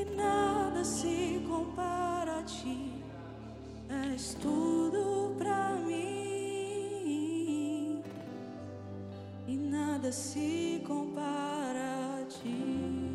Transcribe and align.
e 0.00 0.04
nada 0.16 0.82
se 0.84 1.42
compara 1.46 2.38
a 2.38 2.42
ti. 2.42 3.02
És 4.14 4.34
tudo 4.34 5.34
pra 5.36 5.74
mim 5.86 6.00
e 9.48 9.56
nada 9.56 10.12
se 10.12 10.80
compara 10.86 12.20
a 12.20 12.24
ti. 12.26 13.09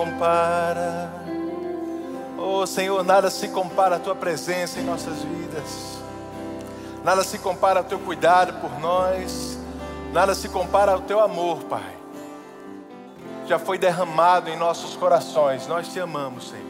Compara. 0.00 1.12
Oh 2.38 2.66
Senhor, 2.66 3.04
nada 3.04 3.30
se 3.30 3.48
compara 3.48 3.96
à 3.96 3.98
tua 3.98 4.14
presença 4.14 4.80
em 4.80 4.82
nossas 4.82 5.22
vidas. 5.22 5.98
Nada 7.04 7.22
se 7.22 7.38
compara 7.38 7.80
ao 7.80 7.84
teu 7.84 7.98
cuidado 7.98 8.54
por 8.60 8.80
nós. 8.80 9.58
Nada 10.12 10.34
se 10.34 10.48
compara 10.48 10.92
ao 10.92 11.00
teu 11.02 11.20
amor, 11.20 11.64
Pai. 11.64 11.96
Já 13.46 13.58
foi 13.58 13.76
derramado 13.76 14.48
em 14.48 14.56
nossos 14.56 14.96
corações. 14.96 15.66
Nós 15.66 15.88
te 15.88 16.00
amamos, 16.00 16.48
Senhor. 16.48 16.64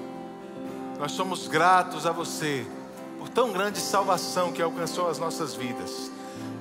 Nós 0.98 1.12
somos 1.12 1.46
gratos 1.46 2.06
a 2.06 2.10
você 2.10 2.66
por 3.18 3.28
tão 3.28 3.52
grande 3.52 3.78
salvação 3.78 4.50
que 4.50 4.60
alcançou 4.60 5.08
as 5.08 5.18
nossas 5.18 5.54
vidas. 5.54 6.10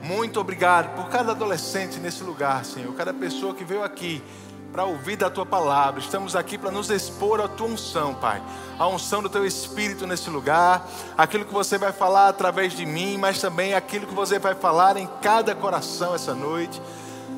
Muito 0.03 0.39
obrigado 0.39 0.95
por 0.95 1.09
cada 1.09 1.31
adolescente 1.31 1.99
nesse 1.99 2.23
lugar, 2.23 2.63
Senhor. 2.63 2.94
Cada 2.94 3.13
pessoa 3.13 3.55
que 3.55 3.63
veio 3.63 3.83
aqui 3.83 4.23
para 4.72 4.86
ouvir 4.86 5.16
da 5.16 5.30
tua 5.30 5.45
palavra. 5.45 6.00
Estamos 6.00 6.36
aqui 6.36 6.58
para 6.58 6.72
nos 6.72 6.89
expor 6.89 7.42
à 7.42 7.48
tua 7.48 7.67
unção, 7.67 8.14
Pai. 8.14 8.42
A 8.78 8.88
unção 8.88 9.22
do 9.22 9.30
teu 9.30 9.45
espírito 9.45 10.06
nesse 10.06 10.30
lugar, 10.30 10.88
aquilo 11.17 11.45
que 11.45 11.53
você 11.53 11.78
vai 11.78 11.92
falar 11.92 12.30
através 12.30 12.73
de 12.73 12.86
mim, 12.86 13.17
mas 13.17 13.42
também 13.42 13.73
aquilo 13.73 14.08
que 14.08 14.14
você 14.14 14.40
vai 14.40 14.56
falar 14.56 14.97
em 14.97 15.08
cada 15.22 15.56
coração 15.56 16.14
essa 16.14 16.34
noite. 16.34 16.81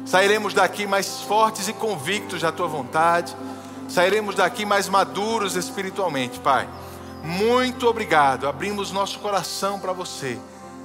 Sairemos 0.06 0.54
daqui 0.54 0.86
mais 0.86 1.22
fortes 1.22 1.68
e 1.68 1.74
convictos 1.74 2.42
da 2.42 2.52
tua 2.52 2.68
vontade. 2.68 3.36
Sairemos 3.88 4.36
daqui 4.36 4.66
mais 4.66 4.90
maduros 4.90 5.56
espiritualmente, 5.56 6.40
Pai. 6.40 6.68
Muito 7.24 7.88
obrigado. 7.88 8.48
Abrimos 8.48 8.92
nosso 8.92 9.20
coração 9.20 9.80
para 9.80 9.94
você. 9.94 10.40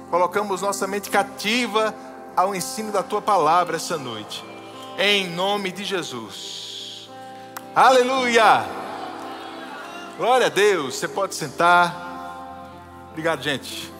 Colocamos 0.09 0.61
nossa 0.61 0.87
mente 0.87 1.09
cativa 1.09 1.93
ao 2.35 2.55
ensino 2.55 2.91
da 2.91 3.03
tua 3.03 3.21
palavra 3.21 3.75
essa 3.75 3.97
noite. 3.97 4.56
Em 4.99 5.29
nome 5.29 5.71
de 5.71 5.85
Jesus. 5.85 7.07
Aleluia! 7.75 8.65
Glória 10.17 10.47
a 10.47 10.49
Deus. 10.49 10.95
Você 10.95 11.07
pode 11.07 11.35
sentar. 11.35 11.93
Obrigado, 13.11 13.43
gente. 13.43 13.93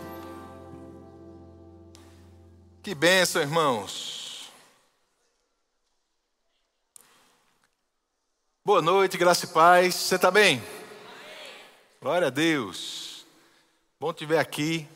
Que 2.81 2.95
bênção, 2.95 3.43
irmãos. 3.43 4.49
Boa 8.65 8.81
noite, 8.81 9.19
graça 9.19 9.45
e 9.45 9.49
paz. 9.49 9.93
Você 9.93 10.15
está 10.15 10.31
bem? 10.31 10.63
Glória 12.01 12.25
a 12.25 12.31
Deus. 12.31 13.23
Bom 13.99 14.11
te 14.11 14.25
ver 14.25 14.39
aqui. 14.39 14.87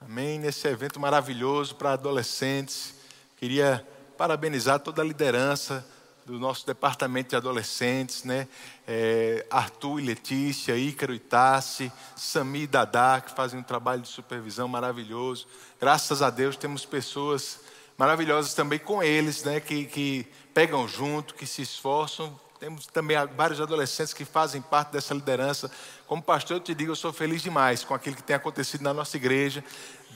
Amém. 0.00 0.38
Nesse 0.38 0.68
evento 0.68 1.00
maravilhoso 1.00 1.74
para 1.74 1.94
adolescentes. 1.94 2.94
Queria 3.36 3.84
parabenizar 4.16 4.80
toda 4.80 5.02
a 5.02 5.04
liderança 5.04 5.84
do 6.24 6.38
nosso 6.38 6.66
departamento 6.66 7.30
de 7.30 7.36
adolescentes, 7.36 8.24
né? 8.24 8.48
É, 8.86 9.46
Arthur 9.50 10.00
e 10.00 10.04
Letícia, 10.04 10.76
Ícaro 10.76 11.14
e 11.14 11.18
Tassi, 11.18 11.92
Sami 12.16 12.62
e 12.62 12.66
Dadá, 12.66 13.20
que 13.20 13.34
fazem 13.34 13.60
um 13.60 13.62
trabalho 13.62 14.02
de 14.02 14.08
supervisão 14.08 14.66
maravilhoso. 14.66 15.46
Graças 15.78 16.22
a 16.22 16.30
Deus 16.30 16.56
temos 16.56 16.86
pessoas 16.86 17.60
maravilhosas 17.98 18.54
também 18.54 18.78
com 18.78 19.02
eles, 19.02 19.44
né? 19.44 19.60
Que, 19.60 19.84
que 19.84 20.26
pegam 20.54 20.88
junto, 20.88 21.34
que 21.34 21.46
se 21.46 21.62
esforçam. 21.62 22.40
Temos 22.58 22.86
também 22.86 23.16
vários 23.36 23.60
adolescentes 23.60 24.14
que 24.14 24.24
fazem 24.24 24.62
parte 24.62 24.92
dessa 24.92 25.12
liderança. 25.12 25.70
Como 26.06 26.22
pastor, 26.22 26.56
eu 26.56 26.60
te 26.60 26.74
digo, 26.74 26.92
eu 26.92 26.96
sou 26.96 27.12
feliz 27.12 27.42
demais 27.42 27.84
com 27.84 27.92
aquilo 27.92 28.16
que 28.16 28.22
tem 28.22 28.34
acontecido 28.34 28.82
na 28.82 28.94
nossa 28.94 29.16
igreja 29.18 29.62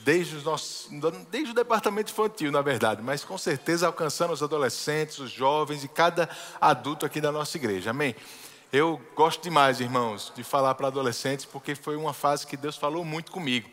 desde, 0.03 0.35
os 0.35 0.43
nossos, 0.43 0.89
desde 1.29 1.51
o 1.51 1.53
departamento 1.53 2.11
infantil, 2.11 2.51
na 2.51 2.61
verdade, 2.61 3.01
mas 3.01 3.23
com 3.23 3.37
certeza 3.37 3.87
alcançando 3.87 4.33
os 4.33 4.43
adolescentes, 4.43 5.19
os 5.19 5.31
jovens 5.31 5.83
e 5.83 5.87
cada 5.87 6.29
adulto 6.59 7.05
aqui 7.05 7.19
da 7.21 7.31
nossa 7.31 7.57
igreja. 7.57 7.91
Amém? 7.91 8.15
Eu 8.71 9.01
gosto 9.15 9.41
demais, 9.41 9.79
irmãos, 9.79 10.31
de 10.35 10.43
falar 10.43 10.75
para 10.75 10.87
adolescentes, 10.87 11.45
porque 11.45 11.73
foi 11.73 11.95
uma 11.95 12.13
fase 12.13 12.45
que 12.45 12.55
Deus 12.55 12.77
falou 12.77 13.03
muito 13.03 13.31
comigo. 13.31 13.69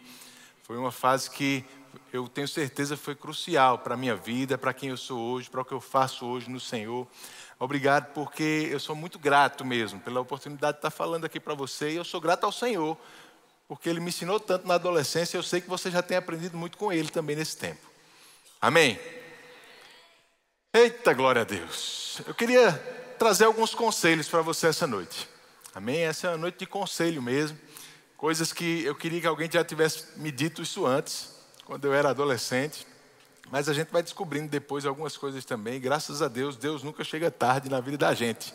Foi 0.62 0.76
uma 0.76 0.90
fase 0.90 1.30
que 1.30 1.64
eu 2.12 2.28
tenho 2.28 2.48
certeza 2.48 2.96
foi 2.96 3.14
crucial 3.14 3.78
para 3.78 3.94
a 3.94 3.96
minha 3.96 4.16
vida, 4.16 4.56
para 4.56 4.72
quem 4.72 4.90
eu 4.90 4.96
sou 4.96 5.18
hoje, 5.18 5.50
para 5.50 5.60
o 5.60 5.64
que 5.64 5.72
eu 5.72 5.80
faço 5.80 6.26
hoje 6.26 6.50
no 6.50 6.60
Senhor. 6.60 7.06
Obrigado, 7.58 8.12
porque 8.12 8.68
eu 8.70 8.80
sou 8.80 8.94
muito 8.94 9.18
grato 9.18 9.64
mesmo 9.64 10.00
pela 10.00 10.20
oportunidade 10.20 10.74
de 10.74 10.78
estar 10.78 10.90
falando 10.90 11.24
aqui 11.24 11.40
para 11.40 11.54
você. 11.54 11.90
E 11.90 11.96
eu 11.96 12.04
sou 12.04 12.20
grato 12.20 12.44
ao 12.44 12.52
Senhor 12.52 12.96
porque 13.68 13.88
ele 13.88 14.00
me 14.00 14.08
ensinou 14.08 14.38
tanto 14.38 14.66
na 14.66 14.74
adolescência, 14.74 15.36
eu 15.36 15.42
sei 15.42 15.60
que 15.60 15.68
você 15.68 15.90
já 15.90 16.02
tem 16.02 16.16
aprendido 16.16 16.56
muito 16.56 16.78
com 16.78 16.92
ele 16.92 17.08
também 17.08 17.36
nesse 17.36 17.56
tempo. 17.56 17.80
Amém? 18.60 18.98
Eita, 20.72 21.12
glória 21.12 21.42
a 21.42 21.44
Deus. 21.44 22.20
Eu 22.26 22.34
queria 22.34 22.72
trazer 23.18 23.44
alguns 23.44 23.74
conselhos 23.74 24.28
para 24.28 24.42
você 24.42 24.68
essa 24.68 24.86
noite. 24.86 25.28
Amém? 25.74 26.00
Essa 26.00 26.28
é 26.28 26.30
uma 26.30 26.38
noite 26.38 26.58
de 26.58 26.66
conselho 26.66 27.20
mesmo. 27.20 27.58
Coisas 28.16 28.52
que 28.52 28.84
eu 28.84 28.94
queria 28.94 29.20
que 29.20 29.26
alguém 29.26 29.50
já 29.50 29.64
tivesse 29.64 30.18
me 30.18 30.30
dito 30.30 30.62
isso 30.62 30.86
antes, 30.86 31.34
quando 31.64 31.84
eu 31.84 31.94
era 31.94 32.10
adolescente. 32.10 32.86
Mas 33.50 33.68
a 33.68 33.72
gente 33.72 33.90
vai 33.90 34.02
descobrindo 34.02 34.48
depois 34.48 34.86
algumas 34.86 35.16
coisas 35.16 35.44
também. 35.44 35.80
Graças 35.80 36.22
a 36.22 36.28
Deus, 36.28 36.56
Deus 36.56 36.82
nunca 36.82 37.04
chega 37.04 37.30
tarde 37.30 37.68
na 37.68 37.80
vida 37.80 37.98
da 37.98 38.14
gente. 38.14 38.52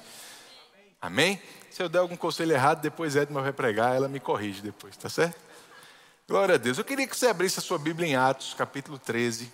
Amém? 1.01 1.41
Se 1.71 1.81
eu 1.81 1.89
der 1.89 1.97
algum 1.97 2.15
conselho 2.15 2.51
errado, 2.51 2.79
depois 2.79 3.15
Edma 3.15 3.41
vai 3.41 3.51
pregar, 3.51 3.95
ela 3.95 4.07
me 4.07 4.19
corrige 4.19 4.61
depois, 4.61 4.95
tá 4.95 5.09
certo? 5.09 5.39
Glória 6.27 6.55
a 6.55 6.57
Deus. 6.59 6.77
Eu 6.77 6.85
queria 6.85 7.07
que 7.07 7.17
você 7.17 7.25
abrisse 7.25 7.57
a 7.57 7.61
sua 7.61 7.79
Bíblia 7.79 8.07
em 8.07 8.15
Atos, 8.15 8.53
capítulo 8.53 8.99
13. 8.99 9.51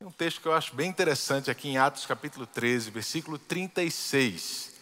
Tem 0.00 0.08
um 0.08 0.10
texto 0.10 0.40
que 0.40 0.48
eu 0.48 0.52
acho 0.52 0.74
bem 0.74 0.90
interessante 0.90 1.48
aqui 1.48 1.68
em 1.68 1.78
Atos, 1.78 2.06
capítulo 2.06 2.44
13, 2.44 2.90
versículo 2.90 3.38
36. 3.38 4.72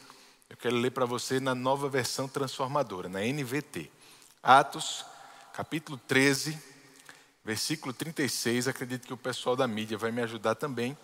Eu 0.49 0.57
quero 0.57 0.77
ler 0.77 0.93
para 0.93 1.05
você 1.05 1.39
na 1.39 1.55
nova 1.55 1.87
versão 1.87 2.27
transformadora, 2.27 3.07
na 3.07 3.21
NVT. 3.21 3.91
Atos, 4.43 5.05
capítulo 5.53 6.01
13, 6.09 6.59
versículo 7.45 7.93
36. 7.93 8.67
Acredito 8.67 9.07
que 9.07 9.13
o 9.13 9.19
pessoal 9.19 9.55
da 9.55 9.69
mídia 9.69 9.99
vai 9.99 10.11
me 10.11 10.23
ajudar 10.23 10.55
também 10.55 10.97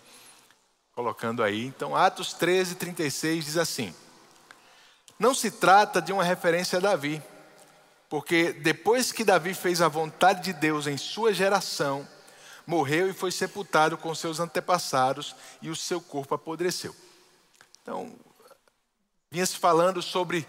colocando 0.97 1.43
aí. 1.43 1.67
Então, 1.67 1.95
Atos 1.95 2.33
13, 2.33 2.77
36 2.77 3.45
diz 3.45 3.57
assim: 3.59 3.95
Não 5.19 5.35
se 5.35 5.51
trata 5.51 6.01
de 6.01 6.11
uma 6.11 6.25
referência 6.25 6.79
a 6.79 6.81
Davi, 6.81 7.23
porque 8.09 8.55
depois 8.55 9.13
que 9.13 9.23
Davi 9.23 9.53
fez 9.53 9.83
a 9.83 9.89
vontade 9.89 10.43
de 10.43 10.55
Deus 10.55 10.87
em 10.87 10.97
sua 10.97 11.35
geração, 11.35 12.09
morreu 12.67 13.11
e 13.11 13.13
foi 13.13 13.31
sepultado 13.31 13.99
com 13.99 14.15
seus 14.15 14.41
antepassados 14.41 15.37
e 15.61 15.69
o 15.69 15.77
seu 15.77 16.01
corpo 16.01 16.35
apodreceu. 16.35 16.97
Então, 17.83 18.15
vinha-se 19.31 19.59
falando 19.59 20.01
sobre 20.01 20.47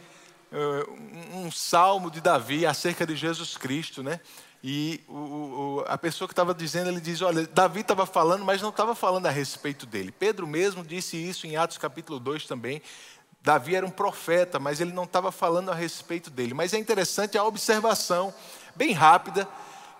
uh, 0.49 1.37
um 1.37 1.51
salmo 1.51 2.09
de 2.09 2.21
Davi 2.21 2.65
acerca 2.65 3.05
de 3.05 3.17
Jesus 3.17 3.57
Cristo, 3.57 4.01
né? 4.01 4.21
E 4.63 5.03
o, 5.07 5.13
o, 5.13 5.85
a 5.87 5.97
pessoa 5.97 6.27
que 6.27 6.33
estava 6.33 6.53
dizendo, 6.53 6.89
ele 6.89 6.99
diz: 6.99 7.21
Olha, 7.21 7.47
Davi 7.47 7.81
estava 7.81 8.05
falando, 8.05 8.43
mas 8.43 8.61
não 8.61 8.69
estava 8.69 8.95
falando 8.95 9.27
a 9.27 9.31
respeito 9.31 9.85
dele. 9.85 10.11
Pedro 10.11 10.47
mesmo 10.47 10.83
disse 10.83 11.15
isso 11.15 11.45
em 11.45 11.55
Atos 11.55 11.77
capítulo 11.77 12.19
2 12.19 12.45
também. 12.45 12.81
Davi 13.41 13.75
era 13.75 13.85
um 13.85 13.91
profeta, 13.91 14.59
mas 14.59 14.81
ele 14.81 14.91
não 14.91 15.03
estava 15.03 15.31
falando 15.31 15.71
a 15.71 15.75
respeito 15.75 16.29
dele. 16.29 16.53
Mas 16.53 16.73
é 16.73 16.77
interessante 16.77 17.37
a 17.37 17.43
observação, 17.43 18.33
bem 18.75 18.91
rápida, 18.91 19.47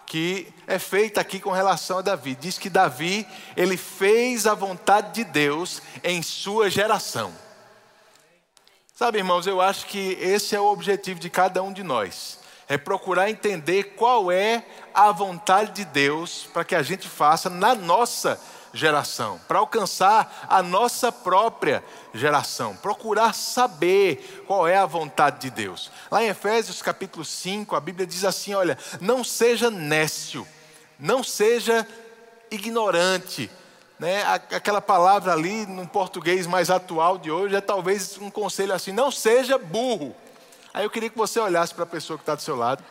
que 0.06 0.52
é 0.66 0.80
feita 0.80 1.22
aqui 1.22 1.40
com 1.40 1.52
relação 1.52 2.00
a 2.00 2.02
Davi. 2.02 2.36
Diz 2.36 2.58
que 2.58 2.70
Davi, 2.70 3.28
ele 3.56 3.78
fez 3.78 4.48
a 4.48 4.56
vontade 4.56 5.14
de 5.14 5.24
Deus 5.24 5.82
em 6.04 6.22
sua 6.24 6.70
geração. 6.70 7.32
Sabe, 8.94 9.20
irmãos, 9.20 9.46
eu 9.46 9.62
acho 9.62 9.86
que 9.86 10.18
esse 10.20 10.56
é 10.56 10.60
o 10.60 10.66
objetivo 10.66 11.20
de 11.20 11.30
cada 11.30 11.62
um 11.62 11.72
de 11.72 11.84
nós 11.84 12.40
é 12.70 12.78
procurar 12.78 13.30
entender 13.30 13.96
qual 13.96 14.32
é 14.32 14.66
a 14.94 15.12
vontade 15.12 15.72
de 15.72 15.86
Deus 15.86 16.48
para 16.54 16.66
que 16.66 16.76
a 16.76 16.84
gente 16.84 17.08
faça 17.08 17.50
na 17.50 17.74
nossa 17.74 18.40
geração, 18.74 19.40
para 19.48 19.60
alcançar 19.60 20.46
a 20.50 20.62
nossa 20.62 21.12
própria 21.12 21.84
geração, 22.14 22.76
procurar 22.76 23.34
saber 23.34 24.44
qual 24.46 24.68
é 24.68 24.78
a 24.78 24.86
vontade 24.86 25.40
de 25.42 25.50
Deus. 25.50 25.92
Lá 26.12 26.24
em 26.24 26.28
Efésios 26.28 26.82
capítulo 26.82 27.24
5, 27.24 27.76
a 27.76 27.80
Bíblia 27.80 28.06
diz 28.06 28.26
assim: 28.26 28.54
olha, 28.54 28.78
não 29.00 29.24
seja 29.24 29.72
nécio, 29.72 30.48
não 31.00 31.24
seja 31.24 31.88
ignorante. 32.52 33.50
Né? 33.98 34.24
Aquela 34.24 34.82
palavra 34.82 35.34
ali, 35.34 35.66
no 35.66 35.88
português 35.88 36.46
mais 36.46 36.70
atual 36.70 37.18
de 37.18 37.32
hoje, 37.32 37.56
é 37.56 37.62
talvez 37.62 38.18
um 38.20 38.30
conselho 38.30 38.74
assim: 38.74 38.92
não 38.92 39.10
seja 39.10 39.58
burro. 39.58 40.16
Aí 40.78 40.84
eu 40.84 40.92
queria 40.92 41.10
que 41.10 41.18
você 41.18 41.40
olhasse 41.40 41.74
para 41.74 41.86
a 41.86 41.88
pessoa 41.88 42.20
que 42.20 42.22
está 42.22 42.36
do 42.36 42.42
seu 42.44 42.56
lado 42.56 42.86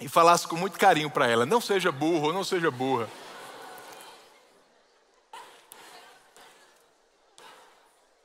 e 0.00 0.08
falasse 0.08 0.48
com 0.48 0.56
muito 0.56 0.78
carinho 0.78 1.10
para 1.10 1.26
ela: 1.28 1.44
não 1.44 1.60
seja 1.60 1.92
burro, 1.92 2.32
não 2.32 2.42
seja 2.42 2.70
burra. 2.70 3.06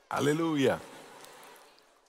Aleluia. 0.08 0.80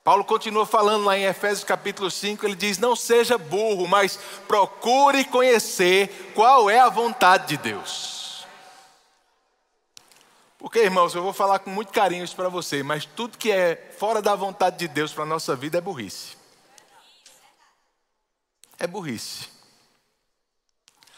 Paulo 0.06 0.24
continua 0.24 0.66
falando 0.66 1.04
lá 1.04 1.18
em 1.18 1.26
Efésios 1.26 1.66
capítulo 1.66 2.10
5, 2.10 2.46
ele 2.46 2.56
diz: 2.56 2.78
Não 2.78 2.96
seja 2.96 3.38
burro, 3.38 3.86
mas 3.86 4.18
procure 4.48 5.26
conhecer 5.26 6.32
qual 6.34 6.70
é 6.70 6.80
a 6.80 6.88
vontade 6.88 7.48
de 7.48 7.58
Deus. 7.58 8.48
Porque, 10.58 10.80
irmãos, 10.80 11.14
eu 11.14 11.22
vou 11.22 11.34
falar 11.34 11.60
com 11.60 11.70
muito 11.70 11.92
carinho 11.92 12.24
isso 12.24 12.38
para 12.38 12.48
você, 12.48 12.84
mas 12.84 13.04
tudo 13.04 13.38
que 13.38 13.52
é 13.52 13.92
fora 14.00 14.22
da 14.22 14.34
vontade 14.34 14.78
de 14.78 14.88
Deus 14.88 15.12
para 15.12 15.24
a 15.24 15.28
nossa 15.28 15.54
vida 15.54 15.78
é 15.78 15.82
burrice 15.82 16.37
é 18.80 18.88
burrice. 18.88 19.48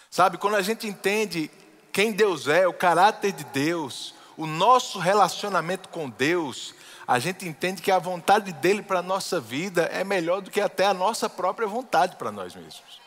Sabe, 0.10 0.38
quando 0.38 0.56
a 0.56 0.62
gente 0.62 0.88
entende 0.88 1.52
quem 1.92 2.12
Deus 2.12 2.48
é, 2.48 2.68
o 2.68 2.74
caráter 2.74 3.32
de 3.32 3.44
Deus, 3.46 4.14
o 4.36 4.46
nosso 4.46 5.00
relacionamento 5.00 5.90
com 5.90 6.10
Deus, 6.10 6.74
a 7.08 7.20
gente 7.20 7.48
entende 7.48 7.82
que 7.82 7.92
a 7.92 8.00
vontade 8.00 8.54
dele 8.54 8.82
para 8.82 9.00
a 9.00 9.04
nossa 9.04 9.40
vida 9.40 9.84
é 9.92 10.04
melhor 10.04 10.42
do 10.42 10.52
que 10.52 10.62
até 10.62 10.86
a 10.86 10.94
nossa 10.94 11.30
própria 11.30 11.68
vontade 11.68 12.16
para 12.16 12.32
nós 12.32 12.56
mesmos. 12.56 13.00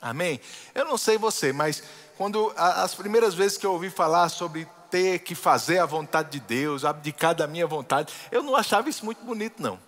Amém? 0.00 0.40
Eu 0.74 0.84
não 0.84 0.98
sei 0.98 1.16
você, 1.16 1.52
mas 1.52 1.82
quando 2.16 2.52
as 2.56 2.94
primeiras 2.94 3.34
vezes 3.34 3.56
que 3.56 3.64
eu 3.64 3.72
ouvi 3.72 3.90
falar 3.90 4.28
sobre 4.28 4.66
ter 4.90 5.20
que 5.20 5.34
fazer 5.34 5.78
a 5.78 5.86
vontade 5.86 6.30
de 6.30 6.40
Deus, 6.40 6.84
abdicar 6.84 7.34
da 7.34 7.46
minha 7.46 7.66
vontade, 7.66 8.12
eu 8.30 8.42
não 8.42 8.56
achava 8.56 8.88
isso 8.88 9.04
muito 9.04 9.24
bonito, 9.24 9.62
não. 9.62 9.78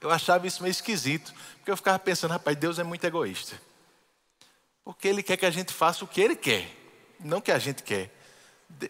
Eu 0.00 0.10
achava 0.10 0.46
isso 0.46 0.62
meio 0.62 0.70
esquisito, 0.70 1.34
porque 1.70 1.72
eu 1.72 1.76
ficava 1.76 1.98
pensando, 1.98 2.32
rapaz, 2.32 2.56
Deus 2.56 2.78
é 2.78 2.82
muito 2.82 3.04
egoísta. 3.04 3.60
Porque 4.84 5.06
Ele 5.06 5.22
quer 5.22 5.36
que 5.36 5.46
a 5.46 5.50
gente 5.50 5.72
faça 5.72 6.04
o 6.04 6.08
que 6.08 6.20
Ele 6.20 6.34
quer, 6.34 6.68
não 7.20 7.38
o 7.38 7.42
que 7.42 7.52
a 7.52 7.58
gente 7.58 7.82
quer. 7.82 8.10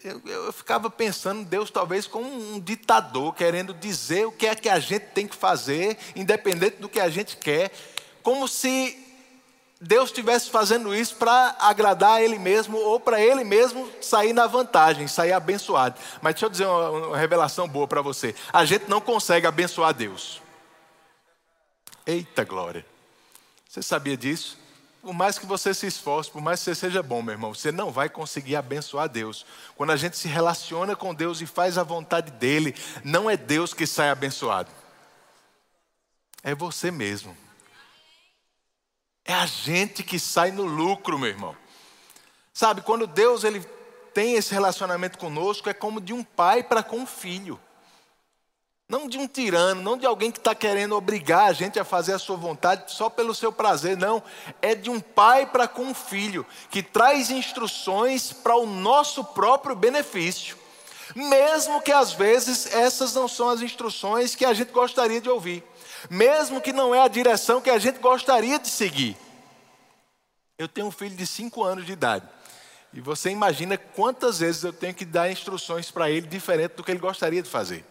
Eu, 0.03 0.53
ficava 0.53 0.89
pensando 0.89 1.43
Deus 1.43 1.69
talvez 1.69 2.07
como 2.07 2.27
um 2.27 2.59
ditador, 2.59 3.33
querendo 3.33 3.73
dizer 3.73 4.25
o 4.25 4.31
que 4.31 4.47
é 4.47 4.55
que 4.55 4.69
a 4.69 4.79
gente 4.79 5.05
tem 5.07 5.27
que 5.27 5.35
fazer, 5.35 5.97
independente 6.15 6.77
do 6.77 6.89
que 6.89 6.99
a 6.99 7.09
gente 7.09 7.37
quer, 7.37 7.71
como 8.23 8.47
se 8.47 8.97
Deus 9.79 10.09
estivesse 10.09 10.49
fazendo 10.49 10.93
isso 10.95 11.15
para 11.15 11.55
agradar 11.59 12.13
a 12.13 12.23
Ele 12.23 12.37
mesmo 12.39 12.77
ou 12.77 12.99
para 12.99 13.19
Ele 13.19 13.43
mesmo 13.43 13.87
sair 14.01 14.33
na 14.33 14.47
vantagem, 14.47 15.07
sair 15.07 15.33
abençoado. 15.33 15.99
Mas 16.21 16.33
deixa 16.33 16.45
eu 16.45 16.49
dizer 16.49 16.65
uma, 16.65 16.89
uma 16.89 17.17
revelação 17.17 17.67
boa 17.67 17.87
para 17.87 18.01
você: 18.01 18.33
a 18.53 18.65
gente 18.65 18.87
não 18.87 19.01
consegue 19.01 19.45
abençoar 19.45 19.93
Deus. 19.93 20.41
Eita 22.05 22.43
glória! 22.43 22.85
Você 23.67 23.81
sabia 23.81 24.17
disso? 24.17 24.57
Por 25.01 25.13
mais 25.13 25.39
que 25.39 25.45
você 25.45 25.73
se 25.73 25.87
esforce, 25.87 26.29
por 26.29 26.41
mais 26.41 26.59
que 26.59 26.65
você 26.65 26.75
seja 26.75 27.01
bom, 27.01 27.21
meu 27.23 27.33
irmão, 27.33 27.53
você 27.53 27.71
não 27.71 27.91
vai 27.91 28.07
conseguir 28.07 28.55
abençoar 28.55 29.09
Deus. 29.09 29.45
Quando 29.75 29.91
a 29.91 29.95
gente 29.95 30.15
se 30.15 30.27
relaciona 30.27 30.95
com 30.95 31.13
Deus 31.13 31.41
e 31.41 31.47
faz 31.47 31.77
a 31.77 31.83
vontade 31.83 32.31
dele, 32.31 32.75
não 33.03 33.29
é 33.29 33.35
Deus 33.35 33.73
que 33.73 33.87
sai 33.87 34.09
abençoado. 34.09 34.69
É 36.43 36.53
você 36.53 36.91
mesmo. 36.91 37.35
É 39.25 39.33
a 39.33 39.45
gente 39.45 40.03
que 40.03 40.19
sai 40.19 40.51
no 40.51 40.65
lucro, 40.65 41.17
meu 41.17 41.29
irmão. 41.29 41.55
Sabe, 42.53 42.81
quando 42.81 43.07
Deus 43.07 43.43
ele 43.43 43.61
tem 44.13 44.35
esse 44.35 44.53
relacionamento 44.53 45.17
conosco, 45.17 45.69
é 45.69 45.73
como 45.73 46.01
de 46.01 46.13
um 46.13 46.23
pai 46.23 46.61
para 46.61 46.83
com 46.83 46.97
um 46.97 47.05
filho. 47.07 47.59
Não 48.91 49.07
de 49.07 49.17
um 49.17 49.25
tirano, 49.25 49.81
não 49.81 49.95
de 49.95 50.05
alguém 50.05 50.29
que 50.29 50.37
está 50.37 50.53
querendo 50.53 50.97
obrigar 50.97 51.49
a 51.49 51.53
gente 51.53 51.79
a 51.79 51.85
fazer 51.85 52.11
a 52.11 52.19
sua 52.19 52.35
vontade 52.35 52.91
só 52.91 53.09
pelo 53.09 53.33
seu 53.33 53.49
prazer, 53.49 53.95
não. 53.95 54.21
É 54.61 54.75
de 54.75 54.89
um 54.89 54.99
pai 54.99 55.45
para 55.45 55.65
com 55.65 55.83
um 55.83 55.93
filho, 55.93 56.45
que 56.69 56.83
traz 56.83 57.31
instruções 57.31 58.33
para 58.33 58.57
o 58.57 58.65
nosso 58.65 59.23
próprio 59.23 59.77
benefício. 59.77 60.57
Mesmo 61.15 61.81
que 61.81 61.93
às 61.93 62.11
vezes 62.11 62.65
essas 62.73 63.13
não 63.13 63.29
são 63.29 63.47
as 63.47 63.61
instruções 63.61 64.35
que 64.35 64.43
a 64.43 64.53
gente 64.53 64.73
gostaria 64.73 65.21
de 65.21 65.29
ouvir. 65.29 65.63
Mesmo 66.09 66.59
que 66.59 66.73
não 66.73 66.93
é 66.93 66.99
a 66.99 67.07
direção 67.07 67.61
que 67.61 67.69
a 67.69 67.79
gente 67.79 67.99
gostaria 67.99 68.59
de 68.59 68.67
seguir. 68.67 69.15
Eu 70.57 70.67
tenho 70.67 70.87
um 70.87 70.91
filho 70.91 71.15
de 71.15 71.25
5 71.25 71.63
anos 71.63 71.85
de 71.85 71.93
idade. 71.93 72.27
E 72.91 72.99
você 72.99 73.29
imagina 73.29 73.77
quantas 73.77 74.39
vezes 74.39 74.65
eu 74.65 74.73
tenho 74.73 74.93
que 74.93 75.05
dar 75.05 75.31
instruções 75.31 75.89
para 75.89 76.11
ele 76.11 76.27
diferente 76.27 76.73
do 76.73 76.83
que 76.83 76.91
ele 76.91 76.99
gostaria 76.99 77.41
de 77.41 77.49
fazer. 77.49 77.85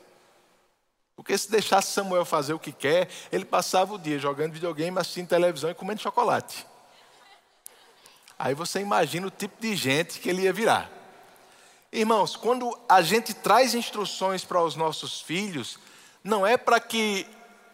Porque 1.21 1.37
se 1.37 1.51
deixasse 1.51 1.93
Samuel 1.93 2.25
fazer 2.25 2.55
o 2.55 2.59
que 2.59 2.73
quer, 2.73 3.07
ele 3.31 3.45
passava 3.45 3.93
o 3.93 3.99
dia 3.99 4.19
jogando 4.19 4.55
videogame, 4.55 4.99
assistindo 4.99 5.29
televisão 5.29 5.69
e 5.69 5.75
comendo 5.75 6.01
chocolate. 6.01 6.67
Aí 8.39 8.55
você 8.55 8.81
imagina 8.81 9.27
o 9.27 9.31
tipo 9.31 9.61
de 9.61 9.77
gente 9.77 10.19
que 10.19 10.31
ele 10.31 10.45
ia 10.45 10.53
virar. 10.53 10.91
Irmãos, 11.93 12.37
quando 12.37 12.75
a 12.89 13.03
gente 13.03 13.35
traz 13.35 13.75
instruções 13.75 14.47
para 14.47 14.63
os 14.63 14.77
nossos 14.77 15.21
filhos, 15.21 15.79
não 16.25 16.47
é 16.47 16.57
para 16.57 16.81
que 16.81 17.27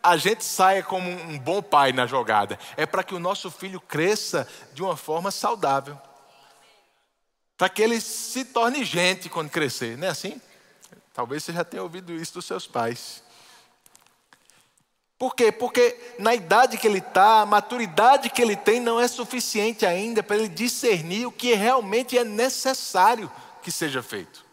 a 0.03 0.17
gente 0.17 0.45
saia 0.45 0.83
como 0.83 1.09
um 1.09 1.39
bom 1.39 1.63
pai 1.63 1.93
na 1.93 2.05
jogada, 2.05 2.59
é 2.77 2.85
para 2.85 3.05
que 3.05 3.15
o 3.15 3.21
nosso 3.21 3.49
filho 3.49 3.81
cresça 3.81 4.49
de 4.75 4.83
uma 4.83 4.97
forma 4.97 5.31
saudável. 5.31 5.97
Para 7.57 7.69
que 7.69 7.81
ele 7.81 8.01
se 8.01 8.45
torne 8.47 8.85
gente 8.85 9.29
quando 9.29 9.51
crescer, 9.51 9.97
não 9.97 10.09
é 10.09 10.11
assim? 10.11 10.41
Talvez 11.15 11.45
você 11.45 11.53
já 11.53 11.63
tenha 11.63 11.85
ouvido 11.85 12.13
isso 12.13 12.35
dos 12.35 12.45
seus 12.45 12.67
pais. 12.67 13.25
Por 15.19 15.35
quê? 15.35 15.51
Porque 15.51 15.99
na 16.19 16.35
idade 16.35 16.77
que 16.77 16.87
ele 16.87 16.99
está, 16.99 17.41
a 17.41 17.47
maturidade 17.47 18.29
que 18.29 18.43
ele 18.43 18.55
tem 18.55 18.81
não 18.81 19.01
é 19.01 19.09
suficiente 19.09 19.87
ainda 19.87 20.23
para 20.23 20.37
ele 20.37 20.49
discernir 20.49 21.27
o 21.27 21.33
que 21.33 21.55
realmente 21.55 22.19
é 22.19 22.25
necessário 22.25 23.33
que 23.63 23.73
seja 23.73 24.03
feito. 24.03 24.45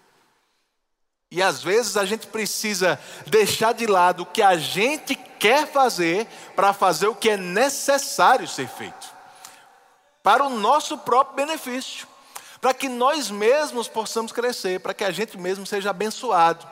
E 1.29 1.41
às 1.41 1.63
vezes 1.63 1.97
a 1.97 2.05
gente 2.05 2.27
precisa 2.27 2.99
deixar 3.25 3.73
de 3.73 3.87
lado 3.87 4.23
o 4.23 4.25
que 4.25 4.41
a 4.41 4.55
gente 4.55 5.15
quer 5.15 5.67
fazer 5.67 6.27
para 6.55 6.71
fazer 6.71 7.07
o 7.07 7.15
que 7.15 7.31
é 7.31 7.37
necessário 7.37 8.47
ser 8.47 8.67
feito. 8.67 9.11
Para 10.21 10.45
o 10.45 10.49
nosso 10.49 10.97
próprio 10.97 11.35
benefício. 11.35 12.07
Para 12.61 12.73
que 12.73 12.87
nós 12.87 13.29
mesmos 13.29 13.89
possamos 13.89 14.31
crescer, 14.31 14.79
para 14.79 14.93
que 14.93 15.03
a 15.03 15.11
gente 15.11 15.37
mesmo 15.37 15.65
seja 15.65 15.89
abençoado. 15.89 16.65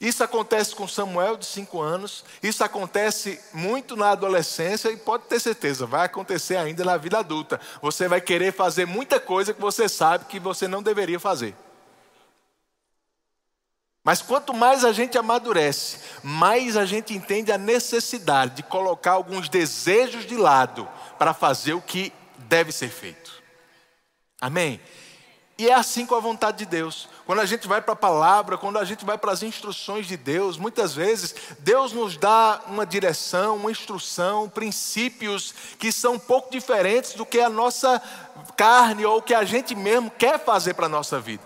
Isso 0.00 0.24
acontece 0.24 0.74
com 0.74 0.88
Samuel 0.88 1.36
de 1.36 1.44
cinco 1.44 1.82
anos, 1.82 2.24
isso 2.42 2.64
acontece 2.64 3.38
muito 3.52 3.94
na 3.96 4.12
adolescência 4.12 4.90
e 4.90 4.96
pode 4.96 5.24
ter 5.24 5.38
certeza, 5.38 5.84
vai 5.84 6.06
acontecer 6.06 6.56
ainda 6.56 6.82
na 6.84 6.96
vida 6.96 7.18
adulta. 7.18 7.60
Você 7.82 8.08
vai 8.08 8.20
querer 8.20 8.50
fazer 8.50 8.86
muita 8.86 9.20
coisa 9.20 9.52
que 9.52 9.60
você 9.60 9.90
sabe 9.90 10.24
que 10.24 10.40
você 10.40 10.66
não 10.66 10.82
deveria 10.82 11.20
fazer. 11.20 11.54
Mas 14.02 14.22
quanto 14.22 14.54
mais 14.54 14.86
a 14.86 14.92
gente 14.92 15.18
amadurece, 15.18 15.98
mais 16.22 16.78
a 16.78 16.86
gente 16.86 17.12
entende 17.12 17.52
a 17.52 17.58
necessidade 17.58 18.56
de 18.56 18.62
colocar 18.62 19.12
alguns 19.12 19.50
desejos 19.50 20.24
de 20.24 20.36
lado 20.36 20.88
para 21.18 21.34
fazer 21.34 21.74
o 21.74 21.82
que 21.82 22.10
deve 22.38 22.72
ser 22.72 22.88
feito. 22.88 23.30
Amém? 24.40 24.80
E 25.60 25.68
é 25.68 25.74
assim 25.74 26.06
com 26.06 26.14
a 26.14 26.20
vontade 26.20 26.56
de 26.56 26.64
Deus. 26.64 27.06
Quando 27.26 27.40
a 27.40 27.44
gente 27.44 27.68
vai 27.68 27.82
para 27.82 27.92
a 27.92 27.96
palavra, 27.96 28.56
quando 28.56 28.78
a 28.78 28.84
gente 28.86 29.04
vai 29.04 29.18
para 29.18 29.30
as 29.30 29.42
instruções 29.42 30.06
de 30.06 30.16
Deus, 30.16 30.56
muitas 30.56 30.94
vezes 30.94 31.34
Deus 31.58 31.92
nos 31.92 32.16
dá 32.16 32.62
uma 32.66 32.86
direção, 32.86 33.56
uma 33.56 33.70
instrução, 33.70 34.48
princípios 34.48 35.54
que 35.78 35.92
são 35.92 36.14
um 36.14 36.18
pouco 36.18 36.50
diferentes 36.50 37.12
do 37.12 37.26
que 37.26 37.38
a 37.38 37.50
nossa 37.50 38.00
carne 38.56 39.04
ou 39.04 39.18
o 39.18 39.22
que 39.22 39.34
a 39.34 39.44
gente 39.44 39.74
mesmo 39.74 40.10
quer 40.10 40.42
fazer 40.42 40.72
para 40.72 40.86
a 40.86 40.88
nossa 40.88 41.20
vida. 41.20 41.44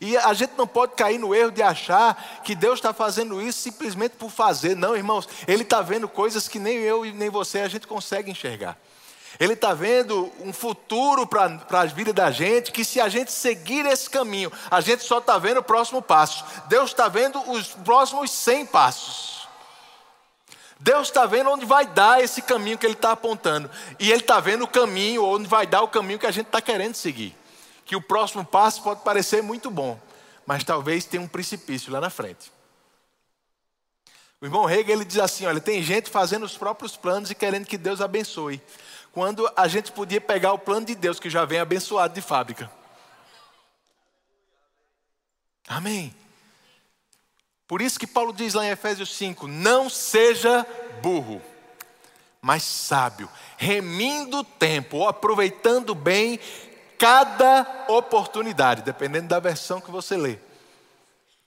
E 0.00 0.16
a 0.16 0.32
gente 0.32 0.52
não 0.56 0.68
pode 0.68 0.94
cair 0.94 1.18
no 1.18 1.34
erro 1.34 1.50
de 1.50 1.60
achar 1.60 2.40
que 2.44 2.54
Deus 2.54 2.78
está 2.78 2.92
fazendo 2.92 3.42
isso 3.42 3.58
simplesmente 3.58 4.12
por 4.12 4.30
fazer. 4.30 4.76
Não, 4.76 4.94
irmãos, 4.94 5.28
Ele 5.48 5.64
está 5.64 5.82
vendo 5.82 6.06
coisas 6.08 6.46
que 6.46 6.60
nem 6.60 6.76
eu 6.76 7.04
e 7.04 7.10
nem 7.10 7.30
você 7.30 7.58
a 7.58 7.68
gente 7.68 7.84
consegue 7.84 8.30
enxergar. 8.30 8.78
Ele 9.40 9.54
está 9.54 9.72
vendo 9.74 10.30
um 10.40 10.52
futuro 10.52 11.26
para 11.26 11.60
a 11.70 11.84
vida 11.86 12.12
da 12.12 12.30
gente, 12.30 12.70
que 12.70 12.84
se 12.84 13.00
a 13.00 13.08
gente 13.08 13.32
seguir 13.32 13.86
esse 13.86 14.08
caminho, 14.08 14.52
a 14.70 14.80
gente 14.80 15.02
só 15.02 15.18
está 15.18 15.38
vendo 15.38 15.58
o 15.58 15.62
próximo 15.62 16.02
passo. 16.02 16.44
Deus 16.68 16.90
está 16.90 17.08
vendo 17.08 17.38
os 17.50 17.68
próximos 17.68 18.30
100 18.30 18.66
passos. 18.66 19.48
Deus 20.78 21.08
está 21.08 21.26
vendo 21.26 21.48
onde 21.48 21.64
vai 21.64 21.86
dar 21.86 22.22
esse 22.22 22.42
caminho 22.42 22.76
que 22.76 22.84
Ele 22.84 22.94
está 22.94 23.12
apontando. 23.12 23.70
E 24.00 24.10
Ele 24.10 24.20
está 24.20 24.40
vendo 24.40 24.64
o 24.64 24.68
caminho, 24.68 25.24
onde 25.24 25.46
vai 25.46 25.66
dar 25.66 25.82
o 25.82 25.88
caminho 25.88 26.18
que 26.18 26.26
a 26.26 26.32
gente 26.32 26.46
está 26.46 26.60
querendo 26.60 26.94
seguir. 26.94 27.36
Que 27.84 27.94
o 27.94 28.02
próximo 28.02 28.44
passo 28.44 28.82
pode 28.82 29.00
parecer 29.02 29.42
muito 29.42 29.70
bom, 29.70 29.98
mas 30.44 30.64
talvez 30.64 31.04
tenha 31.04 31.22
um 31.22 31.28
precipício 31.28 31.92
lá 31.92 32.00
na 32.00 32.10
frente. 32.10 32.52
O 34.40 34.44
irmão 34.44 34.68
Hegel 34.68 34.96
ele 34.96 35.04
diz 35.04 35.18
assim: 35.18 35.46
olha, 35.46 35.60
tem 35.60 35.80
gente 35.84 36.10
fazendo 36.10 36.44
os 36.44 36.58
próprios 36.58 36.96
planos 36.96 37.30
e 37.30 37.34
querendo 37.34 37.64
que 37.64 37.78
Deus 37.78 38.00
abençoe. 38.00 38.60
Quando 39.12 39.50
a 39.54 39.68
gente 39.68 39.92
podia 39.92 40.20
pegar 40.20 40.54
o 40.54 40.58
plano 40.58 40.86
de 40.86 40.94
Deus 40.94 41.20
que 41.20 41.28
já 41.28 41.44
vem 41.44 41.60
abençoado 41.60 42.14
de 42.14 42.22
fábrica. 42.22 42.70
Amém. 45.68 46.14
Por 47.68 47.80
isso 47.80 47.98
que 47.98 48.06
Paulo 48.06 48.32
diz 48.32 48.54
lá 48.54 48.64
em 48.64 48.70
Efésios 48.70 49.14
5: 49.14 49.46
não 49.46 49.88
seja 49.88 50.66
burro, 51.02 51.40
mas 52.40 52.62
sábio, 52.62 53.28
remindo 53.56 54.38
o 54.38 54.44
tempo, 54.44 54.98
ou 54.98 55.08
aproveitando 55.08 55.94
bem 55.94 56.40
cada 56.98 57.86
oportunidade, 57.88 58.82
dependendo 58.82 59.28
da 59.28 59.40
versão 59.40 59.80
que 59.80 59.90
você 59.90 60.16
lê. 60.16 60.38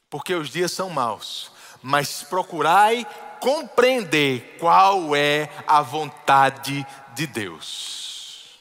Porque 0.10 0.34
os 0.34 0.50
dias 0.50 0.72
são 0.72 0.90
maus, 0.90 1.52
mas 1.82 2.24
procurai 2.24 3.06
compreender 3.40 4.58
qual 4.60 5.16
é 5.16 5.50
a 5.68 5.82
vontade 5.82 6.86
de 7.14 7.28
Deus. 7.28 8.60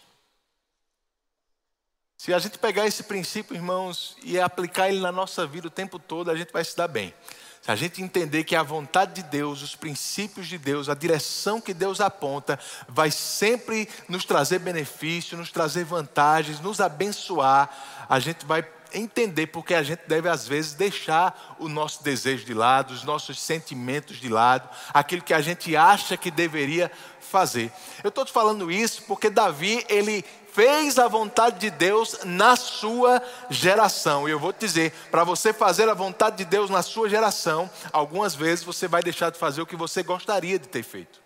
Se 2.17 2.33
a 2.33 2.39
gente 2.39 2.59
pegar 2.59 2.87
esse 2.87 3.03
princípio, 3.03 3.55
irmãos, 3.55 4.17
e 4.23 4.41
aplicar 4.41 4.89
ele 4.89 5.01
na 5.01 5.13
nossa 5.13 5.47
vida 5.47 5.67
o 5.67 5.71
tempo 5.71 5.99
todo, 5.99 6.31
a 6.31 6.37
gente 6.37 6.53
vai 6.53 6.65
se 6.65 6.75
dar 6.75 6.89
bem. 6.89 7.13
Se 7.61 7.71
a 7.71 7.77
gente 7.77 8.03
entender 8.03 8.45
que 8.45 8.55
a 8.55 8.63
vontade 8.63 9.15
de 9.15 9.23
Deus, 9.23 9.63
os 9.63 9.75
princípios 9.75 10.47
de 10.47 10.59
Deus, 10.59 10.89
a 10.89 10.95
direção 10.95 11.61
que 11.61 11.73
Deus 11.73 12.01
aponta, 12.01 12.59
vai 12.89 13.11
sempre 13.11 13.89
nos 14.09 14.25
trazer 14.25 14.59
benefício, 14.59 15.37
nos 15.37 15.51
trazer 15.51 15.85
vantagens, 15.85 16.61
nos 16.61 16.81
abençoar, 16.81 18.07
a 18.09 18.19
gente 18.19 18.45
vai 18.45 18.63
entender 18.95 19.49
porque 19.49 19.75
a 19.75 19.83
gente 19.83 20.03
deve, 20.07 20.29
às 20.29 20.47
vezes, 20.47 20.73
deixar 20.73 21.57
o 21.59 21.69
nosso 21.69 22.03
desejo 22.03 22.45
de 22.45 22.55
lado, 22.55 22.95
os 22.95 23.05
nossos 23.05 23.41
sentimentos 23.41 24.17
de 24.17 24.29
lado, 24.29 24.69
aquilo 24.93 25.23
que 25.23 25.35
a 25.35 25.41
gente 25.41 25.77
acha 25.77 26.17
que 26.17 26.31
deveria 26.31 26.91
fazer. 27.21 27.73
Eu 28.03 28.09
estou 28.09 28.25
te 28.25 28.33
falando 28.33 28.71
isso 28.71 29.03
porque 29.03 29.29
Davi, 29.29 29.85
ele 29.89 30.25
fez 30.53 31.01
a 31.01 31.09
vontade 31.09 31.59
de 31.59 31.69
Deus 31.69 32.21
na 32.25 32.55
sua 32.55 33.21
geração. 33.51 34.29
E 34.29 34.31
eu 34.31 34.39
vou 34.39 34.53
te 34.53 34.61
dizer, 34.61 34.93
para 35.11 35.25
você 35.25 35.53
fazer 35.53 35.89
a 35.89 35.95
vontade 35.95 36.37
de 36.37 36.45
Deus 36.45 36.71
na 36.71 36.81
sua 36.81 37.09
geração, 37.09 37.69
algumas 37.93 38.37
vezes 38.37 38.65
você 38.65 38.87
vai 38.87 39.03
deixar 39.03 39.31
de 39.31 39.39
fazer 39.39 39.61
o 39.61 39.67
que 39.67 39.75
você 39.75 40.03
gostaria 40.05 40.59
de 40.59 40.69
ter 40.69 40.85
feito. 40.85 41.24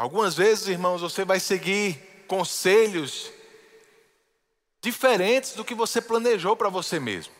Algumas 0.00 0.34
vezes, 0.34 0.66
irmãos, 0.66 1.02
você 1.02 1.26
vai 1.26 1.38
seguir 1.38 2.24
conselhos 2.26 3.30
diferentes 4.80 5.52
do 5.52 5.62
que 5.62 5.74
você 5.74 6.00
planejou 6.00 6.56
para 6.56 6.70
você 6.70 6.98
mesmo. 6.98 7.34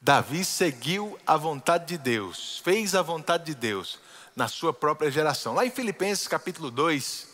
Davi 0.00 0.46
seguiu 0.46 1.18
a 1.26 1.36
vontade 1.36 1.84
de 1.88 1.98
Deus, 1.98 2.58
fez 2.64 2.94
a 2.94 3.02
vontade 3.02 3.44
de 3.44 3.54
Deus 3.54 3.98
na 4.34 4.48
sua 4.48 4.72
própria 4.72 5.10
geração. 5.10 5.54
Lá 5.54 5.66
em 5.66 5.70
Filipenses 5.70 6.26
capítulo 6.26 6.70
2, 6.70 7.28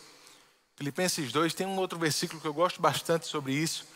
Filipenses 0.74 1.30
2 1.30 1.54
tem 1.54 1.64
um 1.64 1.76
outro 1.76 1.96
versículo 1.96 2.40
que 2.40 2.48
eu 2.48 2.54
gosto 2.54 2.82
bastante 2.82 3.28
sobre 3.28 3.52
isso, 3.52 3.86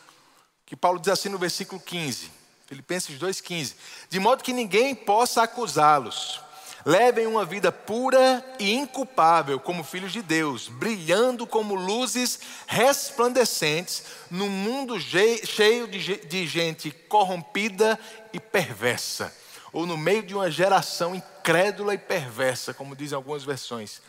que 0.64 0.76
Paulo 0.76 1.00
diz 1.00 1.08
assim 1.08 1.28
no 1.28 1.36
versículo 1.36 1.80
15, 1.80 2.38
Filipenses 2.70 3.18
2,15: 3.18 3.74
De 4.08 4.18
modo 4.18 4.42
que 4.42 4.54
ninguém 4.54 4.94
possa 4.94 5.42
acusá-los 5.42 6.40
Levem 6.84 7.26
uma 7.26 7.44
vida 7.44 7.70
pura 7.70 8.44
e 8.58 8.72
inculpável 8.72 9.60
como 9.60 9.84
filhos 9.84 10.12
de 10.12 10.22
Deus, 10.22 10.68
brilhando 10.68 11.46
como 11.46 11.74
luzes 11.74 12.40
resplandecentes 12.66 14.04
no 14.30 14.48
mundo 14.48 14.98
cheio 14.98 15.86
de 15.86 16.46
gente 16.46 16.90
corrompida 16.90 17.98
e 18.32 18.40
perversa, 18.40 19.34
ou 19.72 19.84
no 19.84 19.96
meio 19.96 20.22
de 20.22 20.34
uma 20.34 20.50
geração 20.50 21.14
incrédula 21.14 21.92
e 21.92 21.98
perversa, 21.98 22.72
como 22.72 22.96
dizem 22.96 23.16
algumas 23.16 23.44
versões. 23.44 24.00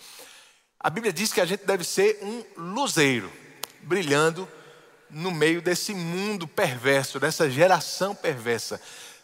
A 0.80 0.89
Bíblia 0.89 1.12
diz 1.12 1.34
que 1.34 1.41
a 1.41 1.46
gente 1.46 1.65
deve 1.65 1.84
ser 1.84 2.20
um 2.22 2.72
luzeiro, 2.74 3.30
brilhando 3.82 4.48
no 5.12 5.32
meio 5.32 5.62
desse 5.62 5.94
mundo 5.94 6.48
perverso, 6.48 7.20
dessa 7.20 7.50
geração 7.50 8.15
perversa 8.15 8.82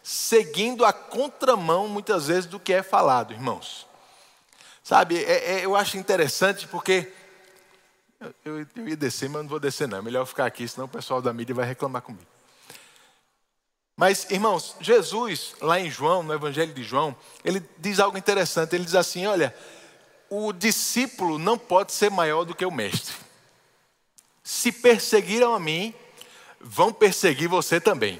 seguindo 0.08 0.86
a 0.86 0.92
contramão, 0.92 1.86
muitas 1.86 2.28
vezes, 2.28 2.46
do 2.46 2.58
que 2.58 2.72
é 2.72 2.82
falado, 2.82 3.34
irmãos. 3.34 3.86
Sabe, 4.82 5.22
é, 5.22 5.56
é, 5.56 5.64
eu 5.66 5.76
acho 5.76 5.98
interessante 5.98 6.66
porque. 6.66 7.12
Eu, 8.42 8.66
eu, 8.74 8.88
ia 8.88 8.96
descer, 8.96 9.28
mas 9.28 9.42
não 9.42 9.48
vou 9.50 9.60
descer, 9.60 9.86
não. 9.86 9.98
É 9.98 10.02
melhor 10.02 10.24
ficar 10.24 10.46
aqui, 10.46 10.66
senão 10.66 10.86
o 10.86 10.88
pessoal 10.88 11.20
da 11.20 11.30
mídia 11.30 11.54
vai 11.54 11.66
reclamar 11.66 12.00
comigo. 12.00 12.26
Mas, 13.94 14.30
irmãos, 14.30 14.76
Jesus, 14.80 15.54
lá 15.60 15.78
em 15.78 15.90
João, 15.90 16.22
no 16.22 16.32
Evangelho 16.32 16.72
de 16.72 16.82
João, 16.82 17.14
ele 17.44 17.62
diz 17.76 18.00
algo 18.00 18.16
interessante. 18.16 18.74
Ele 18.74 18.86
diz 18.86 18.94
assim: 18.94 19.26
olha, 19.26 19.54
o 20.30 20.54
discípulo 20.54 21.38
não 21.38 21.58
pode 21.58 21.92
ser 21.92 22.10
maior 22.10 22.44
do 22.44 22.54
que 22.54 22.64
o 22.64 22.70
mestre. 22.70 23.14
Se 24.48 24.72
perseguiram 24.72 25.54
a 25.54 25.60
mim, 25.60 25.92
vão 26.58 26.90
perseguir 26.90 27.50
você 27.50 27.78
também. 27.78 28.18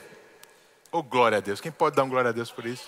Oh, 0.92 1.02
glória 1.02 1.38
a 1.38 1.40
Deus. 1.40 1.58
Quem 1.58 1.72
pode 1.72 1.96
dar 1.96 2.04
um 2.04 2.08
glória 2.10 2.28
a 2.28 2.32
Deus 2.32 2.50
por 2.50 2.66
isso? 2.66 2.86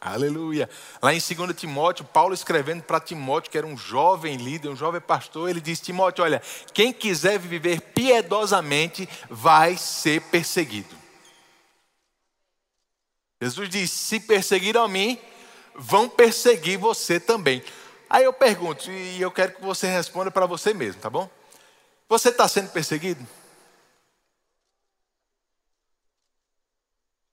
Aleluia. 0.00 0.70
Lá 1.02 1.12
em 1.12 1.18
2 1.18 1.54
Timóteo, 1.54 2.02
Paulo 2.02 2.32
escrevendo 2.32 2.82
para 2.82 2.98
Timóteo, 2.98 3.50
que 3.50 3.58
era 3.58 3.66
um 3.66 3.76
jovem 3.76 4.38
líder, 4.38 4.70
um 4.70 4.76
jovem 4.76 5.02
pastor, 5.02 5.50
ele 5.50 5.60
diz: 5.60 5.82
Timóteo, 5.82 6.24
olha, 6.24 6.40
quem 6.72 6.90
quiser 6.90 7.38
viver 7.38 7.82
piedosamente 7.82 9.06
vai 9.28 9.76
ser 9.76 10.22
perseguido. 10.22 10.96
Jesus 13.38 13.68
diz: 13.68 13.90
se 13.90 14.18
perseguiram 14.18 14.82
a 14.82 14.88
mim, 14.88 15.20
vão 15.74 16.08
perseguir 16.08 16.78
você 16.78 17.20
também. 17.20 17.62
Aí 18.08 18.24
eu 18.24 18.32
pergunto, 18.32 18.90
e 18.90 19.20
eu 19.20 19.30
quero 19.30 19.54
que 19.54 19.62
você 19.62 19.86
responda 19.86 20.30
para 20.30 20.46
você 20.46 20.72
mesmo, 20.74 21.00
tá 21.00 21.10
bom? 21.10 21.28
Você 22.08 22.28
está 22.28 22.46
sendo 22.46 22.70
perseguido? 22.70 23.26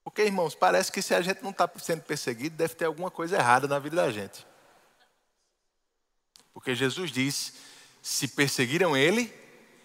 Porque, 0.03 0.23
irmãos, 0.23 0.55
parece 0.55 0.91
que 0.91 1.01
se 1.01 1.13
a 1.13 1.21
gente 1.21 1.41
não 1.41 1.51
está 1.51 1.69
sendo 1.77 2.01
perseguido, 2.01 2.55
deve 2.55 2.75
ter 2.75 2.85
alguma 2.85 3.11
coisa 3.11 3.37
errada 3.37 3.67
na 3.67 3.79
vida 3.79 3.95
da 3.95 4.11
gente. 4.11 4.45
Porque 6.53 6.75
Jesus 6.75 7.11
disse: 7.11 7.53
se 8.01 8.27
perseguiram 8.27 8.97
ele, 8.97 9.33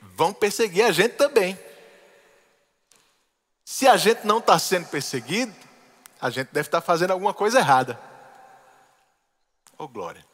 vão 0.00 0.32
perseguir 0.32 0.84
a 0.84 0.92
gente 0.92 1.12
também. 1.12 1.58
Se 3.64 3.86
a 3.86 3.96
gente 3.96 4.26
não 4.26 4.38
está 4.38 4.58
sendo 4.58 4.86
perseguido, 4.88 5.54
a 6.20 6.30
gente 6.30 6.48
deve 6.48 6.68
estar 6.68 6.80
tá 6.80 6.86
fazendo 6.86 7.10
alguma 7.10 7.34
coisa 7.34 7.58
errada. 7.58 8.00
Oh, 9.76 9.86
glória. 9.86 10.24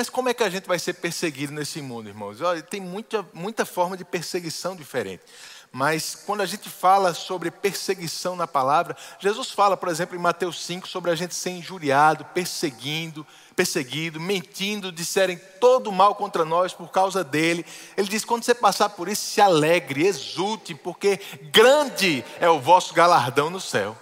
Mas 0.00 0.08
como 0.08 0.30
é 0.30 0.32
que 0.32 0.42
a 0.42 0.48
gente 0.48 0.66
vai 0.66 0.78
ser 0.78 0.94
perseguido 0.94 1.52
nesse 1.52 1.82
mundo, 1.82 2.08
irmãos? 2.08 2.40
Olha, 2.40 2.62
tem 2.62 2.80
muita, 2.80 3.22
muita 3.34 3.66
forma 3.66 3.98
de 3.98 4.02
perseguição 4.02 4.74
diferente. 4.74 5.22
Mas 5.70 6.14
quando 6.14 6.40
a 6.40 6.46
gente 6.46 6.70
fala 6.70 7.12
sobre 7.12 7.50
perseguição 7.50 8.34
na 8.34 8.46
palavra, 8.46 8.96
Jesus 9.18 9.50
fala, 9.50 9.76
por 9.76 9.90
exemplo, 9.90 10.16
em 10.16 10.18
Mateus 10.18 10.64
5, 10.64 10.88
sobre 10.88 11.10
a 11.10 11.14
gente 11.14 11.34
ser 11.34 11.50
injuriado, 11.50 12.24
perseguindo, 12.24 13.26
perseguido, 13.54 14.18
mentindo, 14.18 14.90
disserem 14.90 15.38
todo 15.60 15.92
mal 15.92 16.14
contra 16.14 16.46
nós 16.46 16.72
por 16.72 16.90
causa 16.90 17.22
dele. 17.22 17.66
Ele 17.94 18.08
diz: 18.08 18.24
quando 18.24 18.42
você 18.42 18.54
passar 18.54 18.88
por 18.88 19.06
isso, 19.06 19.26
se 19.26 19.42
alegre, 19.42 20.06
exulte, 20.06 20.74
porque 20.74 21.20
grande 21.52 22.24
é 22.40 22.48
o 22.48 22.58
vosso 22.58 22.94
galardão 22.94 23.50
no 23.50 23.60
céu. 23.60 23.94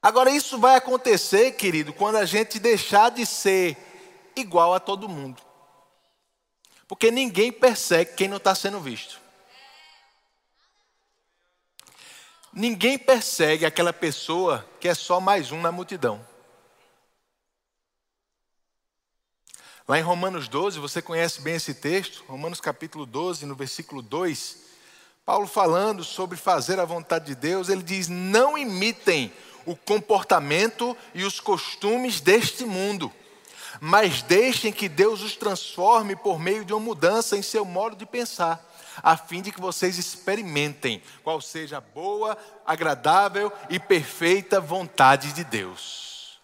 Agora, 0.00 0.30
isso 0.30 0.58
vai 0.58 0.76
acontecer, 0.76 1.52
querido, 1.52 1.92
quando 1.92 2.16
a 2.16 2.24
gente 2.24 2.58
deixar 2.58 3.10
de 3.10 3.26
ser 3.26 3.76
igual 4.40 4.74
a 4.74 4.80
todo 4.80 5.08
mundo. 5.08 5.42
Porque 6.86 7.10
ninguém 7.10 7.52
persegue 7.52 8.14
quem 8.14 8.28
não 8.28 8.38
está 8.38 8.54
sendo 8.54 8.80
visto. 8.80 9.20
Ninguém 12.52 12.98
persegue 12.98 13.66
aquela 13.66 13.92
pessoa 13.92 14.68
que 14.80 14.88
é 14.88 14.94
só 14.94 15.20
mais 15.20 15.52
um 15.52 15.60
na 15.60 15.70
multidão. 15.70 16.26
Lá 19.86 19.98
em 19.98 20.02
Romanos 20.02 20.48
12, 20.48 20.78
você 20.78 21.00
conhece 21.00 21.40
bem 21.40 21.54
esse 21.54 21.74
texto, 21.74 22.24
Romanos 22.28 22.60
capítulo 22.60 23.06
12, 23.06 23.46
no 23.46 23.54
versículo 23.54 24.02
2, 24.02 24.58
Paulo 25.24 25.46
falando 25.46 26.04
sobre 26.04 26.36
fazer 26.36 26.80
a 26.80 26.84
vontade 26.84 27.26
de 27.26 27.34
Deus, 27.34 27.68
ele 27.68 27.82
diz: 27.82 28.08
Não 28.08 28.56
imitem 28.56 29.32
o 29.66 29.76
comportamento 29.76 30.96
e 31.14 31.22
os 31.22 31.38
costumes 31.38 32.20
deste 32.20 32.64
mundo, 32.64 33.12
mas 33.80 34.22
deixem 34.22 34.72
que 34.72 34.88
Deus 34.88 35.22
os 35.22 35.36
transforme 35.36 36.16
por 36.16 36.38
meio 36.38 36.64
de 36.64 36.72
uma 36.72 36.80
mudança 36.80 37.36
em 37.36 37.42
seu 37.42 37.64
modo 37.64 37.96
de 37.96 38.06
pensar, 38.06 38.64
a 39.02 39.16
fim 39.16 39.40
de 39.42 39.52
que 39.52 39.60
vocês 39.60 39.98
experimentem 39.98 41.02
qual 41.22 41.40
seja 41.40 41.78
a 41.78 41.80
boa, 41.80 42.36
agradável 42.66 43.52
e 43.70 43.78
perfeita 43.78 44.60
vontade 44.60 45.32
de 45.32 45.44
Deus. 45.44 46.40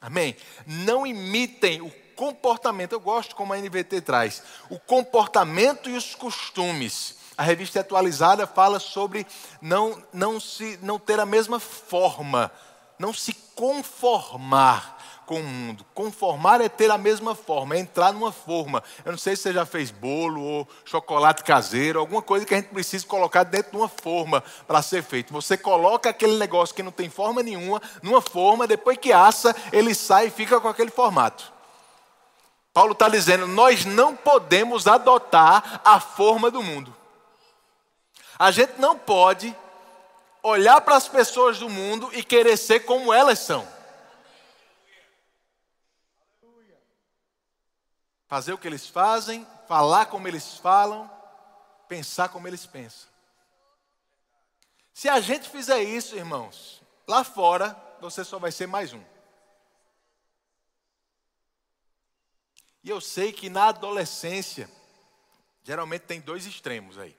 Amém? 0.00 0.36
Não 0.66 1.06
imitem 1.06 1.80
o 1.80 1.90
comportamento, 2.16 2.92
eu 2.92 3.00
gosto 3.00 3.36
como 3.36 3.52
a 3.52 3.58
NVT 3.58 4.00
traz, 4.00 4.42
o 4.68 4.78
comportamento 4.78 5.88
e 5.88 5.96
os 5.96 6.14
costumes. 6.14 7.16
A 7.36 7.42
revista 7.42 7.80
atualizada 7.80 8.46
fala 8.46 8.78
sobre 8.78 9.26
não, 9.60 10.02
não, 10.12 10.38
se, 10.38 10.78
não 10.82 10.98
ter 10.98 11.18
a 11.18 11.26
mesma 11.26 11.58
forma, 11.58 12.52
não 12.98 13.12
se 13.12 13.32
conformar 13.54 15.01
com 15.26 15.40
o 15.40 15.42
mundo. 15.42 15.84
Conformar 15.94 16.60
é 16.60 16.68
ter 16.68 16.90
a 16.90 16.98
mesma 16.98 17.34
forma, 17.34 17.74
é 17.74 17.78
entrar 17.78 18.12
numa 18.12 18.32
forma. 18.32 18.82
Eu 19.04 19.12
não 19.12 19.18
sei 19.18 19.36
se 19.36 19.42
você 19.42 19.52
já 19.52 19.64
fez 19.64 19.90
bolo 19.90 20.40
ou 20.40 20.68
chocolate 20.84 21.42
caseiro, 21.42 21.98
alguma 21.98 22.22
coisa 22.22 22.44
que 22.44 22.54
a 22.54 22.56
gente 22.58 22.68
precisa 22.68 23.06
colocar 23.06 23.44
dentro 23.44 23.72
de 23.72 23.76
uma 23.76 23.88
forma 23.88 24.42
para 24.66 24.82
ser 24.82 25.02
feito. 25.02 25.32
Você 25.32 25.56
coloca 25.56 26.10
aquele 26.10 26.36
negócio 26.36 26.74
que 26.74 26.82
não 26.82 26.92
tem 26.92 27.08
forma 27.08 27.42
nenhuma 27.42 27.80
numa 28.02 28.20
forma, 28.20 28.66
depois 28.66 28.98
que 28.98 29.12
assa, 29.12 29.54
ele 29.72 29.94
sai 29.94 30.26
e 30.26 30.30
fica 30.30 30.60
com 30.60 30.68
aquele 30.68 30.90
formato. 30.90 31.52
Paulo 32.72 32.92
está 32.92 33.08
dizendo: 33.08 33.46
nós 33.46 33.84
não 33.84 34.16
podemos 34.16 34.86
adotar 34.86 35.80
a 35.84 36.00
forma 36.00 36.50
do 36.50 36.62
mundo. 36.62 36.94
A 38.38 38.50
gente 38.50 38.74
não 38.78 38.98
pode 38.98 39.54
olhar 40.42 40.80
para 40.80 40.96
as 40.96 41.06
pessoas 41.06 41.58
do 41.58 41.68
mundo 41.68 42.10
e 42.12 42.22
querer 42.22 42.56
ser 42.56 42.80
como 42.80 43.12
elas 43.12 43.38
são. 43.38 43.66
Fazer 48.32 48.54
o 48.54 48.56
que 48.56 48.66
eles 48.66 48.88
fazem, 48.88 49.46
falar 49.68 50.06
como 50.06 50.26
eles 50.26 50.56
falam, 50.56 51.06
pensar 51.86 52.30
como 52.30 52.48
eles 52.48 52.64
pensam. 52.64 53.10
Se 54.94 55.06
a 55.06 55.20
gente 55.20 55.50
fizer 55.50 55.82
isso, 55.82 56.16
irmãos, 56.16 56.80
lá 57.06 57.24
fora, 57.24 57.76
você 58.00 58.24
só 58.24 58.38
vai 58.38 58.50
ser 58.50 58.66
mais 58.66 58.94
um. 58.94 59.04
E 62.82 62.88
eu 62.88 63.02
sei 63.02 63.34
que 63.34 63.50
na 63.50 63.66
adolescência, 63.66 64.66
geralmente 65.62 66.06
tem 66.06 66.18
dois 66.18 66.46
extremos 66.46 66.96
aí. 66.96 67.14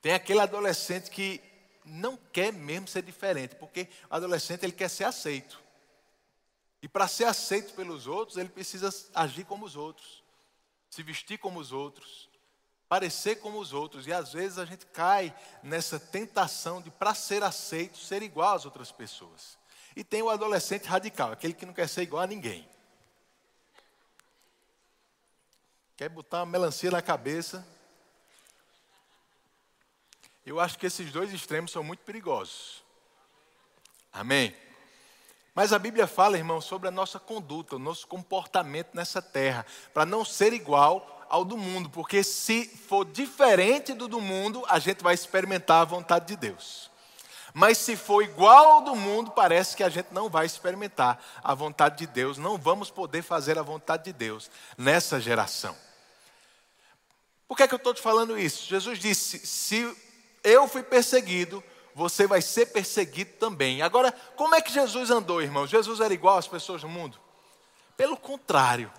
Tem 0.00 0.14
aquele 0.14 0.40
adolescente 0.40 1.10
que 1.10 1.38
não 1.84 2.16
quer 2.16 2.50
mesmo 2.50 2.88
ser 2.88 3.02
diferente, 3.02 3.56
porque 3.56 3.90
o 4.08 4.14
adolescente 4.14 4.64
ele 4.64 4.72
quer 4.72 4.88
ser 4.88 5.04
aceito. 5.04 5.62
E 6.84 6.88
para 6.88 7.08
ser 7.08 7.24
aceito 7.24 7.72
pelos 7.72 8.06
outros, 8.06 8.36
ele 8.36 8.50
precisa 8.50 8.90
agir 9.14 9.46
como 9.46 9.64
os 9.64 9.74
outros, 9.74 10.22
se 10.90 11.02
vestir 11.02 11.38
como 11.38 11.58
os 11.58 11.72
outros, 11.72 12.28
parecer 12.86 13.36
como 13.36 13.58
os 13.58 13.72
outros. 13.72 14.06
E 14.06 14.12
às 14.12 14.34
vezes 14.34 14.58
a 14.58 14.66
gente 14.66 14.84
cai 14.84 15.34
nessa 15.62 15.98
tentação 15.98 16.82
de, 16.82 16.90
para 16.90 17.14
ser 17.14 17.42
aceito, 17.42 17.96
ser 17.96 18.22
igual 18.22 18.54
às 18.54 18.66
outras 18.66 18.92
pessoas. 18.92 19.56
E 19.96 20.04
tem 20.04 20.20
o 20.20 20.28
adolescente 20.28 20.84
radical, 20.84 21.32
aquele 21.32 21.54
que 21.54 21.64
não 21.64 21.72
quer 21.72 21.88
ser 21.88 22.02
igual 22.02 22.22
a 22.22 22.26
ninguém. 22.26 22.68
Quer 25.96 26.10
botar 26.10 26.40
uma 26.40 26.52
melancia 26.52 26.90
na 26.90 27.00
cabeça. 27.00 27.66
Eu 30.44 30.60
acho 30.60 30.78
que 30.78 30.84
esses 30.84 31.10
dois 31.10 31.32
extremos 31.32 31.70
são 31.72 31.82
muito 31.82 32.00
perigosos. 32.00 32.84
Amém? 34.12 34.54
Mas 35.54 35.72
a 35.72 35.78
Bíblia 35.78 36.06
fala, 36.06 36.36
irmão, 36.36 36.60
sobre 36.60 36.88
a 36.88 36.90
nossa 36.90 37.20
conduta, 37.20 37.76
o 37.76 37.78
nosso 37.78 38.06
comportamento 38.08 38.88
nessa 38.92 39.22
terra, 39.22 39.64
para 39.92 40.04
não 40.04 40.24
ser 40.24 40.52
igual 40.52 41.24
ao 41.28 41.44
do 41.44 41.56
mundo, 41.56 41.88
porque 41.88 42.24
se 42.24 42.66
for 42.66 43.04
diferente 43.04 43.92
do 43.92 44.08
do 44.08 44.20
mundo, 44.20 44.64
a 44.68 44.78
gente 44.78 45.02
vai 45.02 45.14
experimentar 45.14 45.82
a 45.82 45.84
vontade 45.84 46.26
de 46.26 46.36
Deus. 46.36 46.90
Mas 47.52 47.78
se 47.78 47.96
for 47.96 48.20
igual 48.20 48.72
ao 48.72 48.80
do 48.82 48.96
mundo, 48.96 49.30
parece 49.30 49.76
que 49.76 49.84
a 49.84 49.88
gente 49.88 50.08
não 50.10 50.28
vai 50.28 50.44
experimentar 50.44 51.24
a 51.42 51.54
vontade 51.54 51.98
de 51.98 52.06
Deus, 52.08 52.36
não 52.36 52.58
vamos 52.58 52.90
poder 52.90 53.22
fazer 53.22 53.56
a 53.56 53.62
vontade 53.62 54.04
de 54.04 54.12
Deus 54.12 54.50
nessa 54.76 55.20
geração. 55.20 55.76
Por 57.46 57.56
que, 57.56 57.62
é 57.62 57.68
que 57.68 57.74
eu 57.74 57.78
estou 57.78 57.94
te 57.94 58.02
falando 58.02 58.36
isso? 58.36 58.66
Jesus 58.68 58.98
disse: 58.98 59.46
se 59.46 59.96
eu 60.42 60.66
fui 60.66 60.82
perseguido, 60.82 61.62
você 61.94 62.26
vai 62.26 62.42
ser 62.42 62.66
perseguido 62.66 63.32
também. 63.38 63.82
Agora, 63.82 64.12
como 64.36 64.54
é 64.54 64.60
que 64.60 64.72
Jesus 64.72 65.10
andou, 65.10 65.40
irmão? 65.40 65.66
Jesus 65.66 66.00
era 66.00 66.12
igual 66.12 66.38
às 66.38 66.48
pessoas 66.48 66.82
do 66.82 66.88
mundo? 66.88 67.18
Pelo 67.96 68.16
contrário, 68.16 68.90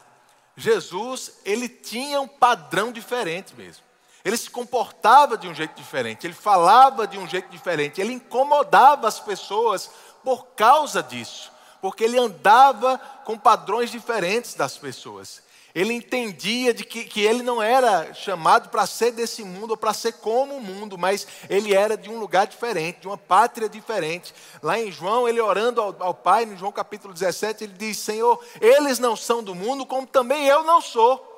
Jesus, 0.55 1.33
ele 1.43 1.67
tinha 1.67 2.21
um 2.21 2.27
padrão 2.27 2.91
diferente 2.91 3.53
mesmo. 3.55 3.83
Ele 4.23 4.37
se 4.37 4.49
comportava 4.49 5.37
de 5.37 5.47
um 5.47 5.53
jeito 5.53 5.75
diferente, 5.75 6.25
ele 6.25 6.33
falava 6.33 7.05
de 7.05 7.17
um 7.17 7.27
jeito 7.27 7.49
diferente, 7.49 8.01
ele 8.01 8.13
incomodava 8.13 9.07
as 9.07 9.19
pessoas 9.19 9.91
por 10.23 10.47
causa 10.55 11.03
disso, 11.03 11.51
porque 11.79 12.03
ele 12.03 12.17
andava 12.17 12.97
com 13.23 13.37
padrões 13.37 13.91
diferentes 13.91 14.55
das 14.55 14.77
pessoas. 14.77 15.43
Ele 15.75 15.93
entendia 15.93 16.73
de 16.73 16.85
que, 16.85 17.03
que 17.03 17.19
ele 17.19 17.43
não 17.43 17.61
era 17.61 18.13
chamado 18.13 18.69
para 18.69 18.87
ser 18.87 19.11
desse 19.11 19.43
mundo 19.43 19.71
ou 19.71 19.77
para 19.77 19.93
ser 19.93 20.13
como 20.13 20.55
o 20.55 20.61
mundo, 20.61 20.97
mas 20.97 21.27
ele 21.49 21.75
era 21.75 21.97
de 21.97 22.09
um 22.09 22.17
lugar 22.17 22.47
diferente, 22.47 23.01
de 23.01 23.07
uma 23.07 23.17
pátria 23.17 23.67
diferente. 23.67 24.33
Lá 24.63 24.79
em 24.79 24.89
João, 24.89 25.27
ele 25.27 25.41
orando 25.41 25.81
ao, 25.81 25.95
ao 25.99 26.13
Pai, 26.13 26.45
em 26.45 26.57
João 26.57 26.71
capítulo 26.71 27.13
17, 27.13 27.65
ele 27.65 27.73
diz: 27.73 27.99
Senhor, 27.99 28.41
eles 28.61 28.99
não 28.99 29.17
são 29.17 29.43
do 29.43 29.53
mundo, 29.53 29.85
como 29.85 30.07
também 30.07 30.47
eu 30.47 30.63
não 30.63 30.79
sou. 30.79 31.33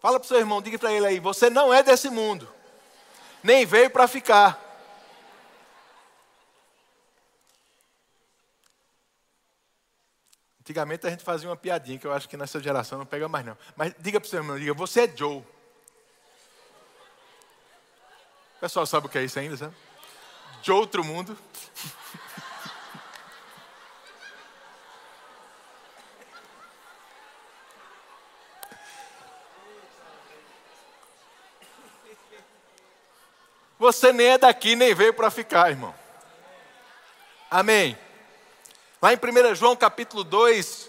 Fala 0.00 0.18
para 0.18 0.24
o 0.24 0.28
seu 0.28 0.38
irmão, 0.38 0.62
diga 0.62 0.78
para 0.78 0.94
ele 0.94 1.06
aí: 1.06 1.20
você 1.20 1.50
não 1.50 1.72
é 1.72 1.82
desse 1.82 2.08
mundo, 2.08 2.48
nem 3.42 3.66
veio 3.66 3.90
para 3.90 4.08
ficar. 4.08 4.63
Antigamente 10.64 11.06
a 11.06 11.10
gente 11.10 11.22
fazia 11.22 11.46
uma 11.46 11.56
piadinha 11.58 11.98
que 11.98 12.06
eu 12.06 12.12
acho 12.14 12.26
que 12.26 12.38
nessa 12.38 12.58
geração 12.58 12.98
não 12.98 13.04
pega 13.04 13.28
mais 13.28 13.44
não. 13.44 13.54
Mas 13.76 13.94
diga 13.98 14.18
para 14.18 14.26
o 14.26 14.30
seu 14.30 14.38
irmão, 14.38 14.58
diga, 14.58 14.72
você 14.72 15.02
é 15.02 15.14
Joe. 15.14 15.36
O 15.36 15.44
pessoal 18.60 18.86
sabe 18.86 19.06
o 19.06 19.10
que 19.10 19.18
é 19.18 19.24
isso 19.24 19.38
ainda, 19.38 19.58
sabe? 19.58 19.74
De 20.62 20.72
outro 20.72 21.04
mundo. 21.04 21.36
Você 33.78 34.14
nem 34.14 34.28
é 34.28 34.38
daqui, 34.38 34.74
nem 34.74 34.94
veio 34.94 35.12
para 35.12 35.30
ficar, 35.30 35.68
irmão. 35.68 35.94
Amém. 37.50 37.98
Lá 39.04 39.12
em 39.12 39.18
1 39.18 39.54
João 39.54 39.76
capítulo 39.76 40.24
2, 40.24 40.88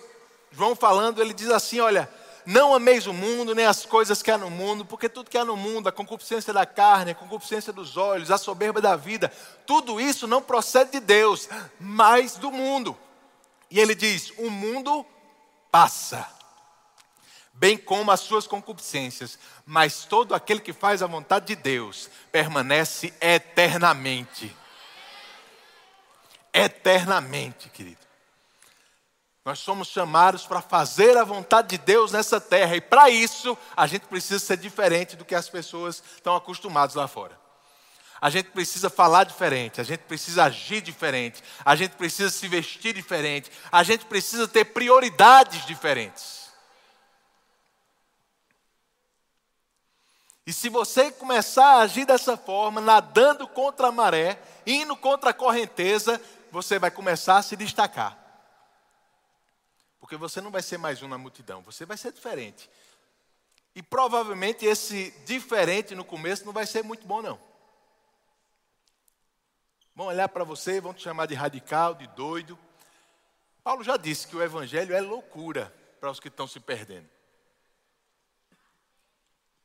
João 0.49 0.73
falando, 0.73 1.21
ele 1.21 1.34
diz 1.34 1.49
assim: 1.49 1.82
Olha, 1.82 2.10
não 2.45 2.73
ameis 2.73 3.08
o 3.08 3.13
mundo, 3.13 3.54
nem 3.54 3.65
as 3.65 3.86
coisas 3.86 4.23
que 4.23 4.32
há 4.32 4.38
no 4.38 4.49
mundo, 4.49 4.86
porque 4.86 5.10
tudo 5.10 5.30
que 5.30 5.38
há 5.38 5.43
no 5.43 5.58
mundo, 5.58 5.89
a 5.89 5.91
concupiscência 5.91 6.54
da 6.54 6.65
carne, 6.65 7.12
a 7.12 7.15
concupiscência 7.15 7.73
dos 7.73 7.97
olhos, 7.97 8.32
a 8.32 8.38
soberba 8.38 8.80
da 8.80 8.95
vida, 8.95 9.28
tudo 9.67 9.99
isso 9.99 10.28
não 10.28 10.41
procede 10.41 10.91
de 10.91 11.01
Deus, 11.01 11.49
mas 11.78 12.38
do 12.38 12.54
mundo. 12.54 12.97
E 13.69 13.82
ele 13.82 13.93
diz: 13.93 14.32
O 14.38 14.49
mundo 14.49 15.06
passa 15.69 16.25
bem 17.51 17.78
como 17.78 18.12
as 18.12 18.21
suas 18.21 18.47
concupiscências, 18.47 19.38
mas 19.65 20.06
todo 20.06 20.34
aquele 20.34 20.62
que 20.62 20.71
faz 20.71 21.04
a 21.04 21.08
vontade 21.08 21.47
de 21.47 21.56
Deus 21.58 22.10
permanece 22.32 23.13
eternamente. 23.19 24.56
Eternamente, 26.54 27.67
querido. 27.67 28.05
Nós 29.45 29.60
somos 29.60 29.89
chamados 29.89 30.47
para 30.47 30.60
fazer 30.60 31.15
a 31.15 31.23
vontade 31.23 31.67
de 31.67 31.77
Deus 31.77 32.12
nessa 32.12 32.41
terra, 32.41 32.75
e 32.75 32.81
para 32.81 33.12
isso 33.12 33.55
a 33.77 33.86
gente 33.86 34.08
precisa 34.08 34.39
ser 34.39 34.58
diferente 34.58 35.15
do 35.15 35.23
que 35.23 35.36
as 35.36 35.47
pessoas 35.47 36.01
estão 36.15 36.36
acostumadas 36.36 36.95
lá 36.95 37.08
fora. 37.08 37.39
A 38.19 38.31
gente 38.31 38.49
precisa 38.49 38.89
falar 38.89 39.23
diferente, 39.23 39.79
a 39.79 39.84
gente 39.84 39.99
precisa 39.99 40.45
agir 40.45 40.81
diferente, 40.81 41.43
a 41.63 41.75
gente 41.75 41.91
precisa 41.91 42.31
se 42.31 42.47
vestir 42.47 42.95
diferente, 42.95 43.51
a 43.71 43.84
gente 43.84 44.05
precisa 44.05 44.47
ter 44.47 44.65
prioridades 44.65 45.63
diferentes. 45.67 46.49
E 50.47 50.51
se 50.51 50.69
você 50.69 51.12
começar 51.12 51.75
a 51.75 51.81
agir 51.81 52.05
dessa 52.05 52.36
forma, 52.36 52.81
nadando 52.81 53.47
contra 53.47 53.89
a 53.89 53.91
maré, 53.91 54.39
indo 54.65 54.95
contra 54.95 55.29
a 55.29 55.34
correnteza, 55.34 56.19
você 56.51 56.79
vai 56.79 56.89
começar 56.89 57.38
a 57.38 57.43
se 57.43 57.55
destacar. 57.55 58.24
Porque 60.06 60.18
você 60.18 60.39
não 60.39 60.52
vai 60.52 60.62
ser 60.62 60.78
mais 60.78 61.02
um 61.02 61.08
na 61.08 61.18
multidão, 61.18 61.63
você 61.63 61.84
vai 61.84 61.98
ser 61.98 62.12
diferente. 62.12 62.70
E 63.74 63.82
provavelmente 63.82 64.63
esse 64.63 65.10
diferente 65.26 65.96
no 65.96 66.06
começo 66.06 66.46
não 66.46 66.54
vai 66.54 66.68
ser 66.68 66.84
muito 66.84 67.08
bom, 67.08 67.24
não. 67.24 67.41
Vão 69.96 70.06
olhar 70.06 70.30
para 70.30 70.44
você, 70.44 70.80
vão 70.80 70.94
te 70.94 71.02
chamar 71.02 71.26
de 71.26 71.34
radical, 71.34 71.96
de 71.96 72.06
doido. 72.10 72.56
Paulo 73.63 73.84
já 73.84 73.98
disse 73.98 74.28
que 74.28 74.36
o 74.36 74.44
evangelho 74.44 74.94
é 74.94 75.02
loucura 75.02 75.74
para 76.00 76.12
os 76.12 76.20
que 76.20 76.28
estão 76.28 76.48
se 76.48 76.60
perdendo. 76.60 77.10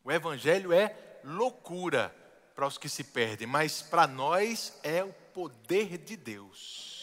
O 0.03 0.11
Evangelho 0.11 0.73
é 0.73 1.21
loucura 1.23 2.17
para 2.55 2.67
os 2.67 2.79
que 2.79 2.89
se 2.89 3.05
perdem, 3.05 3.47
mas 3.47 3.83
para 3.83 4.07
nós 4.07 4.73
é 4.83 5.05
o 5.05 5.13
poder 5.35 5.99
de 5.99 6.17
Deus. 6.17 7.00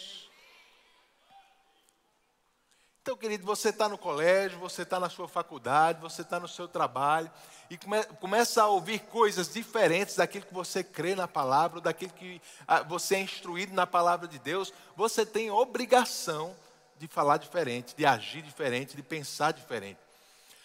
Então, 3.08 3.16
querido, 3.16 3.46
você 3.46 3.70
está 3.70 3.88
no 3.88 3.96
colégio, 3.96 4.58
você 4.58 4.82
está 4.82 5.00
na 5.00 5.08
sua 5.08 5.26
faculdade, 5.26 5.98
você 5.98 6.20
está 6.20 6.38
no 6.38 6.46
seu 6.46 6.68
trabalho 6.68 7.30
e 7.70 7.78
come, 7.78 8.04
começa 8.20 8.62
a 8.62 8.66
ouvir 8.66 8.98
coisas 8.98 9.50
diferentes 9.50 10.16
daquilo 10.16 10.44
que 10.44 10.52
você 10.52 10.84
crê 10.84 11.14
na 11.14 11.26
palavra, 11.26 11.80
daquilo 11.80 12.12
que 12.12 12.38
ah, 12.66 12.82
você 12.82 13.14
é 13.14 13.20
instruído 13.20 13.72
na 13.72 13.86
palavra 13.86 14.28
de 14.28 14.38
Deus. 14.38 14.74
Você 14.94 15.24
tem 15.24 15.50
obrigação 15.50 16.54
de 16.98 17.08
falar 17.08 17.38
diferente, 17.38 17.96
de 17.96 18.04
agir 18.04 18.42
diferente, 18.42 18.94
de 18.94 19.02
pensar 19.02 19.54
diferente. 19.54 19.98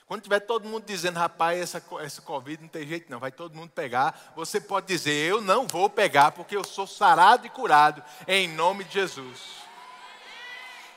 Quando 0.06 0.24
tiver 0.24 0.42
todo 0.42 0.68
mundo 0.68 0.84
dizendo, 0.86 1.20
rapaz, 1.20 1.62
essa, 1.62 1.82
essa 2.02 2.22
Covid 2.22 2.62
não 2.62 2.68
tem 2.68 2.86
jeito 2.86 3.10
não, 3.10 3.22
vai 3.22 3.32
todo 3.32 3.56
mundo 3.56 3.70
pegar, 3.70 4.34
você 4.36 4.60
pode 4.60 4.88
dizer, 4.88 5.14
eu 5.14 5.40
não 5.40 5.66
vou 5.66 5.90
pegar, 5.90 6.32
porque 6.32 6.58
eu 6.58 6.66
sou 6.66 6.86
sarado 6.86 7.48
e 7.48 7.50
curado, 7.50 8.04
em 8.28 8.50
nome 8.50 8.84
de 8.84 8.96
Jesus. 8.96 9.63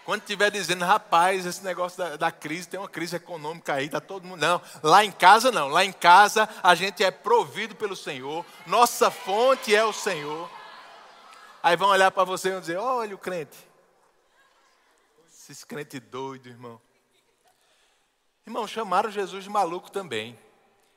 Quando 0.06 0.20
estiver 0.20 0.52
dizendo, 0.52 0.84
rapaz, 0.84 1.44
esse 1.44 1.64
negócio 1.64 1.98
da, 1.98 2.16
da, 2.16 2.30
crise, 2.30 2.68
tem 2.68 2.78
uma 2.78 2.88
crise 2.88 3.16
econômica 3.16 3.74
aí, 3.74 3.86
está 3.86 4.00
todo 4.00 4.24
mundo. 4.24 4.38
Não, 4.38 4.62
lá 4.80 5.04
em 5.04 5.10
casa 5.10 5.50
não. 5.50 5.66
Lá 5.66 5.84
em 5.84 5.92
casa 5.92 6.48
a 6.62 6.76
gente 6.76 7.02
é 7.02 7.10
provido 7.10 7.74
pelo 7.74 7.96
Senhor, 7.96 8.46
nossa 8.68 9.10
fonte 9.10 9.74
é 9.74 9.84
o 9.84 9.92
Senhor. 9.92 10.48
Aí 11.60 11.76
vão 11.76 11.88
olhar 11.88 12.12
para 12.12 12.22
você 12.22 12.46
e 12.46 12.52
vão 12.52 12.60
dizer: 12.60 12.76
olha 12.76 13.16
o 13.16 13.18
crente. 13.18 13.58
Esses 15.28 15.64
crentes 15.64 16.00
doidos, 16.00 16.46
irmão. 16.46 16.80
Irmão, 18.46 18.64
chamaram 18.68 19.10
Jesus 19.10 19.42
de 19.42 19.50
maluco 19.50 19.90
também. 19.90 20.38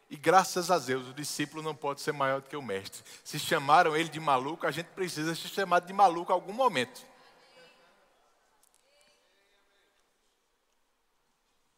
E 0.07 0.15
graças 0.15 0.69
a 0.69 0.77
Deus, 0.77 1.07
o 1.07 1.13
discípulo 1.15 1.63
não 1.63 1.73
pode 1.73 2.01
ser 2.01 2.11
maior 2.11 2.41
do 2.41 2.47
que 2.47 2.55
o 2.55 2.61
mestre. 2.61 3.03
Se 3.23 3.39
chamaram 3.39 3.97
ele 3.97 4.09
de 4.09 4.19
maluco, 4.19 4.67
a 4.67 4.71
gente 4.71 4.87
precisa 4.87 5.33
ser 5.33 5.47
chamado 5.47 5.87
de 5.87 5.93
maluco 5.93 6.31
em 6.31 6.35
algum 6.35 6.53
momento. 6.53 7.09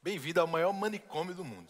Bem-vindo 0.04 0.42
ao 0.42 0.48
maior 0.48 0.74
manicômio 0.74 1.36
do 1.36 1.46
mundo. 1.46 1.70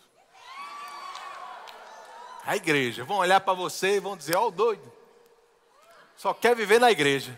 A 2.46 2.56
igreja. 2.56 3.04
Vão 3.04 3.17
olhar 3.17 3.41
para 3.41 3.54
você 3.54 3.98
e 3.98 4.00
vão 4.00 4.15
dizer: 4.15 4.38
Ó, 4.38 4.48
oh, 4.48 4.52
doido. 4.52 4.91
Só 6.15 6.34
quer 6.34 6.56
viver 6.56 6.80
na 6.80 6.89
igreja. 6.89 7.38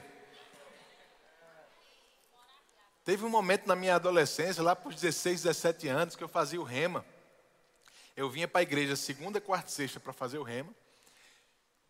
Teve 3.04 3.26
um 3.26 3.30
momento 3.30 3.66
na 3.66 3.76
minha 3.76 3.96
adolescência, 3.96 4.62
lá 4.62 4.78
os 4.86 4.96
16, 4.96 5.44
17 5.44 5.88
anos, 5.88 6.16
que 6.16 6.24
eu 6.24 6.30
fazia 6.30 6.62
o 6.62 6.64
rema. 6.64 7.04
Eu 8.16 8.30
vinha 8.30 8.48
para 8.48 8.60
a 8.60 8.64
igreja 8.64 8.96
segunda, 8.96 9.42
quarta 9.42 9.70
e 9.70 9.74
sexta 9.74 10.00
para 10.00 10.14
fazer 10.14 10.38
o 10.38 10.44
rema. 10.44 10.74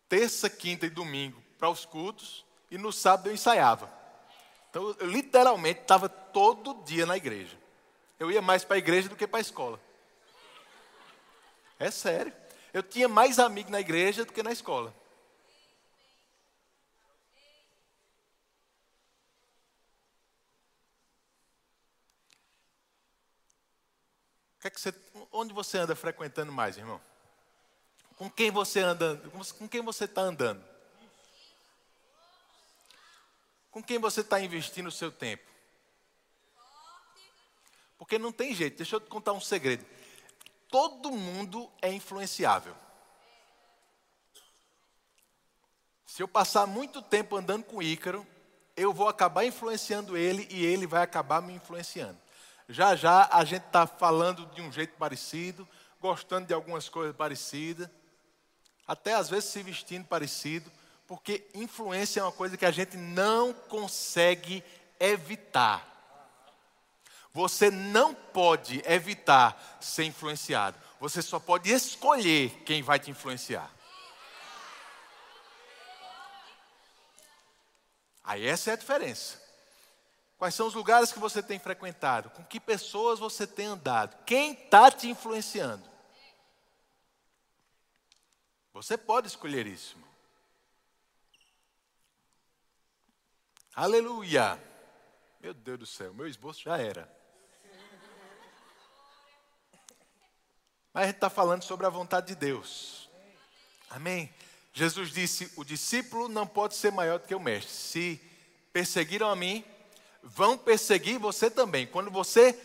Terça, 0.08 0.48
quinta 0.48 0.86
e 0.86 0.90
domingo 0.90 1.42
para 1.58 1.68
os 1.68 1.84
cultos. 1.84 2.44
E 2.70 2.78
no 2.78 2.90
sábado 2.90 3.28
eu 3.28 3.34
ensaiava. 3.34 3.92
Então, 4.70 4.96
eu 4.98 5.06
literalmente 5.06 5.82
estava 5.82 6.08
todo 6.08 6.82
dia 6.84 7.04
na 7.04 7.16
igreja. 7.16 7.63
Eu 8.18 8.30
ia 8.30 8.40
mais 8.40 8.64
para 8.64 8.76
a 8.76 8.78
igreja 8.78 9.08
do 9.08 9.16
que 9.16 9.26
para 9.26 9.38
a 9.38 9.40
escola. 9.40 9.80
É 11.78 11.90
sério. 11.90 12.32
Eu 12.72 12.82
tinha 12.82 13.08
mais 13.08 13.38
amigos 13.38 13.70
na 13.70 13.80
igreja 13.80 14.24
do 14.24 14.32
que 14.32 14.42
na 14.42 14.52
escola. 14.52 14.94
Que 24.60 24.68
é 24.68 24.70
que 24.70 24.80
você, 24.80 24.94
onde 25.30 25.52
você 25.52 25.76
anda 25.76 25.94
frequentando 25.94 26.50
mais, 26.50 26.78
irmão? 26.78 26.98
Com 28.16 28.30
quem 28.30 28.50
você 28.50 28.80
anda? 28.80 29.16
Com 29.58 29.68
quem 29.68 29.82
você 29.82 30.06
está 30.06 30.22
andando? 30.22 30.64
Com 33.70 33.82
quem 33.82 33.98
você 33.98 34.22
está 34.22 34.40
investindo 34.40 34.86
o 34.86 34.90
seu 34.90 35.12
tempo? 35.12 35.53
Porque 38.04 38.18
não 38.18 38.30
tem 38.30 38.54
jeito. 38.54 38.76
Deixa 38.76 38.96
eu 38.96 39.00
te 39.00 39.08
contar 39.08 39.32
um 39.32 39.40
segredo. 39.40 39.82
Todo 40.68 41.10
mundo 41.10 41.70
é 41.80 41.90
influenciável. 41.90 42.76
Se 46.04 46.22
eu 46.22 46.28
passar 46.28 46.66
muito 46.66 47.00
tempo 47.00 47.34
andando 47.34 47.64
com 47.64 47.82
Ícaro, 47.82 48.26
eu 48.76 48.92
vou 48.92 49.08
acabar 49.08 49.46
influenciando 49.46 50.18
ele 50.18 50.46
e 50.50 50.66
ele 50.66 50.86
vai 50.86 51.02
acabar 51.02 51.40
me 51.40 51.54
influenciando. 51.54 52.18
Já 52.68 52.94
já 52.94 53.26
a 53.32 53.42
gente 53.42 53.64
está 53.64 53.86
falando 53.86 54.44
de 54.54 54.60
um 54.60 54.70
jeito 54.70 54.94
parecido, 54.98 55.66
gostando 55.98 56.46
de 56.46 56.52
algumas 56.52 56.90
coisas 56.90 57.16
parecidas, 57.16 57.88
até 58.86 59.14
às 59.14 59.30
vezes 59.30 59.48
se 59.48 59.62
vestindo 59.62 60.04
parecido, 60.04 60.70
porque 61.06 61.48
influência 61.54 62.20
é 62.20 62.22
uma 62.22 62.32
coisa 62.32 62.58
que 62.58 62.66
a 62.66 62.70
gente 62.70 62.98
não 62.98 63.54
consegue 63.54 64.62
evitar. 65.00 65.93
Você 67.34 67.68
não 67.68 68.14
pode 68.14 68.80
evitar 68.86 69.76
ser 69.80 70.04
influenciado. 70.04 70.78
Você 71.00 71.20
só 71.20 71.40
pode 71.40 71.68
escolher 71.68 72.62
quem 72.62 72.80
vai 72.80 73.00
te 73.00 73.10
influenciar. 73.10 73.68
Aí 78.22 78.46
essa 78.46 78.70
é 78.70 78.74
a 78.74 78.76
diferença. 78.76 79.42
Quais 80.38 80.54
são 80.54 80.68
os 80.68 80.74
lugares 80.74 81.12
que 81.12 81.18
você 81.18 81.42
tem 81.42 81.58
frequentado? 81.58 82.30
Com 82.30 82.44
que 82.44 82.60
pessoas 82.60 83.18
você 83.18 83.48
tem 83.48 83.66
andado? 83.66 84.16
Quem 84.24 84.52
está 84.52 84.88
te 84.88 85.08
influenciando? 85.08 85.90
Você 88.72 88.96
pode 88.96 89.26
escolher 89.26 89.66
isso. 89.66 89.96
Aleluia! 93.74 94.62
Meu 95.40 95.52
Deus 95.52 95.78
do 95.80 95.86
céu, 95.86 96.14
meu 96.14 96.28
esboço 96.28 96.62
já 96.62 96.78
era. 96.78 97.23
Mas 100.94 101.02
a 101.02 101.06
gente 101.06 101.16
está 101.16 101.28
falando 101.28 101.64
sobre 101.64 101.84
a 101.84 101.90
vontade 101.90 102.28
de 102.28 102.36
Deus. 102.36 103.10
Amém? 103.90 104.32
Jesus 104.72 105.10
disse: 105.10 105.52
o 105.56 105.64
discípulo 105.64 106.28
não 106.28 106.46
pode 106.46 106.76
ser 106.76 106.92
maior 106.92 107.18
do 107.18 107.26
que 107.26 107.34
o 107.34 107.40
mestre. 107.40 107.72
Se 107.72 108.20
perseguiram 108.72 109.28
a 109.28 109.34
mim, 109.34 109.64
vão 110.22 110.56
perseguir 110.56 111.18
você 111.18 111.50
também. 111.50 111.84
Quando 111.84 112.12
você 112.12 112.56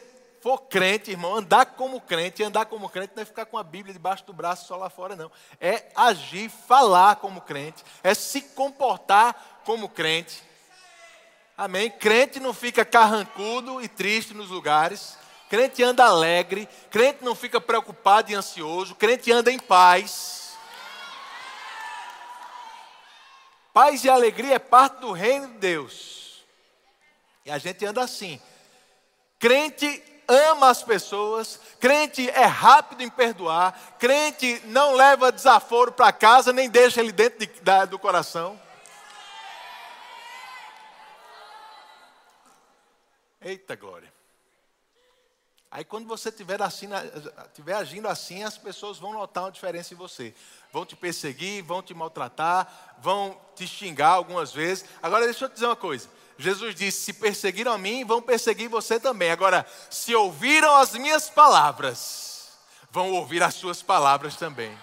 for 0.41 0.59
crente, 0.59 1.09
irmão, 1.09 1.35
andar 1.35 1.65
como 1.65 1.99
crente, 1.99 2.43
andar 2.43 2.65
como 2.65 2.87
crente 2.87 3.13
não 3.15 3.23
é 3.23 3.25
ficar 3.25 3.47
com 3.47 3.57
a 3.57 3.63
Bíblia 3.63 3.93
debaixo 3.93 4.23
do 4.25 4.31
braço 4.31 4.67
só 4.67 4.77
lá 4.77 4.91
fora, 4.91 5.15
não. 5.15 5.31
É 5.59 5.91
agir, 5.95 6.49
falar 6.49 7.15
como 7.15 7.41
crente, 7.41 7.83
é 8.03 8.13
se 8.13 8.41
comportar 8.41 9.61
como 9.65 9.89
crente. 9.89 10.43
Amém? 11.57 11.89
Crente 11.89 12.39
não 12.39 12.53
fica 12.53 12.85
carrancudo 12.85 13.81
e 13.81 13.87
triste 13.87 14.35
nos 14.35 14.49
lugares. 14.49 15.17
Crente 15.49 15.81
anda 15.81 16.05
alegre, 16.05 16.69
crente 16.91 17.23
não 17.23 17.33
fica 17.33 17.59
preocupado 17.59 18.31
e 18.31 18.35
ansioso, 18.35 18.93
crente 18.93 19.31
anda 19.31 19.51
em 19.51 19.57
paz. 19.57 20.55
Paz 23.73 24.03
e 24.03 24.09
alegria 24.09 24.55
é 24.55 24.59
parte 24.59 24.99
do 24.99 25.11
reino 25.11 25.47
de 25.47 25.57
Deus. 25.57 26.45
E 27.43 27.49
a 27.49 27.57
gente 27.57 27.83
anda 27.83 28.03
assim. 28.03 28.39
Crente 29.39 30.03
ama 30.27 30.69
as 30.69 30.83
pessoas, 30.83 31.59
crente 31.79 32.29
é 32.29 32.45
rápido 32.45 33.01
em 33.01 33.09
perdoar, 33.09 33.95
crente 33.97 34.61
não 34.65 34.93
leva 34.93 35.31
desaforo 35.31 35.91
para 35.91 36.11
casa, 36.11 36.53
nem 36.53 36.69
deixa 36.69 36.99
ele 36.99 37.11
dentro 37.11 37.39
de, 37.39 37.47
da, 37.61 37.85
do 37.85 37.97
coração. 37.97 38.59
Eita 43.41 43.75
glória. 43.75 44.18
Aí 45.71 45.83
quando 45.83 46.07
você 46.07 46.29
estiver 46.29 46.59
assim, 46.61 46.89
estiver 47.47 47.73
agindo 47.73 48.07
assim, 48.07 48.43
as 48.43 48.57
pessoas 48.57 48.97
vão 48.97 49.13
notar 49.13 49.43
uma 49.43 49.51
diferença 49.51 49.93
em 49.93 49.97
você. 49.97 50.33
Vão 50.73 50.83
te 50.83 50.95
perseguir, 50.95 51.63
vão 51.63 51.81
te 51.81 51.93
maltratar, 51.93 52.95
vão 52.99 53.39
te 53.55 53.67
xingar 53.67 54.09
algumas 54.09 54.51
vezes. 54.51 54.85
Agora 55.01 55.25
deixa 55.25 55.45
eu 55.45 55.49
te 55.49 55.53
dizer 55.53 55.67
uma 55.67 55.75
coisa. 55.75 56.09
Jesus 56.39 56.73
disse: 56.73 57.01
se 57.01 57.13
perseguiram 57.13 57.73
a 57.73 57.77
mim, 57.77 58.03
vão 58.03 58.21
perseguir 58.21 58.67
você 58.67 58.99
também. 58.99 59.29
Agora, 59.29 59.65
se 59.91 60.15
ouviram 60.15 60.75
as 60.75 60.93
minhas 60.93 61.29
palavras, 61.29 62.49
vão 62.89 63.11
ouvir 63.11 63.43
as 63.43 63.53
suas 63.53 63.83
palavras 63.83 64.35
também. 64.35 64.75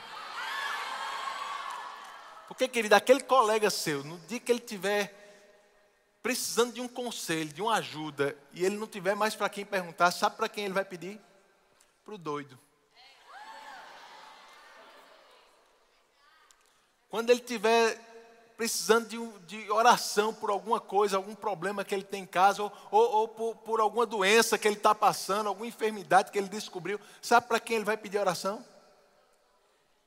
Porque, 2.47 2.69
querido, 2.69 2.95
aquele 2.95 3.21
colega 3.21 3.71
seu, 3.71 4.05
no 4.05 4.19
dia 4.21 4.39
que 4.39 4.53
ele 4.53 4.61
tiver 4.61 5.26
precisando 6.27 6.73
de 6.73 6.81
um 6.81 6.89
conselho, 6.89 7.53
de 7.53 7.63
uma 7.63 7.77
ajuda, 7.77 8.37
e 8.53 8.65
ele 8.65 8.77
não 8.77 8.89
tiver 8.89 9.15
mais 9.15 9.37
para 9.37 9.49
quem 9.49 9.65
perguntar, 9.65 10.11
sabe 10.11 10.35
para 10.35 10.49
quem 10.49 10.65
ele 10.65 10.75
vai 10.75 10.85
pedir? 10.85 11.21
Para 12.05 12.15
o 12.15 12.19
doido. 12.19 12.59
Quando 17.09 17.31
ele 17.31 17.39
tiver 17.39 17.97
precisando 18.57 19.07
de, 19.07 19.39
de, 19.47 19.71
oração 19.71 20.35
por 20.35 20.51
alguma 20.51 20.81
coisa, 20.81 21.17
algum 21.17 21.37
problema 21.37 21.85
que 21.85 21.95
ele 21.95 22.03
tem 22.03 22.25
em 22.25 22.27
casa, 22.27 22.61
ou, 22.61 22.73
ou, 22.91 23.11
ou 23.13 23.29
por, 23.29 23.57
por, 23.59 23.81
alguma 23.81 24.05
doença 24.05 24.59
que 24.59 24.67
ele 24.67 24.79
está 24.79 24.97
passando, 24.97 25.47
alguma 25.47 25.69
enfermidade 25.69 26.33
que 26.33 26.39
ele 26.39 26.49
descobriu, 26.49 26.99
sabe 27.23 27.47
para 27.47 27.61
quem 27.61 27.77
ele 27.77 27.85
vai 27.85 27.97
pedir 27.97 28.19
oração? 28.19 28.65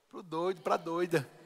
Para 0.09 0.19
o 0.19 0.23
doido, 0.23 0.59
para 0.59 0.73
a 0.73 0.77
doida. 0.77 1.38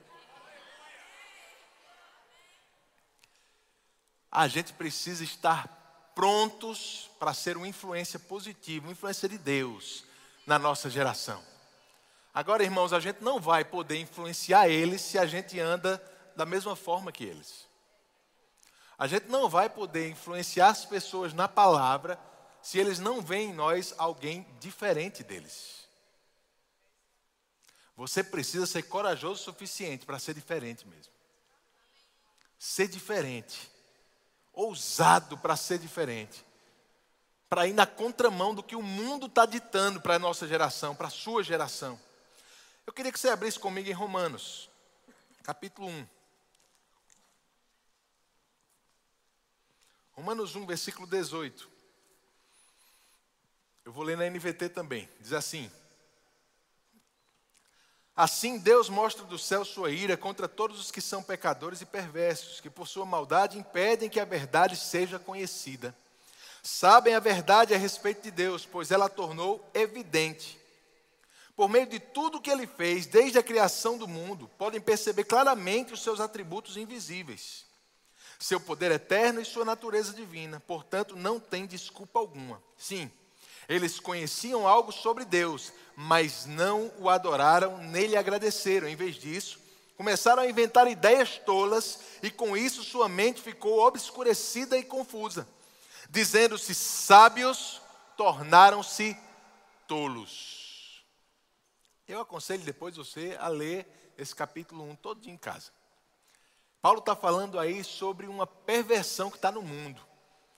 A 4.36 4.48
gente 4.48 4.74
precisa 4.74 5.24
estar 5.24 6.12
prontos 6.15 7.12
para 7.19 7.36
ser 7.36 7.56
uma 7.56 7.67
influência 7.67 8.17
positiva, 8.17 8.88
uma 8.88 8.91
influência 8.91 9.30
de 9.30 9.38
Deus 9.38 10.04
na 10.48 10.58
nossa 10.58 10.89
geração. 10.89 11.39
Agora, 12.34 12.63
irmãos, 12.63 12.93
a 12.93 13.00
gente 13.00 13.22
não 13.22 13.39
vai 13.39 13.63
poder 13.63 14.00
influenciar 14.00 14.67
eles 14.67 15.02
se 15.02 15.19
a 15.19 15.28
gente 15.28 15.60
anda 15.60 16.04
da 16.36 16.48
mesma 16.48 16.76
forma 16.76 17.12
que 17.12 17.24
eles. 17.24 17.67
A 18.98 19.06
gente 19.06 19.28
não 19.28 19.48
vai 19.48 19.69
poder 19.69 20.10
influenciar 20.10 20.69
as 20.69 20.84
pessoas 20.84 21.32
na 21.32 21.48
palavra 21.48 22.19
se 22.60 22.80
eles 22.80 22.98
não 22.98 23.22
veem 23.22 23.52
em 23.52 23.54
nós 23.54 23.93
alguém 24.00 24.48
diferente 24.60 25.24
deles. 25.24 25.88
Você 27.96 28.24
precisa 28.24 28.65
ser 28.65 28.82
corajoso 28.82 29.41
o 29.41 29.43
suficiente 29.43 30.08
para 30.08 30.17
ser 30.17 30.34
diferente 30.34 30.88
mesmo. 30.88 31.13
Ser 32.58 32.88
diferente. 32.88 33.72
Ousado 34.54 35.38
para 35.38 35.56
ser 35.56 35.80
diferente. 35.80 36.46
Para 37.50 37.68
ir 37.68 37.74
na 37.74 37.86
contramão 37.86 38.54
do 38.54 38.63
que 38.63 38.76
o 38.76 38.82
mundo 38.82 39.26
está 39.26 39.46
ditando 39.46 40.00
para 40.00 40.16
a 40.16 40.20
nossa 40.20 40.48
geração, 40.48 40.96
para 40.96 41.08
a 41.08 41.12
sua 41.12 41.44
geração. 41.44 42.00
Eu 42.86 42.94
queria 42.94 43.12
que 43.12 43.20
você 43.20 43.30
abrisse 43.30 43.60
comigo 43.60 43.89
em 43.89 43.94
Romanos, 43.94 44.70
capítulo 45.44 45.88
1. 45.88 46.08
Romanos 50.13 50.56
1, 50.56 50.66
versículo 50.66 51.08
18. 51.08 51.70
Eu 53.86 53.92
vou 53.92 54.04
ler 54.04 54.18
na 54.18 54.30
NVT 54.30 54.70
também. 54.70 55.10
Diz 55.20 55.34
assim: 55.34 55.72
Assim 58.15 58.60
Deus 58.60 58.89
mostra 58.89 59.26
do 59.26 59.39
céu 59.39 59.65
sua 59.65 59.89
ira 59.91 60.15
contra 60.15 60.47
todos 60.47 60.80
os 60.80 60.91
que 60.91 61.02
são 61.02 61.23
pecadores 61.23 61.82
e 61.82 61.86
perversos, 61.86 62.60
que 62.60 62.69
por 62.69 62.88
sua 62.88 63.06
maldade 63.06 63.58
impedem 63.58 64.10
que 64.10 64.19
a 64.19 64.26
verdade 64.26 64.76
seja 64.76 65.17
conhecida. 65.17 65.95
Sabem 66.62 67.15
a 67.15 67.19
verdade 67.19 67.73
a 67.73 67.78
respeito 67.78 68.21
de 68.21 68.32
Deus, 68.32 68.65
pois 68.65 68.91
ela 68.91 69.10
tornou 69.10 69.67
evidente. 69.73 70.60
Por 71.56 71.67
meio 71.67 71.88
de 71.88 71.99
tudo 71.99 72.41
que 72.41 72.49
ele 72.49 72.67
fez, 72.67 73.06
desde 73.06 73.38
a 73.38 73.43
criação 73.43 73.97
do 73.97 74.08
mundo, 74.08 74.49
podem 74.58 74.80
perceber 74.80 75.23
claramente 75.23 75.93
os 75.93 76.02
seus 76.02 76.19
atributos 76.19 76.78
invisíveis 76.78 77.65
seu 78.43 78.60
poder 78.60 78.91
eterno 78.91 79.39
e 79.39 79.45
sua 79.45 79.63
natureza 79.63 80.13
divina, 80.13 80.60
portanto, 80.60 81.15
não 81.15 81.39
tem 81.39 81.65
desculpa 81.65 82.19
alguma. 82.19 82.62
Sim, 82.78 83.10
eles 83.67 83.99
conheciam 83.99 84.67
algo 84.67 84.91
sobre 84.91 85.26
Deus, 85.26 85.71
mas 85.95 86.45
não 86.45 86.91
o 86.99 87.10
adoraram 87.10 87.78
nem 87.78 88.08
lhe 88.08 88.17
agradeceram. 88.17 88.88
Em 88.88 88.95
vez 88.95 89.15
disso, 89.15 89.60
começaram 89.95 90.41
a 90.41 90.49
inventar 90.49 90.88
ideias 90.88 91.38
tolas 91.38 91.99
e 92.21 92.30
com 92.30 92.58
isso 92.58 92.84
sua 92.84 93.08
mente 93.08 93.41
ficou 93.41 93.80
obscurecida 93.86 94.78
e 94.78 94.84
confusa. 94.84 95.47
Dizendo-se 96.10 96.76
sábios, 96.76 97.82
tornaram-se 98.17 99.17
tolos. 99.88 101.04
Eu 102.08 102.19
aconselho 102.19 102.63
depois 102.63 102.95
você 102.95 103.38
a 103.39 103.47
ler 103.47 104.13
esse 104.17 104.36
capítulo 104.36 104.84
1 104.84 104.95
todo 104.97 105.21
dia 105.21 105.34
em 105.34 105.38
casa. 105.38 105.71
Paulo 106.82 106.99
está 106.99 107.15
falando 107.15 107.58
aí 107.58 107.84
sobre 107.84 108.28
uma 108.28 108.45
perversão 108.45 109.30
que 109.32 109.38
está 109.38 109.52
no 109.52 109.62
mundo, 109.62 110.02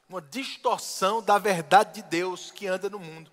uma 0.08 0.22
distorção 0.22 1.22
da 1.22 1.38
verdade 1.38 2.02
de 2.02 2.04
Deus 2.04 2.52
que 2.52 2.68
anda 2.68 2.89
no 2.89 3.00
mundo. 3.00 3.32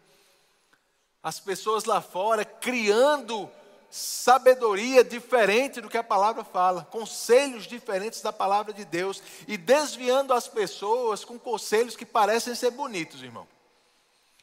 As 1.22 1.38
pessoas 1.38 1.84
lá 1.84 2.00
fora 2.00 2.44
criando 2.44 3.50
sabedoria 3.90 5.04
diferente 5.04 5.80
do 5.80 5.88
que 5.88 5.98
a 5.98 6.02
palavra 6.02 6.42
fala, 6.42 6.88
conselhos 6.90 7.66
diferentes 7.66 8.22
da 8.22 8.32
palavra 8.32 8.72
de 8.72 8.86
Deus 8.86 9.22
e 9.46 9.58
desviando 9.58 10.32
as 10.32 10.48
pessoas 10.48 11.26
com 11.26 11.38
conselhos 11.38 11.94
que 11.94 12.06
parecem 12.06 12.54
ser 12.54 12.70
bonitos, 12.70 13.22
irmão. 13.22 13.46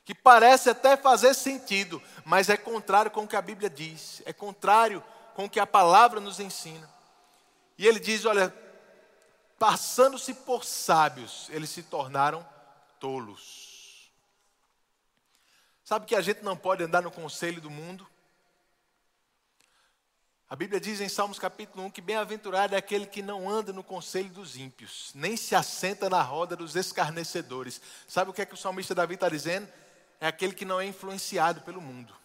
Que 0.06 0.14
parece 0.14 0.70
até 0.70 0.96
fazer 0.96 1.34
sentido, 1.34 2.02
mas 2.24 2.48
é 2.48 2.56
contrário 2.56 3.10
com 3.10 3.24
o 3.24 3.28
que 3.28 3.36
a 3.36 3.42
Bíblia 3.42 3.70
diz, 3.70 4.22
é 4.24 4.32
contrário 4.32 5.04
com 5.34 5.46
o 5.46 5.50
que 5.50 5.60
a 5.60 5.66
palavra 5.66 6.20
nos 6.20 6.40
ensina. 6.40 6.88
E 7.76 7.88
ele 7.88 8.00
diz: 8.00 8.26
olha, 8.26 8.54
passando-se 9.60 10.34
por 10.34 10.64
sábios, 10.64 11.48
eles 11.50 11.70
se 11.70 11.84
tornaram 11.84 12.48
tolos. 13.00 14.10
Sabe 15.84 16.06
que 16.06 16.16
a 16.16 16.22
gente 16.22 16.42
não 16.42 16.56
pode 16.56 16.84
andar 16.84 17.02
no 17.02 17.12
conselho 17.12 17.60
do 17.60 17.70
mundo? 17.70 18.08
A 20.50 20.56
Bíblia 20.56 20.80
diz 20.80 21.00
em 21.02 21.10
Salmos 21.10 21.38
capítulo 21.38 21.84
1 21.86 21.92
que 21.92 22.02
bem-aventurado 22.02 22.74
é 22.74 22.78
aquele 22.78 23.06
que 23.06 23.22
não 23.22 23.48
anda 23.48 23.72
no 23.72 23.84
conselho 23.84 24.30
dos 24.30 24.56
ímpios, 24.56 25.12
nem 25.14 25.38
se 25.38 25.54
assenta 25.54 26.10
na 26.10 26.22
roda 26.24 26.56
dos 26.56 26.76
escarnecedores. 26.76 27.82
Sabe 28.08 28.32
o 28.32 28.34
que 28.34 28.42
é 28.42 28.46
que 28.46 28.56
o 28.56 28.58
salmista 28.58 28.96
Davi 28.96 29.14
está 29.14 29.30
dizendo? 29.30 29.68
É 30.20 30.28
aquele 30.28 30.54
que 30.54 30.66
não 30.66 30.82
é 30.82 30.86
influenciado 30.86 31.62
pelo 31.62 31.82
mundo. 31.82 32.16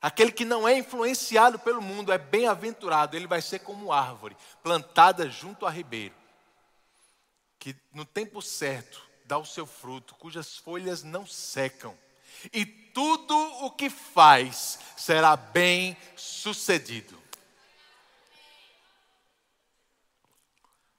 Aquele 0.00 0.30
que 0.30 0.44
não 0.44 0.68
é 0.68 0.78
influenciado 0.78 1.58
pelo 1.58 1.80
mundo 1.80 2.12
é 2.12 2.18
bem-aventurado, 2.18 3.16
ele 3.16 3.26
vai 3.26 3.40
ser 3.40 3.60
como 3.60 3.92
árvore 3.92 4.36
plantada 4.62 5.28
junto 5.28 5.64
a 5.64 5.70
ribeiro, 5.70 6.14
que 7.58 7.74
no 7.92 8.04
tempo 8.04 8.42
certo 8.42 9.02
dá 9.24 9.38
o 9.38 9.46
seu 9.46 9.66
fruto, 9.66 10.14
cujas 10.16 10.56
folhas 10.56 11.02
não 11.02 11.26
secam, 11.26 11.96
e 12.52 12.64
tudo 12.66 13.34
o 13.64 13.70
que 13.70 13.88
faz 13.88 14.78
será 14.96 15.34
bem 15.34 15.96
sucedido. 16.14 17.16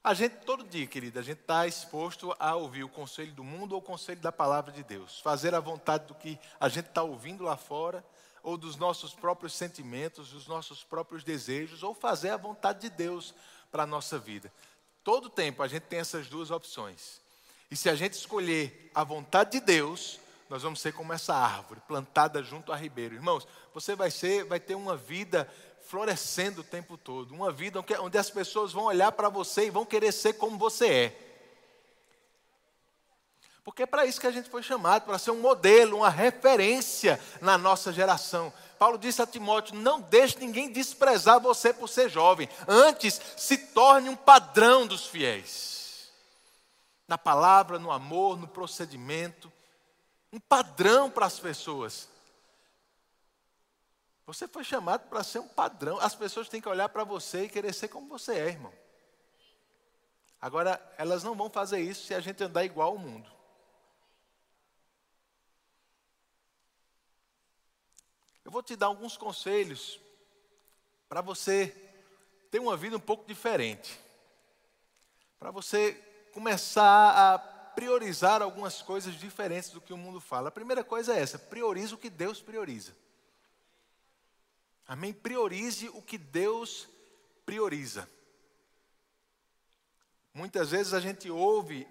A 0.04 0.14
gente, 0.14 0.38
todo 0.46 0.64
dia, 0.64 0.88
querida, 0.88 1.20
a 1.20 1.24
gente 1.24 1.42
está 1.42 1.68
exposto 1.68 2.34
a 2.40 2.56
ouvir 2.56 2.84
o 2.84 2.90
conselho 2.90 3.34
do 3.34 3.44
mundo 3.44 3.74
ou 3.74 3.80
o 3.80 3.82
conselho 3.82 4.22
da 4.22 4.32
palavra 4.32 4.72
de 4.72 4.82
Deus, 4.82 5.20
fazer 5.20 5.54
a 5.54 5.60
vontade 5.60 6.06
do 6.06 6.16
que 6.16 6.40
a 6.60 6.70
gente 6.70 6.88
está 6.88 7.04
ouvindo 7.04 7.44
lá 7.44 7.58
fora 7.58 8.04
ou 8.48 8.56
dos 8.56 8.78
nossos 8.78 9.14
próprios 9.14 9.54
sentimentos, 9.54 10.30
dos 10.30 10.48
nossos 10.48 10.82
próprios 10.82 11.22
desejos, 11.22 11.84
ou 11.84 11.94
fazer 11.94 12.30
a 12.30 12.38
vontade 12.38 12.80
de 12.80 12.90
Deus 12.90 13.36
para 13.70 13.84
a 13.84 13.86
nossa 13.86 14.18
vida. 14.18 14.50
Todo 15.04 15.30
tempo 15.30 15.62
a 15.62 15.68
gente 15.68 15.84
tem 15.84 16.00
essas 16.00 16.30
duas 16.30 16.50
opções. 16.50 17.20
E 17.70 17.76
se 17.76 17.90
a 17.90 17.96
gente 17.96 18.14
escolher 18.14 18.90
a 18.96 19.04
vontade 19.04 19.52
de 19.52 19.60
Deus, 19.60 20.18
nós 20.50 20.64
vamos 20.64 20.80
ser 20.80 20.94
como 20.94 21.12
essa 21.12 21.36
árvore 21.36 21.82
plantada 21.86 22.42
junto 22.42 22.72
a 22.72 22.78
ribeiro. 22.78 23.16
Irmãos, 23.16 23.46
você 23.74 23.98
vai 23.98 24.10
ser, 24.10 24.46
vai 24.46 24.62
ter 24.62 24.76
uma 24.76 24.96
vida 24.96 25.46
florescendo 25.82 26.62
o 26.62 26.64
tempo 26.64 26.98
todo, 26.98 27.36
uma 27.36 27.52
vida 27.52 27.84
onde 28.00 28.18
as 28.18 28.30
pessoas 28.30 28.72
vão 28.72 28.86
olhar 28.86 29.12
para 29.12 29.28
você 29.28 29.66
e 29.68 29.72
vão 29.72 29.86
querer 29.86 30.14
ser 30.14 30.32
como 30.32 30.58
você 30.58 30.88
é. 30.88 31.27
Porque 33.68 33.84
é 33.84 33.86
para 33.86 34.06
isso 34.06 34.22
que 34.22 34.28
a 34.28 34.32
gente 34.32 34.50
foi 34.50 34.64
chamado, 34.64 35.04
para 35.04 35.20
ser 35.20 35.32
um 35.32 35.42
modelo, 35.42 35.98
uma 35.98 36.10
referência 36.10 37.20
na 37.42 37.58
nossa 37.58 37.92
geração. 37.92 38.54
Paulo 38.80 38.98
disse 38.98 39.22
a 39.22 39.28
Timóteo: 39.28 39.76
não 39.76 40.00
deixe 40.00 40.40
ninguém 40.40 40.72
desprezar 40.72 41.42
você 41.42 41.74
por 41.74 41.90
ser 41.90 42.10
jovem. 42.10 42.48
Antes, 42.66 43.20
se 43.36 43.58
torne 43.58 44.08
um 44.08 44.16
padrão 44.16 44.88
dos 44.88 45.08
fiéis. 45.08 46.10
Na 47.10 47.18
palavra, 47.18 47.78
no 47.78 47.92
amor, 47.92 48.38
no 48.38 48.48
procedimento. 48.48 49.52
Um 50.32 50.40
padrão 50.40 51.12
para 51.12 51.26
as 51.26 51.38
pessoas. 51.38 52.08
Você 54.26 54.48
foi 54.48 54.64
chamado 54.64 55.10
para 55.10 55.26
ser 55.26 55.40
um 55.40 55.48
padrão. 55.50 56.00
As 56.00 56.16
pessoas 56.16 56.48
têm 56.48 56.62
que 56.62 56.70
olhar 56.70 56.88
para 56.88 57.04
você 57.04 57.44
e 57.44 57.50
querer 57.50 57.74
ser 57.74 57.90
como 57.90 58.08
você 58.08 58.32
é, 58.32 58.48
irmão. 58.48 58.72
Agora, 60.40 60.82
elas 60.98 61.22
não 61.22 61.36
vão 61.36 61.50
fazer 61.50 61.82
isso 61.82 62.06
se 62.06 62.14
a 62.14 62.22
gente 62.22 62.42
andar 62.42 62.64
igual 62.64 62.92
ao 62.92 62.98
mundo. 62.98 63.36
Eu 68.48 68.52
vou 68.52 68.64
te 68.64 68.78
dar 68.78 68.86
alguns 68.86 69.18
conselhos 69.18 70.00
para 71.10 71.20
você 71.20 71.76
ter 72.50 72.60
uma 72.60 72.78
vida 72.78 72.96
um 72.96 73.00
pouco 73.00 73.28
diferente. 73.28 74.00
Para 75.38 75.52
você 75.52 75.92
começar 76.32 77.34
a 77.34 77.38
priorizar 77.38 78.42
algumas 78.42 78.82
coisas 78.82 79.16
diferentes 79.16 79.72
do 79.72 79.82
que 79.82 79.92
o 79.92 79.98
mundo 79.98 80.22
fala. 80.22 80.48
A 80.48 80.52
primeira 80.52 80.82
coisa 80.82 81.14
é 81.14 81.20
essa: 81.20 81.38
priorize 81.38 81.94
o 81.94 81.98
que 81.98 82.10
Deus 82.10 82.42
prioriza. 82.42 82.96
Amém? 84.88 85.12
Priorize 85.12 85.90
o 85.90 86.02
que 86.02 86.18
Deus 86.18 86.88
prioriza. 87.46 88.10
Muitas 90.34 90.72
vezes 90.72 90.94
a 90.94 91.02
gente 91.02 91.30
ouve 91.30 91.86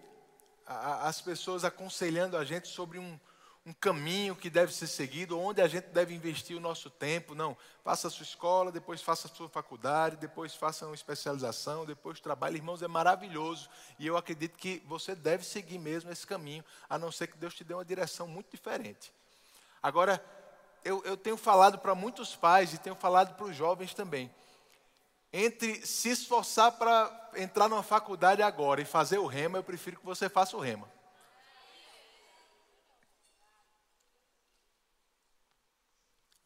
as 0.65 1.21
pessoas 1.21 1.67
aconselhando 1.67 2.35
a 2.35 2.47
gente 2.47 2.67
sobre 2.67 2.99
um, 2.99 3.21
um 3.67 3.73
caminho 3.73 4.37
que 4.37 4.49
deve 4.49 4.73
ser 4.73 4.87
seguido, 4.87 5.37
onde 5.37 5.61
a 5.61 5.67
gente 5.67 5.89
deve 5.89 6.15
investir 6.15 6.57
o 6.57 6.61
nosso 6.61 6.89
tempo. 6.89 7.35
Não, 7.35 7.57
faça 7.83 8.07
a 8.07 8.11
sua 8.11 8.23
escola, 8.23 8.71
depois 8.71 9.03
faça 9.03 9.27
a 9.27 9.31
sua 9.31 9.49
faculdade, 9.49 10.17
depois 10.17 10.55
faça 10.55 10.87
uma 10.87 10.95
especialização, 10.95 11.85
depois 11.85 12.21
trabalhe. 12.21 12.59
Irmãos, 12.59 12.81
é 12.81 12.87
maravilhoso. 12.87 13.69
E 13.99 14.07
eu 14.07 14.17
acredito 14.17 14.57
que 14.57 14.81
você 14.87 15.17
deve 15.17 15.45
seguir 15.45 15.81
mesmo 15.81 16.13
esse 16.13 16.25
caminho, 16.25 16.65
a 16.89 16.97
não 16.97 17.11
ser 17.11 17.27
que 17.27 17.37
Deus 17.37 17.55
te 17.55 17.65
dê 17.65 17.75
uma 17.75 17.85
direção 17.85 18.29
muito 18.29 18.53
diferente. 18.53 19.13
Agora, 19.83 20.25
eu, 20.85 21.03
eu 21.05 21.17
tenho 21.17 21.37
falado 21.37 21.77
para 21.77 21.93
muitos 21.93 22.37
pais 22.37 22.73
e 22.73 22.79
tenho 22.79 22.95
falado 22.95 23.35
para 23.35 23.47
os 23.47 23.57
jovens 23.57 23.93
também. 23.93 24.33
Entre 25.33 25.85
se 25.85 26.09
esforçar 26.09 26.71
para 26.71 27.31
entrar 27.35 27.69
numa 27.69 27.83
faculdade 27.83 28.43
agora 28.43 28.81
e 28.81 28.85
fazer 28.85 29.19
o 29.19 29.27
rema, 29.27 29.59
eu 29.59 29.65
prefiro 29.65 29.99
que 29.99 30.07
você 30.07 30.29
faça 30.29 30.57
o 30.57 30.61
rema. 30.61 30.89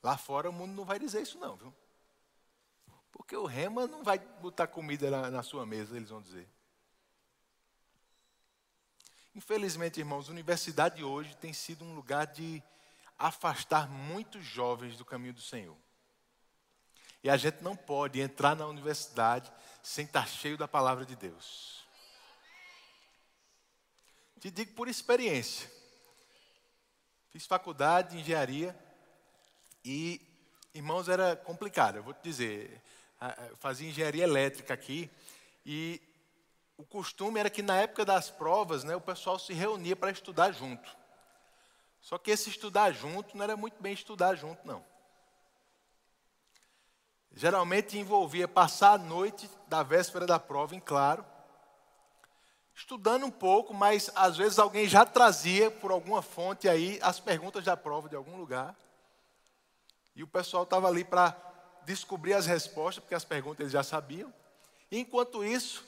Lá 0.03 0.17
fora 0.17 0.49
o 0.49 0.53
mundo 0.53 0.73
não 0.73 0.85
vai 0.85 0.99
dizer 0.99 1.23
isso 1.23 1.39
não, 1.39 1.57
viu? 1.57 1.75
Porque 3.13 3.37
o 3.37 3.45
rema 3.45 3.87
não 3.87 4.03
vai 4.03 4.19
botar 4.19 4.67
comida 4.67 5.11
na, 5.11 5.31
na 5.31 5.43
sua 5.43 5.67
mesa, 5.67 5.97
eles 5.97 6.11
vão 6.11 6.23
dizer. 6.23 6.49
Infelizmente, 9.35 10.01
irmãos, 10.01 10.29
a 10.29 10.33
universidade 10.33 11.05
hoje 11.05 11.37
tem 11.37 11.53
sido 11.53 11.85
um 11.85 11.95
lugar 11.95 12.27
de 12.27 12.63
afastar 13.19 13.89
muitos 13.89 14.45
jovens 14.45 14.97
do 14.97 15.05
caminho 15.05 15.35
do 15.35 15.43
Senhor. 15.43 15.77
E 17.23 17.29
a 17.29 17.37
gente 17.37 17.63
não 17.63 17.77
pode 17.77 18.19
entrar 18.21 18.57
na 18.57 18.67
universidade 18.67 19.53
sem 19.83 20.07
estar 20.07 20.27
cheio 20.27 20.57
da 20.57 20.67
palavra 20.67 21.05
de 21.05 21.15
Deus. 21.15 21.85
Te 24.41 24.51
digo 24.51 24.73
por 24.73 24.89
experiência. 24.89 25.71
Fiz 27.29 27.47
faculdade 27.47 28.13
de 28.13 28.21
engenharia 28.21 28.77
e, 29.85 30.21
irmãos, 30.75 31.09
era 31.09 31.37
complicado. 31.37 31.97
Eu 31.97 32.03
vou 32.03 32.14
te 32.14 32.23
dizer, 32.23 32.83
fazia 33.59 33.88
engenharia 33.88 34.25
elétrica 34.25 34.75
aqui 34.75 35.11
e 35.64 36.01
o 36.77 36.85
costume 36.85 37.38
era 37.38 37.51
que 37.51 37.62
na 37.62 37.77
época 37.77 38.05
das 38.05 38.31
provas, 38.31 38.85
né, 38.85 38.97
o 38.97 39.01
pessoal 39.01 39.38
se 39.38 39.53
reunia 39.53 39.95
para 39.95 40.11
estudar 40.11 40.53
junto. 40.53 40.97
Só 42.01 42.16
que 42.16 42.31
esse 42.31 42.49
estudar 42.49 42.93
junto 42.93 43.37
não 43.37 43.45
era 43.45 43.57
muito 43.57 43.83
bem 43.83 43.93
estudar 43.93 44.35
junto, 44.35 44.66
não. 44.66 44.83
Geralmente 47.33 47.99
envolvia 47.99 48.49
passar 48.49 48.93
a 48.95 48.99
noite 48.99 49.49
da 49.69 49.83
véspera 49.83 50.27
da 50.27 50.38
prova 50.38 50.75
em 50.75 50.81
claro, 50.81 51.25
estudando 52.75 53.27
um 53.27 53.31
pouco, 53.31 53.75
mas 53.75 54.11
às 54.14 54.38
vezes 54.38 54.59
alguém 54.59 54.88
já 54.88 55.05
trazia 55.05 55.71
por 55.71 55.90
alguma 55.90 56.23
fonte 56.23 56.66
aí 56.66 56.99
as 57.03 57.21
perguntas 57.21 57.62
da 57.62 57.77
prova 57.77 58.09
de 58.09 58.16
algum 58.16 58.38
lugar. 58.38 58.75
E 60.14 60.23
o 60.23 60.27
pessoal 60.27 60.64
estava 60.64 60.88
ali 60.88 61.05
para 61.05 61.37
descobrir 61.85 62.35
as 62.35 62.46
respostas, 62.46 63.03
porque 63.03 63.14
as 63.14 63.25
perguntas 63.25 63.61
eles 63.61 63.73
já 63.73 63.83
sabiam. 63.83 64.33
E 64.90 64.99
enquanto 64.99 65.44
isso, 65.44 65.85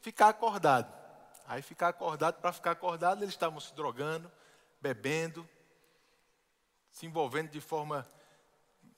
ficar 0.00 0.28
acordado. 0.28 0.92
Aí 1.46 1.60
ficar 1.60 1.88
acordado, 1.88 2.40
para 2.40 2.52
ficar 2.52 2.70
acordado, 2.70 3.22
eles 3.22 3.34
estavam 3.34 3.60
se 3.60 3.74
drogando, 3.74 4.30
bebendo, 4.80 5.46
se 6.90 7.06
envolvendo 7.06 7.50
de 7.50 7.60
forma 7.60 8.06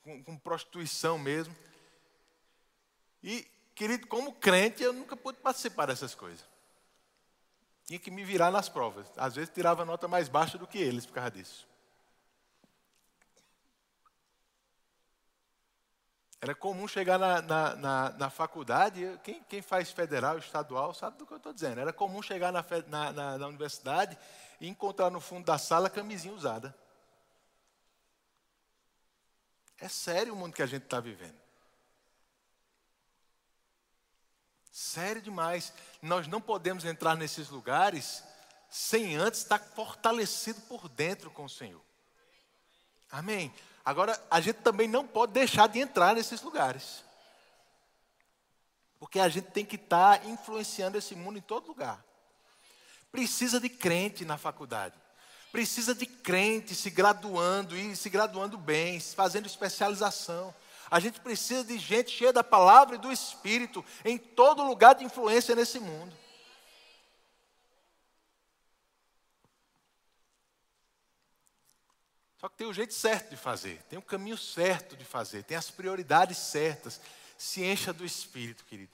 com, 0.03 0.23
com 0.23 0.37
prostituição 0.37 1.17
mesmo. 1.17 1.55
E, 3.21 3.45
querido, 3.75 4.07
como 4.07 4.33
crente, 4.33 4.83
eu 4.83 4.93
nunca 4.93 5.17
pude 5.17 5.39
participar 5.39 5.87
dessas 5.87 6.15
coisas. 6.15 6.45
Tinha 7.85 7.99
que 7.99 8.11
me 8.11 8.23
virar 8.23 8.51
nas 8.51 8.69
provas. 8.69 9.07
Às 9.17 9.35
vezes 9.35 9.53
tirava 9.53 9.83
nota 9.83 10.07
mais 10.07 10.29
baixa 10.29 10.57
do 10.57 10.67
que 10.67 10.77
eles 10.77 11.05
por 11.05 11.13
causa 11.13 11.31
disso. 11.31 11.67
Era 16.39 16.53
comum 16.53 16.87
chegar 16.87 17.17
na, 17.17 17.41
na, 17.41 17.75
na, 17.75 18.09
na 18.11 18.29
faculdade, 18.29 19.19
quem, 19.23 19.43
quem, 19.43 19.61
faz 19.61 19.89
federal, 19.89 20.37
estadual, 20.37 20.93
sabe 20.93 21.17
do 21.17 21.25
que 21.25 21.33
eu 21.33 21.37
estou 21.37 21.51
dizendo. 21.51 21.79
Era 21.79 21.91
comum 21.91 22.21
chegar 22.21 22.51
na, 22.51 23.47
universidade 23.47 24.17
e 24.61 24.67
encontrar 24.67 25.09
no 25.09 25.19
fundo 25.19 25.45
da 25.45 25.57
sala 25.57 25.89
camisinha 25.89 26.33
usada. 26.33 26.75
É 29.79 29.87
sério 29.87 30.33
o 30.33 30.35
mundo 30.35 30.53
que 30.53 30.61
a 30.61 30.67
gente 30.67 30.83
está 30.83 30.99
vivendo. 30.99 31.37
Sério 34.71 35.21
demais. 35.23 35.73
Nós 36.03 36.27
não 36.27 36.39
podemos 36.39 36.85
entrar 36.85 37.15
nesses 37.15 37.49
lugares 37.49 38.23
sem 38.69 39.15
antes 39.15 39.41
estar 39.41 39.59
fortalecido 39.59 40.61
por 40.61 40.87
dentro 40.87 41.31
com 41.31 41.45
o 41.45 41.49
Senhor. 41.49 41.81
Amém? 43.09 43.53
Agora, 43.87 44.21
a 44.29 44.41
gente 44.41 44.57
também 44.57 44.85
não 44.85 45.07
pode 45.07 45.31
deixar 45.31 45.65
de 45.67 45.79
entrar 45.79 46.13
nesses 46.13 46.41
lugares. 46.41 47.05
Porque 48.99 49.17
a 49.17 49.29
gente 49.29 49.49
tem 49.51 49.63
que 49.63 49.77
estar 49.77 50.19
tá 50.19 50.27
influenciando 50.27 50.97
esse 50.97 51.15
mundo 51.15 51.37
em 51.37 51.41
todo 51.41 51.69
lugar. 51.69 52.03
Precisa 53.13 53.61
de 53.61 53.69
crente 53.69 54.25
na 54.25 54.37
faculdade. 54.37 54.93
Precisa 55.53 55.95
de 55.95 56.05
crente 56.05 56.75
se 56.75 56.89
graduando 56.89 57.77
e 57.77 57.95
se 57.95 58.09
graduando 58.09 58.57
bem, 58.57 58.99
fazendo 58.99 59.45
especialização. 59.45 60.53
A 60.91 60.99
gente 60.99 61.21
precisa 61.21 61.63
de 61.63 61.79
gente 61.79 62.11
cheia 62.11 62.33
da 62.33 62.43
palavra 62.43 62.97
e 62.97 62.99
do 62.99 63.09
Espírito 63.09 63.85
em 64.03 64.17
todo 64.17 64.67
lugar 64.67 64.95
de 64.95 65.05
influência 65.05 65.55
nesse 65.55 65.79
mundo. 65.79 66.13
Só 72.39 72.47
que 72.47 72.55
tem 72.55 72.67
o 72.67 72.73
jeito 72.73 72.93
certo 72.93 73.31
de 73.31 73.37
fazer, 73.37 73.81
tem 73.83 73.97
o 73.97 74.01
caminho 74.01 74.37
certo 74.37 74.95
de 74.95 75.03
fazer, 75.03 75.43
tem 75.43 75.57
as 75.57 75.71
prioridades 75.71 76.37
certas. 76.37 77.01
Se 77.37 77.63
encha 77.63 77.91
do 77.91 78.05
Espírito, 78.05 78.63
querido. 78.65 78.91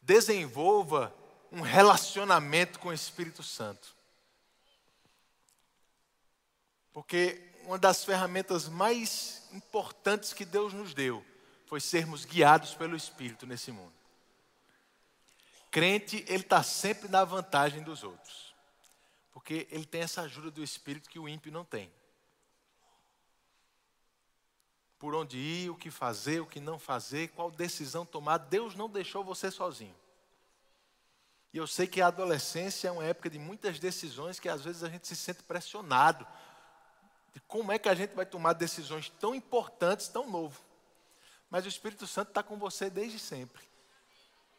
Desenvolva 0.00 1.14
um 1.52 1.60
relacionamento 1.60 2.78
com 2.78 2.88
o 2.88 2.92
Espírito 2.92 3.42
Santo. 3.42 3.94
Porque 6.92 7.52
uma 7.64 7.78
das 7.78 8.02
ferramentas 8.02 8.66
mais 8.66 9.46
importantes 9.52 10.32
que 10.32 10.44
Deus 10.44 10.72
nos 10.72 10.94
deu 10.94 11.24
foi 11.66 11.80
sermos 11.80 12.24
guiados 12.24 12.74
pelo 12.74 12.96
Espírito 12.96 13.46
nesse 13.46 13.70
mundo. 13.70 13.92
Crente, 15.70 16.24
ele 16.26 16.42
está 16.42 16.62
sempre 16.62 17.08
na 17.08 17.24
vantagem 17.24 17.82
dos 17.82 18.02
outros. 18.02 18.54
Porque 19.32 19.68
ele 19.70 19.84
tem 19.84 20.00
essa 20.00 20.22
ajuda 20.22 20.50
do 20.50 20.64
Espírito 20.64 21.10
que 21.10 21.18
o 21.18 21.28
ímpio 21.28 21.52
não 21.52 21.64
tem 21.64 21.92
por 24.98 25.14
onde 25.14 25.38
ir, 25.38 25.70
o 25.70 25.76
que 25.76 25.90
fazer, 25.90 26.40
o 26.40 26.46
que 26.46 26.60
não 26.60 26.78
fazer, 26.78 27.28
qual 27.28 27.50
decisão 27.50 28.04
tomar. 28.04 28.38
Deus 28.38 28.74
não 28.74 28.88
deixou 28.88 29.22
você 29.22 29.50
sozinho. 29.50 29.94
E 31.52 31.56
eu 31.56 31.66
sei 31.66 31.86
que 31.86 32.00
a 32.00 32.08
adolescência 32.08 32.88
é 32.88 32.90
uma 32.90 33.04
época 33.04 33.30
de 33.30 33.38
muitas 33.38 33.78
decisões 33.78 34.38
que 34.40 34.48
às 34.48 34.62
vezes 34.62 34.82
a 34.82 34.88
gente 34.88 35.06
se 35.06 35.16
sente 35.16 35.42
pressionado. 35.42 36.26
De 37.32 37.40
como 37.40 37.72
é 37.72 37.78
que 37.78 37.88
a 37.88 37.94
gente 37.94 38.14
vai 38.14 38.26
tomar 38.26 38.52
decisões 38.52 39.08
tão 39.20 39.34
importantes, 39.34 40.08
tão 40.08 40.28
novo. 40.28 40.60
Mas 41.48 41.64
o 41.64 41.68
Espírito 41.68 42.06
Santo 42.06 42.28
está 42.28 42.42
com 42.42 42.58
você 42.58 42.90
desde 42.90 43.18
sempre. 43.18 43.62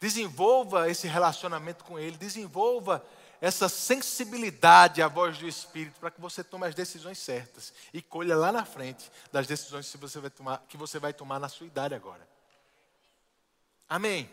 Desenvolva 0.00 0.90
esse 0.90 1.06
relacionamento 1.06 1.84
com 1.84 1.98
Ele, 1.98 2.16
desenvolva 2.16 3.04
essa 3.40 3.68
sensibilidade 3.68 5.00
à 5.00 5.08
voz 5.08 5.38
do 5.38 5.48
Espírito 5.48 5.98
para 5.98 6.10
que 6.10 6.20
você 6.20 6.44
tome 6.44 6.66
as 6.66 6.74
decisões 6.74 7.18
certas 7.18 7.72
e 7.92 8.02
colha 8.02 8.36
lá 8.36 8.52
na 8.52 8.64
frente 8.64 9.10
das 9.32 9.46
decisões 9.46 9.90
que 9.90 9.96
você 9.96 10.20
vai 10.20 10.30
tomar, 10.30 10.62
que 10.68 10.76
você 10.76 10.98
vai 10.98 11.14
tomar 11.14 11.40
na 11.40 11.48
sua 11.48 11.66
idade 11.66 11.94
agora. 11.94 12.28
Amém. 13.88 14.30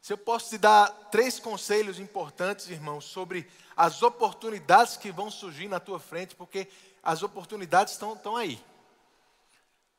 Se 0.00 0.12
eu 0.12 0.18
posso 0.18 0.50
te 0.50 0.58
dar 0.58 0.88
três 1.10 1.40
conselhos 1.40 1.98
importantes, 1.98 2.68
irmãos, 2.68 3.04
sobre 3.04 3.50
as 3.76 4.02
oportunidades 4.02 4.96
que 4.96 5.10
vão 5.10 5.30
surgir 5.30 5.68
na 5.68 5.80
tua 5.80 5.98
frente, 5.98 6.36
porque 6.36 6.68
as 7.02 7.22
oportunidades 7.22 7.94
estão, 7.94 8.14
estão 8.14 8.36
aí. 8.36 8.62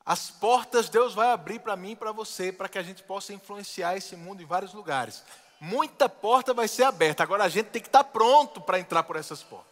As 0.05 0.29
portas 0.29 0.89
Deus 0.89 1.13
vai 1.13 1.31
abrir 1.31 1.59
para 1.59 1.75
mim 1.75 1.91
e 1.91 1.95
para 1.95 2.11
você, 2.11 2.51
para 2.51 2.67
que 2.67 2.77
a 2.77 2.83
gente 2.83 3.03
possa 3.03 3.33
influenciar 3.33 3.95
esse 3.95 4.15
mundo 4.15 4.41
em 4.41 4.45
vários 4.45 4.73
lugares 4.73 5.23
muita 5.63 6.09
porta 6.09 6.53
vai 6.53 6.67
ser 6.67 6.83
aberta. 6.83 7.23
Agora 7.23 7.45
a 7.45 7.49
gente 7.49 7.67
tem 7.67 7.81
que 7.81 7.87
estar 7.87 8.03
pronto 8.03 8.59
para 8.59 8.79
entrar 8.79 9.03
por 9.03 9.15
essas 9.15 9.41
portas. 9.41 9.71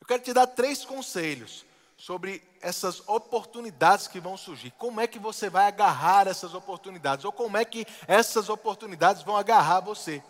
Eu 0.00 0.06
quero 0.08 0.22
te 0.22 0.32
dar 0.32 0.48
três 0.48 0.84
conselhos 0.84 1.64
sobre 1.96 2.42
essas 2.60 3.08
oportunidades 3.08 4.08
que 4.08 4.18
vão 4.18 4.36
surgir. 4.36 4.72
Como 4.72 5.00
é 5.00 5.06
que 5.06 5.20
você 5.20 5.48
vai 5.48 5.68
agarrar 5.68 6.26
essas 6.26 6.52
oportunidades? 6.52 7.24
Ou 7.24 7.30
como 7.30 7.56
é 7.56 7.64
que 7.64 7.86
essas 8.08 8.48
oportunidades 8.48 9.22
vão 9.22 9.36
agarrar 9.36 9.78
você? 9.78 10.20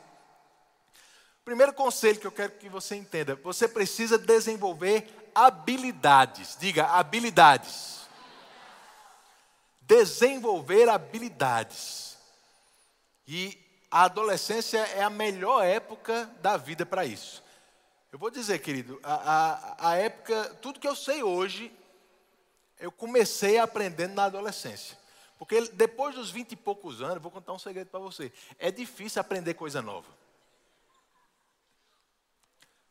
Primeiro 1.42 1.72
conselho 1.72 2.20
que 2.20 2.26
eu 2.26 2.32
quero 2.32 2.52
que 2.52 2.68
você 2.68 2.94
entenda: 2.94 3.36
você 3.36 3.66
precisa 3.66 4.18
desenvolver 4.18 5.30
habilidades. 5.34 6.58
Diga, 6.60 6.88
habilidades. 6.88 8.02
Desenvolver 9.80 10.90
habilidades. 10.90 12.18
E 13.26 13.61
a 13.92 14.04
adolescência 14.04 14.78
é 14.78 15.02
a 15.02 15.10
melhor 15.10 15.62
época 15.62 16.24
da 16.40 16.56
vida 16.56 16.86
para 16.86 17.04
isso. 17.04 17.44
Eu 18.10 18.18
vou 18.18 18.30
dizer, 18.30 18.58
querido, 18.60 18.98
a, 19.02 19.14
a, 19.14 19.90
a 19.90 19.96
época, 19.96 20.56
tudo 20.62 20.80
que 20.80 20.88
eu 20.88 20.96
sei 20.96 21.22
hoje, 21.22 21.70
eu 22.80 22.90
comecei 22.90 23.58
aprendendo 23.58 24.14
na 24.14 24.24
adolescência. 24.24 24.96
Porque 25.38 25.60
depois 25.72 26.14
dos 26.14 26.30
vinte 26.30 26.52
e 26.52 26.56
poucos 26.56 27.02
anos, 27.02 27.22
vou 27.22 27.30
contar 27.30 27.52
um 27.52 27.58
segredo 27.58 27.88
para 27.88 28.00
você. 28.00 28.32
É 28.58 28.70
difícil 28.70 29.20
aprender 29.20 29.52
coisa 29.52 29.82
nova. 29.82 30.08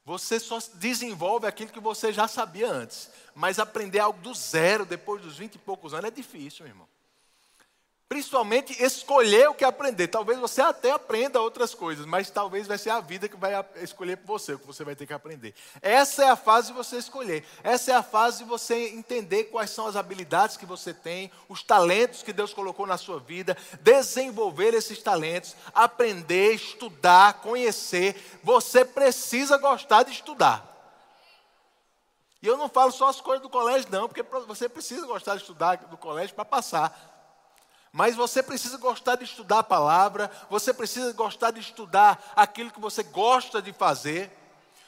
Você 0.06 0.39
só 0.39 0.60
desenvolve 0.76 1.47
aquilo 1.47 1.72
que 1.72 1.80
você 1.80 2.14
já 2.14 2.28
sabia 2.28 2.70
antes. 2.70 3.10
Mas 3.34 3.58
aprender 3.58 3.99
algo 3.99 4.22
do 4.22 4.36
zero 4.36 4.86
depois 4.86 5.20
dos 5.22 5.36
vinte 5.36 5.56
e 5.56 5.60
poucos 5.60 5.95
anos 5.95 6.06
é 6.06 6.12
difícil, 6.12 6.64
meu 6.64 6.74
irmão. 6.74 6.88
Principalmente 8.12 8.76
escolher 8.84 9.47
o 9.47 9.53
que 9.53 9.64
aprender. 9.64 10.09
Talvez 10.09 10.38
você 10.38 10.62
até 10.62 10.91
aprenda 10.91 11.39
outras 11.39 11.74
coisas, 11.74 12.05
mas 12.05 12.30
talvez 12.30 12.68
vai 12.68 12.78
ser 12.78 12.89
a 12.89 12.99
vida 12.99 13.30
que 13.30 13.38
vai 13.38 13.53
escolher 13.82 14.18
por 14.18 14.38
você, 14.38 14.51
o 14.51 14.59
que 14.59 14.68
você 14.68 14.84
vai 14.84 14.97
ter 14.97 15.07
que 15.07 15.14
aprender. 15.14 15.55
Essa 15.82 16.26
é 16.26 16.30
a 16.30 16.36
fase 16.36 16.68
de 16.68 16.74
você 16.74 16.97
escolher. 16.97 17.45
Essa 17.64 17.93
é 17.93 17.95
a 17.95 18.03
fase 18.03 18.39
de 18.39 18.43
você 18.43 18.89
entender 18.89 19.45
quais 19.45 19.70
são 19.70 19.88
as 19.88 19.95
habilidades 19.95 20.57
que 20.57 20.66
você 20.66 20.93
tem, 20.93 21.32
os 21.47 21.64
talentos 21.64 22.22
que 22.22 22.34
Deus 22.34 22.53
colocou 22.53 22.86
na 22.86 22.97
sua 22.97 23.18
vida, 23.18 23.55
desenvolver 23.80 24.74
esses 24.74 25.01
talentos, 25.01 25.55
aprender, 25.74 26.55
estudar, 26.55 27.36
conhecer. 27.36 28.22
Você 28.43 28.84
precisa 28.84 29.57
gostar 29.57 30.03
de 30.03 30.12
estudar. 30.12 30.68
E 32.41 32.47
eu 32.47 32.57
não 32.57 32.68
falo 32.68 32.91
só 32.91 33.07
as 33.07 33.22
coisas 33.22 33.41
do 33.41 33.49
colégio, 33.49 33.88
não, 33.89 34.09
porque 34.09 34.24
você 34.47 34.68
precisa 34.68 35.05
gostar 35.05 35.36
de 35.36 35.41
estudar 35.43 35.78
do 35.78 35.95
colégio 35.95 36.36
para 36.36 36.43
passar. 36.43 37.11
Mas 37.92 38.16
você 38.16 38.42
precisa 38.42 38.78
gostar 38.78 39.18
de 39.18 39.26
estudar 39.26 39.60
a 39.60 39.64
palavra, 39.64 40.32
você 40.50 40.74
precisa 40.74 41.12
gostar 41.12 41.52
de 41.52 41.60
estudar 41.60 42.32
aquilo 42.36 42.72
que 42.72 42.80
você 42.80 43.04
gosta 43.04 43.62
de 43.62 43.74
fazer. 43.74 44.32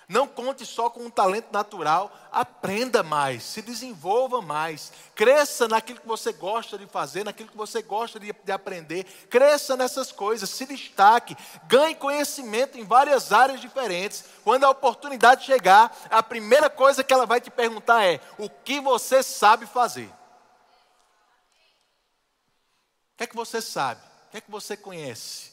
Não 0.07 0.27
conte 0.27 0.65
só 0.65 0.89
com 0.89 1.01
um 1.01 1.09
talento 1.09 1.47
natural, 1.51 2.11
aprenda 2.31 3.01
mais, 3.01 3.43
se 3.43 3.61
desenvolva 3.61 4.41
mais, 4.41 4.91
cresça 5.15 5.67
naquilo 5.67 6.01
que 6.01 6.07
você 6.07 6.33
gosta 6.33 6.77
de 6.77 6.85
fazer, 6.85 7.23
naquilo 7.23 7.49
que 7.49 7.57
você 7.57 7.81
gosta 7.81 8.19
de, 8.19 8.33
de, 8.43 8.51
aprender, 8.51 9.05
cresça 9.29 9.77
nessas 9.77 10.11
coisas, 10.11 10.49
se 10.49 10.65
destaque, 10.65 11.37
ganhe 11.67 11.95
conhecimento 11.95 12.77
em 12.77 12.83
várias 12.83 13.31
áreas 13.31 13.61
diferentes. 13.61 14.25
Quando 14.43 14.65
a 14.65 14.69
oportunidade 14.69 15.45
chegar, 15.45 15.95
a 16.09 16.21
primeira 16.21 16.69
coisa 16.69 17.03
que 17.03 17.13
ela 17.13 17.25
vai 17.25 17.39
te 17.39 17.49
perguntar 17.49 18.05
é: 18.05 18.19
o 18.37 18.49
que 18.49 18.81
você 18.81 19.23
sabe 19.23 19.65
fazer? 19.65 20.11
O 23.13 23.17
que 23.17 23.23
é 23.23 23.27
que 23.27 23.35
você 23.35 23.61
sabe? 23.61 24.01
O 24.27 24.31
que 24.31 24.37
é 24.37 24.41
que 24.41 24.51
você 24.51 24.75
conhece? 24.75 25.51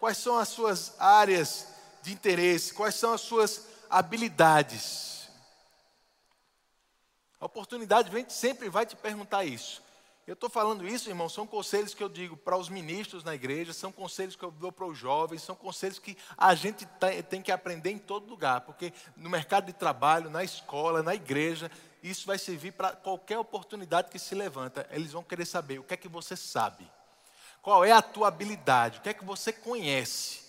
Quais 0.00 0.18
são 0.18 0.38
as 0.38 0.48
suas 0.48 0.98
áreas 0.98 1.66
de 2.02 2.12
interesse? 2.12 2.72
Quais 2.72 2.94
são 2.94 3.12
as 3.12 3.20
suas 3.20 3.66
habilidades? 3.90 5.28
A 7.38 7.46
oportunidade 7.46 8.10
sempre 8.32 8.70
vai 8.70 8.86
te 8.86 8.96
perguntar 8.96 9.44
isso. 9.44 9.83
Eu 10.26 10.32
estou 10.32 10.48
falando 10.48 10.88
isso, 10.88 11.10
irmão, 11.10 11.28
são 11.28 11.46
conselhos 11.46 11.92
que 11.92 12.02
eu 12.02 12.08
digo 12.08 12.34
para 12.34 12.56
os 12.56 12.70
ministros 12.70 13.22
na 13.22 13.34
igreja, 13.34 13.74
são 13.74 13.92
conselhos 13.92 14.34
que 14.34 14.42
eu 14.42 14.50
dou 14.50 14.72
para 14.72 14.86
os 14.86 14.96
jovens, 14.96 15.42
são 15.42 15.54
conselhos 15.54 15.98
que 15.98 16.16
a 16.36 16.54
gente 16.54 16.86
tem 17.28 17.42
que 17.42 17.52
aprender 17.52 17.90
em 17.90 17.98
todo 17.98 18.30
lugar, 18.30 18.62
porque 18.62 18.90
no 19.18 19.28
mercado 19.28 19.66
de 19.66 19.74
trabalho, 19.74 20.30
na 20.30 20.42
escola, 20.42 21.02
na 21.02 21.14
igreja, 21.14 21.70
isso 22.02 22.26
vai 22.26 22.38
servir 22.38 22.72
para 22.72 22.92
qualquer 22.92 23.38
oportunidade 23.38 24.10
que 24.10 24.18
se 24.18 24.34
levanta. 24.34 24.88
Eles 24.90 25.12
vão 25.12 25.22
querer 25.22 25.44
saber 25.44 25.78
o 25.78 25.84
que 25.84 25.92
é 25.92 25.96
que 25.96 26.08
você 26.08 26.34
sabe, 26.34 26.90
qual 27.60 27.84
é 27.84 27.92
a 27.92 28.00
tua 28.00 28.28
habilidade, 28.28 29.00
o 29.00 29.02
que 29.02 29.10
é 29.10 29.14
que 29.14 29.24
você 29.24 29.52
conhece. 29.52 30.42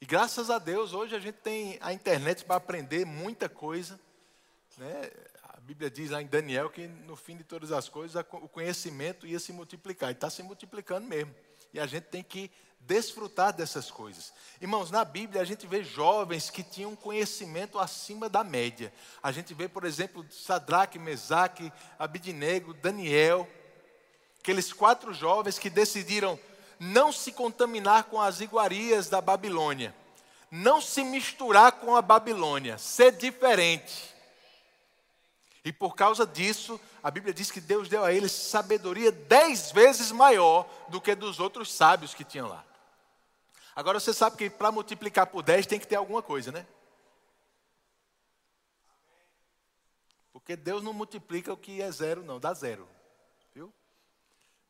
E 0.00 0.06
graças 0.06 0.50
a 0.50 0.58
Deus, 0.58 0.92
hoje 0.92 1.14
a 1.14 1.20
gente 1.20 1.36
tem 1.36 1.78
a 1.80 1.92
internet 1.92 2.44
para 2.44 2.56
aprender 2.56 3.04
muita 3.04 3.48
coisa. 3.48 4.00
Né? 4.76 5.10
A 5.60 5.62
Bíblia 5.62 5.90
diz 5.90 6.10
lá 6.10 6.22
em 6.22 6.26
Daniel 6.26 6.70
que 6.70 6.88
no 6.88 7.14
fim 7.14 7.36
de 7.36 7.44
todas 7.44 7.70
as 7.70 7.86
coisas 7.86 8.24
o 8.32 8.48
conhecimento 8.48 9.26
ia 9.26 9.38
se 9.38 9.52
multiplicar. 9.52 10.08
E 10.08 10.12
está 10.12 10.30
se 10.30 10.42
multiplicando 10.42 11.06
mesmo. 11.06 11.34
E 11.72 11.78
a 11.78 11.86
gente 11.86 12.04
tem 12.04 12.22
que 12.22 12.50
desfrutar 12.80 13.52
dessas 13.52 13.90
coisas. 13.90 14.32
Irmãos, 14.58 14.90
na 14.90 15.04
Bíblia 15.04 15.42
a 15.42 15.44
gente 15.44 15.66
vê 15.66 15.84
jovens 15.84 16.48
que 16.48 16.62
tinham 16.62 16.96
conhecimento 16.96 17.78
acima 17.78 18.26
da 18.26 18.42
média. 18.42 18.90
A 19.22 19.30
gente 19.30 19.52
vê, 19.52 19.68
por 19.68 19.84
exemplo, 19.84 20.24
Sadraque, 20.30 20.98
Mesaque, 20.98 21.70
Abidnego, 21.98 22.72
Daniel, 22.72 23.46
aqueles 24.40 24.72
quatro 24.72 25.12
jovens 25.12 25.58
que 25.58 25.68
decidiram 25.68 26.40
não 26.78 27.12
se 27.12 27.32
contaminar 27.32 28.04
com 28.04 28.18
as 28.18 28.40
iguarias 28.40 29.10
da 29.10 29.20
Babilônia, 29.20 29.94
não 30.50 30.80
se 30.80 31.04
misturar 31.04 31.72
com 31.72 31.94
a 31.94 32.00
Babilônia, 32.00 32.78
ser 32.78 33.12
diferente. 33.12 34.19
E 35.64 35.72
por 35.72 35.94
causa 35.94 36.26
disso, 36.26 36.80
a 37.02 37.10
Bíblia 37.10 37.34
diz 37.34 37.50
que 37.50 37.60
Deus 37.60 37.88
deu 37.88 38.04
a 38.04 38.12
eles 38.12 38.32
sabedoria 38.32 39.12
dez 39.12 39.70
vezes 39.70 40.10
maior 40.10 40.68
do 40.88 41.00
que 41.00 41.14
dos 41.14 41.38
outros 41.38 41.72
sábios 41.72 42.14
que 42.14 42.24
tinham 42.24 42.48
lá. 42.48 42.64
Agora 43.74 44.00
você 44.00 44.12
sabe 44.12 44.36
que 44.36 44.50
para 44.50 44.72
multiplicar 44.72 45.26
por 45.26 45.42
10 45.42 45.66
tem 45.66 45.78
que 45.78 45.86
ter 45.86 45.96
alguma 45.96 46.22
coisa, 46.22 46.50
né? 46.50 46.66
Porque 50.32 50.56
Deus 50.56 50.82
não 50.82 50.92
multiplica 50.92 51.52
o 51.52 51.56
que 51.56 51.80
é 51.80 51.90
zero, 51.90 52.22
não, 52.22 52.40
dá 52.40 52.52
zero. 52.52 52.88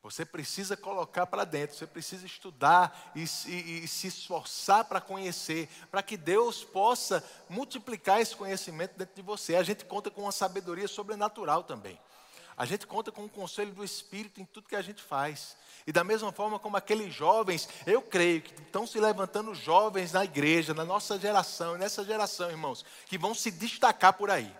Você 0.03 0.25
precisa 0.25 0.77
colocar 0.77 1.27
para 1.27 1.45
dentro, 1.45 1.77
você 1.77 1.87
precisa 1.87 2.25
estudar 2.25 3.13
e, 3.15 3.25
e, 3.47 3.85
e 3.85 3.89
se 3.89 4.07
esforçar 4.07 4.85
para 4.87 5.01
conhecer, 5.01 5.69
para 5.91 6.03
que 6.03 6.17
Deus 6.17 6.65
possa 6.65 7.23
multiplicar 7.51 8.21
esse 8.21 8.35
conhecimento 8.35 8.97
dentro 8.97 9.15
de 9.15 9.21
você. 9.21 9.57
A 9.57 9.63
gente 9.63 9.85
conta 9.85 10.11
com 10.11 10.23
uma 10.23 10.33
sabedoria 10.33 10.89
sobrenatural 10.89 11.65
também. 11.65 12.01
A 12.57 12.65
gente 12.65 12.87
conta 12.87 13.13
com 13.13 13.25
o 13.25 13.29
conselho 13.29 13.73
do 13.73 13.85
Espírito 13.85 14.41
em 14.41 14.45
tudo 14.45 14.69
que 14.69 14.77
a 14.77 14.83
gente 14.83 15.03
faz. 15.03 15.57
E 15.87 15.93
da 15.93 16.05
mesma 16.05 16.31
forma 16.31 16.59
como 16.59 16.77
aqueles 16.77 17.15
jovens, 17.15 17.69
eu 17.87 18.03
creio 18.03 18.43
que 18.43 18.53
estão 18.63 18.87
se 18.87 19.01
levantando 19.01 19.55
jovens 19.55 20.13
na 20.13 20.25
igreja, 20.25 20.75
na 20.75 20.85
nossa 20.85 21.19
geração, 21.19 21.79
nessa 21.79 22.05
geração, 22.05 22.51
irmãos, 22.51 22.85
que 23.07 23.17
vão 23.17 23.35
se 23.35 23.51
destacar 23.51 24.15
por 24.15 24.31
aí. 24.31 24.55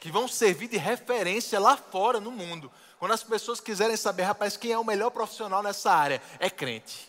Que 0.00 0.10
vão 0.10 0.28
servir 0.28 0.68
de 0.68 0.76
referência 0.76 1.58
lá 1.58 1.76
fora 1.76 2.20
no 2.20 2.30
mundo. 2.30 2.70
Quando 2.98 3.12
as 3.12 3.22
pessoas 3.22 3.60
quiserem 3.60 3.96
saber, 3.96 4.24
rapaz, 4.24 4.56
quem 4.56 4.72
é 4.72 4.78
o 4.78 4.84
melhor 4.84 5.10
profissional 5.10 5.62
nessa 5.62 5.92
área? 5.92 6.22
É 6.38 6.50
crente. 6.50 7.08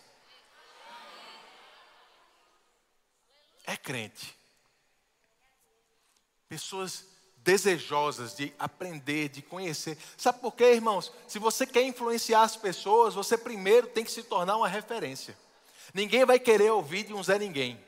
É 3.65 3.75
crente. 3.77 4.35
Pessoas 6.47 7.05
desejosas 7.37 8.35
de 8.35 8.53
aprender, 8.59 9.29
de 9.29 9.41
conhecer. 9.41 9.97
Sabe 10.17 10.39
por 10.39 10.53
quê, 10.53 10.73
irmãos? 10.73 11.11
Se 11.27 11.39
você 11.39 11.65
quer 11.65 11.83
influenciar 11.83 12.43
as 12.43 12.55
pessoas, 12.55 13.15
você 13.15 13.37
primeiro 13.37 13.87
tem 13.87 14.03
que 14.03 14.11
se 14.11 14.23
tornar 14.23 14.57
uma 14.57 14.67
referência. 14.67 15.37
Ninguém 15.93 16.25
vai 16.25 16.39
querer 16.39 16.71
ouvir 16.71 17.03
de 17.03 17.13
um 17.13 17.23
Zé 17.23 17.39
Ninguém. 17.39 17.83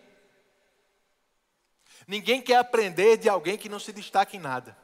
Ninguém 2.07 2.41
quer 2.41 2.57
aprender 2.57 3.17
de 3.17 3.29
alguém 3.29 3.57
que 3.57 3.69
não 3.69 3.79
se 3.79 3.93
destaca 3.93 4.35
em 4.35 4.39
nada. 4.39 4.75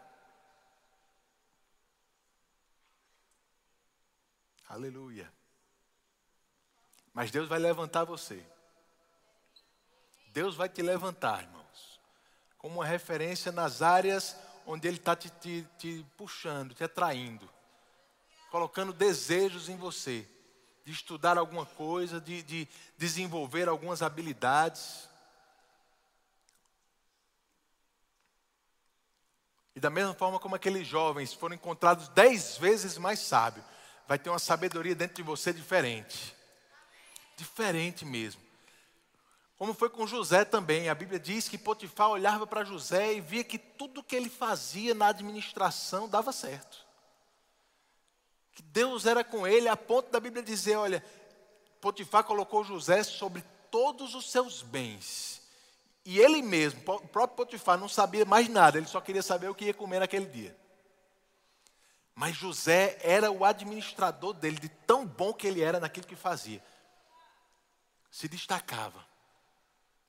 Aleluia. 4.67 5.31
Mas 7.13 7.31
Deus 7.31 7.47
vai 7.47 7.59
levantar 7.59 8.03
você. 8.03 8.45
Deus 10.27 10.55
vai 10.55 10.69
te 10.69 10.81
levantar, 10.81 11.43
irmãos, 11.43 11.99
como 12.57 12.75
uma 12.75 12.85
referência 12.85 13.51
nas 13.51 13.81
áreas 13.81 14.37
onde 14.67 14.87
Ele 14.87 14.97
está 14.97 15.15
te, 15.15 15.29
te, 15.29 15.65
te 15.79 16.05
puxando, 16.15 16.75
te 16.75 16.83
atraindo, 16.83 17.49
colocando 18.51 18.93
desejos 18.93 19.69
em 19.69 19.77
você, 19.77 20.27
de 20.85 20.91
estudar 20.91 21.37
alguma 21.37 21.65
coisa, 21.65 22.21
de, 22.21 22.43
de 22.43 22.67
desenvolver 22.97 23.67
algumas 23.67 24.01
habilidades. 24.01 25.09
E 29.75 29.79
da 29.79 29.89
mesma 29.89 30.13
forma 30.13 30.39
como 30.39 30.55
aqueles 30.55 30.87
jovens 30.87 31.33
foram 31.33 31.55
encontrados 31.55 32.09
dez 32.09 32.57
vezes 32.57 32.97
mais 32.97 33.19
sábios, 33.19 33.65
vai 34.07 34.17
ter 34.17 34.29
uma 34.29 34.39
sabedoria 34.39 34.95
dentro 34.95 35.15
de 35.15 35.23
você 35.23 35.51
diferente. 35.51 36.35
Diferente 37.35 38.05
mesmo. 38.05 38.41
Como 39.57 39.73
foi 39.73 39.89
com 39.89 40.07
José 40.07 40.45
também. 40.45 40.87
A 40.87 40.95
Bíblia 40.95 41.19
diz 41.19 41.49
que 41.49 41.57
Potifar 41.57 42.09
olhava 42.09 42.45
para 42.45 42.63
José 42.63 43.13
e 43.13 43.21
via 43.21 43.43
que 43.43 43.57
tudo 43.57 44.03
que 44.03 44.15
ele 44.15 44.29
fazia 44.29 44.93
na 44.93 45.07
administração 45.07 46.07
dava 46.07 46.31
certo. 46.31 46.85
Que 48.53 48.61
Deus 48.61 49.05
era 49.05 49.23
com 49.23 49.45
ele, 49.45 49.67
a 49.67 49.75
ponto 49.75 50.11
da 50.11 50.19
Bíblia 50.19 50.43
dizer: 50.43 50.75
olha, 50.75 51.03
Potifar 51.81 52.23
colocou 52.23 52.63
José 52.63 53.03
sobre 53.03 53.43
todos 53.69 54.15
os 54.15 54.31
seus 54.31 54.61
bens. 54.61 55.41
E 56.05 56.19
ele 56.19 56.41
mesmo, 56.41 56.79
o 56.79 57.07
próprio 57.07 57.35
Potifar, 57.45 57.77
não 57.77 57.89
sabia 57.89 58.23
mais 58.25 58.47
nada, 58.47 58.77
ele 58.77 58.87
só 58.87 59.01
queria 59.01 59.21
saber 59.21 59.49
o 59.49 59.55
que 59.55 59.65
ia 59.65 59.73
comer 59.73 59.99
naquele 59.99 60.25
dia. 60.25 60.55
Mas 62.17 62.35
José 62.35 62.97
era 63.03 63.29
o 63.29 63.45
administrador 63.45 64.33
dele, 64.33 64.57
de 64.57 64.69
tão 64.69 65.05
bom 65.05 65.31
que 65.31 65.45
ele 65.45 65.61
era 65.61 65.79
naquilo 65.79 66.07
que 66.07 66.15
fazia. 66.15 66.63
Se 68.09 68.27
destacava. 68.27 69.05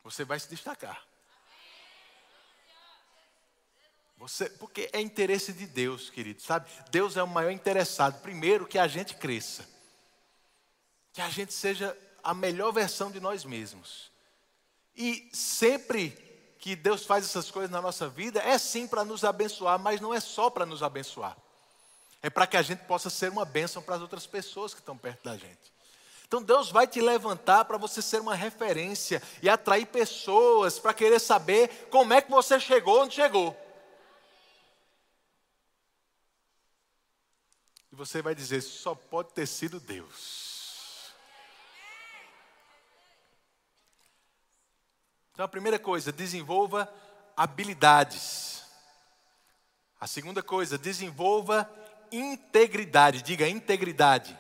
você 0.03 0.25
vai 0.25 0.41
se 0.41 0.49
destacar. 0.49 1.07
Você, 4.17 4.49
porque 4.49 4.89
é 4.95 5.03
interesse 5.03 5.53
de 5.53 5.67
Deus, 5.67 6.09
querido, 6.09 6.41
sabe? 6.41 6.71
Deus 6.91 7.15
é 7.19 7.23
o 7.23 7.29
maior 7.29 7.51
interessado. 7.51 8.23
Primeiro, 8.23 8.67
que 8.67 8.79
a 8.79 8.89
gente 8.89 9.15
cresça, 9.15 9.69
que 11.13 11.21
a 11.21 11.29
gente 11.29 11.53
seja 11.53 11.95
a 12.25 12.33
melhor 12.33 12.73
versão 12.73 13.11
de 13.11 13.21
nós 13.21 13.45
mesmos. 13.45 14.11
E 14.97 15.29
sempre 15.31 16.13
que 16.59 16.75
Deus 16.75 17.05
faz 17.05 17.27
essas 17.27 17.51
coisas 17.51 17.71
na 17.71 17.83
nossa 17.83 18.09
vida, 18.09 18.41
é 18.41 18.57
sim 18.57 18.89
para 18.89 19.05
nos 19.05 19.25
abençoar, 19.25 19.79
mas 19.79 20.01
não 20.01 20.15
é 20.15 20.21
só 20.21 20.49
para 20.49 20.65
nos 20.65 20.83
abençoar. 20.83 21.37
É 22.23 22.29
para 22.29 22.47
que 22.47 22.57
a 22.57 22.63
gente 22.63 22.85
possa 22.85 23.09
ser 23.09 23.31
uma 23.31 23.45
bênção 23.45 23.83
para 23.83 23.97
as 23.97 24.03
outras 24.03 24.27
pessoas 24.27 24.75
que 24.75 24.81
estão 24.81 24.97
perto 24.97 25.25
da 25.25 25.37
gente. 25.37 25.73
Então 26.27 26.43
Deus 26.43 26.71
vai 26.71 26.87
te 26.87 27.01
levantar 27.01 27.65
para 27.65 27.79
você 27.79 28.03
ser 28.03 28.21
uma 28.21 28.35
referência 28.35 29.23
e 29.43 29.49
atrair 29.49 29.87
pessoas 29.87 30.79
para 30.79 30.93
querer 30.93 31.19
saber 31.21 31.89
como 31.91 32.13
é 32.13 32.21
que 32.21 32.31
você 32.31 32.61
chegou 32.61 33.03
onde 33.03 33.15
chegou. 33.15 33.57
E 37.91 37.97
você 37.97 38.21
vai 38.21 38.35
dizer: 38.35 38.61
só 38.61 38.95
pode 38.95 39.33
ter 39.33 39.47
sido 39.47 39.81
Deus. 39.81 40.49
Então 45.33 45.45
a 45.45 45.49
primeira 45.49 45.79
coisa, 45.79 46.13
desenvolva 46.13 46.93
habilidades. 47.37 48.65
A 50.01 50.07
segunda 50.07 50.43
coisa, 50.43 50.77
desenvolva 50.77 51.71
integridade. 52.13 53.23
Diga 53.23 53.49
integridade. 53.49 54.39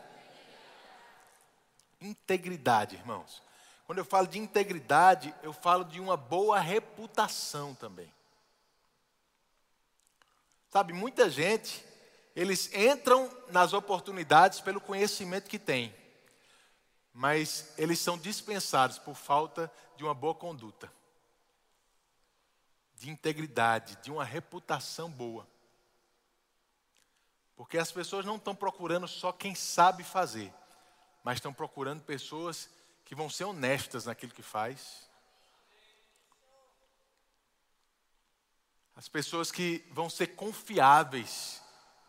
Integridade, 2.00 2.96
irmãos. 2.96 3.42
Quando 3.86 3.98
eu 3.98 4.04
falo 4.04 4.26
de 4.26 4.38
integridade, 4.38 5.34
eu 5.42 5.52
falo 5.52 5.84
de 5.84 5.98
uma 5.98 6.16
boa 6.16 6.60
reputação 6.60 7.74
também. 7.74 8.12
Sabe, 10.68 10.92
muita 10.92 11.30
gente, 11.30 11.82
eles 12.36 12.72
entram 12.74 13.34
nas 13.50 13.72
oportunidades 13.72 14.60
pelo 14.60 14.80
conhecimento 14.80 15.48
que 15.48 15.58
têm, 15.58 15.94
mas 17.12 17.72
eles 17.78 17.98
são 17.98 18.18
dispensados 18.18 18.98
por 18.98 19.14
falta 19.14 19.72
de 19.96 20.04
uma 20.04 20.12
boa 20.12 20.34
conduta, 20.34 20.92
de 22.94 23.10
integridade, 23.10 23.96
de 24.02 24.10
uma 24.10 24.24
reputação 24.24 25.10
boa. 25.10 25.48
Porque 27.59 27.76
as 27.76 27.90
pessoas 27.90 28.24
não 28.24 28.36
estão 28.36 28.54
procurando 28.54 29.09
só 29.09 29.32
quem 29.32 29.52
sabe 29.52 30.04
fazer, 30.04 30.54
mas 31.24 31.38
estão 31.38 31.52
procurando 31.52 32.04
pessoas 32.04 32.70
que 33.04 33.16
vão 33.16 33.28
ser 33.28 33.46
honestas 33.46 34.04
naquilo 34.04 34.32
que 34.32 34.44
faz. 34.44 35.11
As 38.94 39.09
pessoas 39.09 39.50
que 39.50 39.84
vão 39.90 40.09
ser 40.09 40.28
confiáveis 40.28 41.61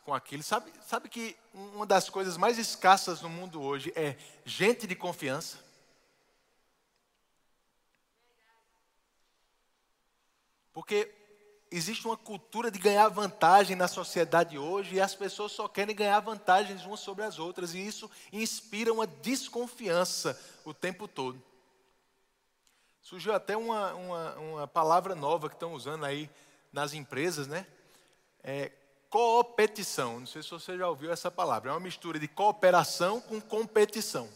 com 0.05 0.13
aquilo. 0.13 0.43
Sabe, 0.43 0.71
sabe 0.85 1.09
que 1.09 1.35
uma 1.51 1.87
das 1.87 2.11
coisas 2.11 2.37
mais 2.37 2.59
escassas 2.59 3.19
no 3.19 3.27
mundo 3.27 3.59
hoje 3.59 3.91
é 3.95 4.17
gente 4.45 4.85
de 4.85 4.95
confiança? 4.95 5.57
Porque 10.71 11.18
existe 11.71 12.05
uma 12.05 12.17
cultura 12.17 12.71
de 12.71 12.79
ganhar 12.79 13.07
vantagem 13.09 13.75
na 13.75 13.87
sociedade 13.87 14.57
hoje 14.57 14.95
e 14.95 15.01
as 15.01 15.13
pessoas 15.13 15.51
só 15.51 15.67
querem 15.67 15.95
ganhar 15.95 16.19
vantagens 16.19 16.85
umas 16.85 16.99
sobre 16.99 17.23
as 17.23 17.37
outras 17.37 17.73
e 17.73 17.79
isso 17.79 18.09
inspira 18.31 18.91
uma 18.91 19.05
desconfiança 19.05 20.39
o 20.65 20.73
tempo 20.73 21.07
todo. 21.07 21.41
Surgiu 23.01 23.33
até 23.33 23.55
uma, 23.55 23.93
uma, 23.93 24.35
uma 24.35 24.67
palavra 24.67 25.15
nova 25.15 25.49
que 25.49 25.55
estão 25.55 25.73
usando 25.73 26.05
aí 26.05 26.29
nas 26.71 26.93
empresas, 26.93 27.47
né? 27.47 27.65
É 28.43 28.71
coopetição. 29.09 30.19
Não 30.19 30.27
sei 30.27 30.43
se 30.43 30.51
você 30.51 30.77
já 30.77 30.87
ouviu 30.87 31.11
essa 31.11 31.31
palavra. 31.31 31.71
É 31.71 31.73
uma 31.73 31.79
mistura 31.79 32.19
de 32.19 32.27
cooperação 32.27 33.19
com 33.19 33.41
competição 33.41 34.29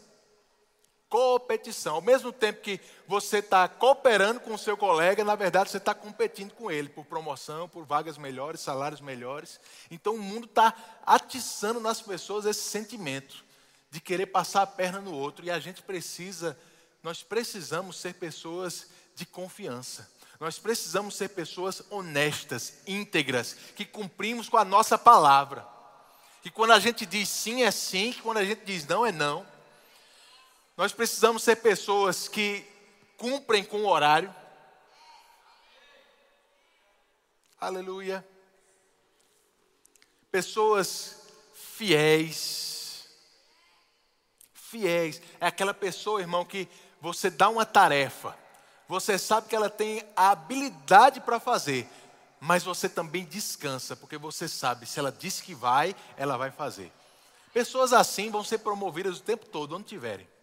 competição. 1.14 1.94
Ao 1.94 2.02
mesmo 2.02 2.32
tempo 2.32 2.60
que 2.60 2.80
você 3.06 3.38
está 3.38 3.68
cooperando 3.68 4.40
com 4.40 4.52
o 4.52 4.58
seu 4.58 4.76
colega, 4.76 5.22
na 5.22 5.36
verdade 5.36 5.70
você 5.70 5.76
está 5.76 5.94
competindo 5.94 6.52
com 6.54 6.72
ele 6.72 6.88
por 6.88 7.04
promoção, 7.04 7.68
por 7.68 7.84
vagas 7.84 8.18
melhores, 8.18 8.60
salários 8.60 9.00
melhores. 9.00 9.60
Então 9.92 10.16
o 10.16 10.20
mundo 10.20 10.46
está 10.46 10.74
atiçando 11.06 11.78
nas 11.78 12.02
pessoas 12.02 12.46
esse 12.46 12.62
sentimento 12.62 13.44
de 13.92 14.00
querer 14.00 14.26
passar 14.26 14.62
a 14.62 14.66
perna 14.66 15.00
no 15.00 15.14
outro. 15.14 15.44
E 15.44 15.52
a 15.52 15.60
gente 15.60 15.82
precisa, 15.82 16.58
nós 17.00 17.22
precisamos 17.22 17.96
ser 17.96 18.14
pessoas 18.14 18.88
de 19.14 19.24
confiança. 19.24 20.10
Nós 20.40 20.58
precisamos 20.58 21.14
ser 21.14 21.28
pessoas 21.28 21.80
honestas, 21.90 22.78
íntegras, 22.88 23.56
que 23.76 23.84
cumprimos 23.84 24.48
com 24.48 24.56
a 24.56 24.64
nossa 24.64 24.98
palavra. 24.98 25.64
Que 26.42 26.50
quando 26.50 26.72
a 26.72 26.80
gente 26.80 27.06
diz 27.06 27.28
sim 27.28 27.62
é 27.62 27.70
sim, 27.70 28.12
que 28.12 28.20
quando 28.20 28.38
a 28.38 28.44
gente 28.44 28.64
diz 28.64 28.84
não 28.84 29.06
é 29.06 29.12
não. 29.12 29.53
Nós 30.76 30.92
precisamos 30.92 31.42
ser 31.42 31.56
pessoas 31.56 32.26
que 32.26 32.66
cumprem 33.16 33.62
com 33.64 33.82
o 33.82 33.88
horário. 33.88 34.34
Aleluia. 37.60 38.26
Pessoas 40.32 41.22
fiéis. 41.54 43.08
Fiéis. 44.52 45.22
É 45.40 45.46
aquela 45.46 45.72
pessoa, 45.72 46.20
irmão, 46.20 46.44
que 46.44 46.68
você 47.00 47.30
dá 47.30 47.48
uma 47.48 47.64
tarefa. 47.64 48.36
Você 48.88 49.16
sabe 49.16 49.48
que 49.48 49.54
ela 49.54 49.70
tem 49.70 50.02
a 50.16 50.30
habilidade 50.30 51.20
para 51.20 51.38
fazer, 51.38 51.88
mas 52.40 52.64
você 52.64 52.88
também 52.88 53.24
descansa, 53.24 53.96
porque 53.96 54.18
você 54.18 54.46
sabe, 54.48 54.86
se 54.86 54.98
ela 54.98 55.10
disse 55.10 55.42
que 55.42 55.54
vai, 55.54 55.96
ela 56.16 56.36
vai 56.36 56.50
fazer. 56.50 56.92
Pessoas 57.52 57.92
assim 57.92 58.30
vão 58.30 58.44
ser 58.44 58.58
promovidas 58.58 59.18
o 59.18 59.22
tempo 59.22 59.46
todo, 59.46 59.76
onde 59.76 59.86
tiverem. 59.86 60.33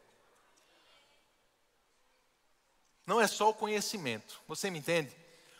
Não 3.11 3.19
é 3.19 3.27
só 3.27 3.49
o 3.49 3.53
conhecimento. 3.53 4.39
Você 4.47 4.71
me 4.71 4.79
entende? 4.79 5.13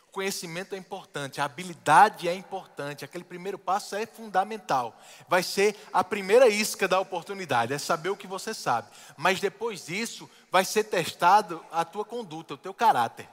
O 0.08 0.12
conhecimento 0.14 0.74
é 0.74 0.78
importante, 0.78 1.41
a 1.41 1.43
habilidade 1.43 2.30
é 2.30 2.34
importante, 2.34 3.04
aquele 3.04 3.26
primeiro 3.26 3.60
passo 3.60 3.93
é 3.93 4.06
fundamental. 4.06 4.97
Vai 5.28 5.43
ser 5.43 5.76
a 5.91 6.02
primeira 6.02 6.47
isca 6.47 6.88
da 6.88 6.97
oportunidade, 6.97 7.74
é 7.74 7.78
saber 7.78 8.08
o 8.08 8.16
que 8.16 8.26
você 8.26 8.54
sabe. 8.54 8.88
Mas 9.18 9.41
depois 9.41 9.86
disso, 9.86 10.30
vai 10.49 10.64
ser 10.64 10.86
testado 10.86 11.62
a 11.74 11.84
tua 11.84 12.06
conduta, 12.06 12.54
o 12.54 12.58
teu 12.58 12.74
caráter. 12.74 13.28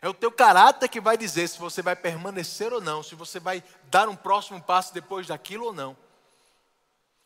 É 0.00 0.08
o 0.08 0.14
teu 0.14 0.32
caráter 0.32 0.88
que 0.88 1.02
vai 1.02 1.18
dizer 1.18 1.46
se 1.48 1.58
você 1.58 1.82
vai 1.82 1.94
permanecer 1.94 2.72
ou 2.72 2.80
não, 2.80 3.02
se 3.02 3.14
você 3.14 3.38
vai 3.38 3.62
dar 3.90 4.08
um 4.08 4.16
próximo 4.16 4.58
passo 4.62 4.94
depois 4.94 5.26
daquilo 5.26 5.66
ou 5.66 5.74
não. 5.74 5.94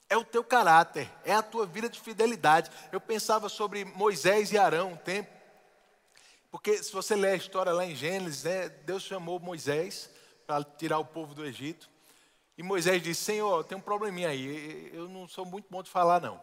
É 0.08 0.16
o 0.16 0.24
teu 0.24 0.42
caráter, 0.42 1.10
é 1.24 1.34
a 1.34 1.42
tua 1.42 1.66
vida 1.66 1.88
de 1.88 2.00
fidelidade. 2.00 2.70
Eu 2.90 3.00
pensava 3.00 3.48
sobre 3.48 3.84
Moisés 3.84 4.52
e 4.52 4.58
Arão 4.58 4.92
um 4.92 4.96
tempo. 4.96 5.30
Porque 6.50 6.82
se 6.82 6.92
você 6.92 7.14
ler 7.14 7.32
a 7.32 7.36
história 7.36 7.72
lá 7.72 7.84
em 7.84 7.94
Gênesis, 7.94 8.44
né, 8.44 8.68
Deus 8.68 9.02
chamou 9.02 9.38
Moisés 9.38 10.10
para 10.46 10.64
tirar 10.64 10.98
o 10.98 11.04
povo 11.04 11.34
do 11.34 11.44
Egito. 11.44 11.90
E 12.56 12.62
Moisés 12.62 13.02
disse: 13.02 13.22
Senhor, 13.22 13.64
tem 13.64 13.76
um 13.76 13.82
probleminha 13.82 14.30
aí, 14.30 14.90
eu 14.94 15.08
não 15.08 15.28
sou 15.28 15.44
muito 15.44 15.66
bom 15.70 15.82
de 15.82 15.90
falar, 15.90 16.20
não. 16.22 16.40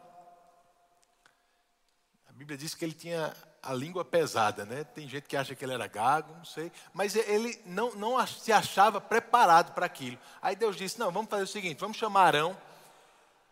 A 2.30 2.32
Bíblia 2.32 2.58
diz 2.58 2.76
que 2.76 2.86
ele 2.86 2.94
tinha 2.94 3.36
a 3.64 3.74
língua 3.74 4.06
pesada, 4.06 4.64
né? 4.64 4.84
Tem 4.84 5.10
gente 5.10 5.28
que 5.28 5.36
acha 5.36 5.56
que 5.56 5.66
ele 5.66 5.74
era 5.74 5.88
gago, 5.88 6.36
não 6.36 6.46
sei. 6.46 6.72
Mas 6.94 7.16
ele 7.16 7.60
não, 7.66 7.96
não 7.96 8.26
se 8.28 8.54
achava 8.54 9.02
preparado 9.02 9.74
para 9.74 9.88
aquilo. 9.88 10.20
Aí 10.40 10.56
Deus 10.56 10.76
disse: 10.76 11.00
Não, 11.00 11.12
vamos 11.12 11.32
fazer 11.32 11.44
o 11.44 11.48
seguinte: 11.48 11.80
vamos 11.80 11.98
chamar 11.98 12.28
Arão 12.28 12.58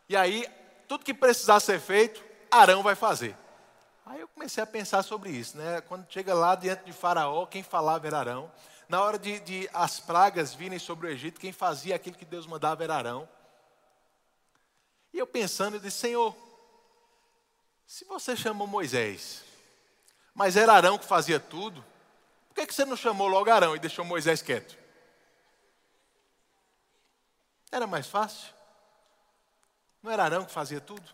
e 0.07 0.15
aí, 0.15 0.47
tudo 0.87 1.05
que 1.05 1.13
precisar 1.13 1.59
ser 1.59 1.79
feito, 1.79 2.23
Arão 2.51 2.83
vai 2.83 2.95
fazer. 2.95 3.35
Aí 4.05 4.19
eu 4.19 4.27
comecei 4.27 4.61
a 4.61 4.67
pensar 4.67 5.01
sobre 5.01 5.29
isso, 5.29 5.57
né? 5.57 5.81
Quando 5.81 6.11
chega 6.11 6.33
lá 6.33 6.55
diante 6.55 6.83
de 6.83 6.93
Faraó, 6.93 7.45
quem 7.45 7.63
falava 7.63 8.05
era 8.05 8.19
Arão. 8.19 8.51
Na 8.89 9.01
hora 9.01 9.17
de, 9.17 9.39
de 9.39 9.69
as 9.73 9.99
pragas 9.99 10.53
virem 10.53 10.77
sobre 10.77 11.07
o 11.07 11.09
Egito, 11.09 11.39
quem 11.39 11.53
fazia 11.53 11.95
aquilo 11.95 12.17
que 12.17 12.25
Deus 12.25 12.45
mandava 12.45 12.83
era 12.83 12.95
Arão. 12.95 13.27
E 15.13 15.17
eu 15.17 15.25
pensando, 15.25 15.77
eu 15.77 15.79
disse, 15.79 15.97
Senhor, 15.97 16.35
se 17.87 18.03
você 18.05 18.35
chamou 18.35 18.67
Moisés, 18.67 19.43
mas 20.33 20.57
era 20.57 20.73
Arão 20.73 20.97
que 20.97 21.05
fazia 21.05 21.39
tudo, 21.39 21.83
por 22.49 22.55
que, 22.55 22.67
que 22.67 22.73
você 22.73 22.85
não 22.85 22.97
chamou 22.97 23.27
logo 23.27 23.49
Arão 23.49 23.75
e 23.75 23.79
deixou 23.79 24.03
Moisés 24.03 24.41
quieto? 24.41 24.77
Era 27.71 27.87
mais 27.87 28.05
fácil. 28.05 28.53
Não 30.03 30.11
era 30.11 30.25
Arão 30.25 30.43
que 30.43 30.51
fazia 30.51 30.81
tudo? 30.81 31.09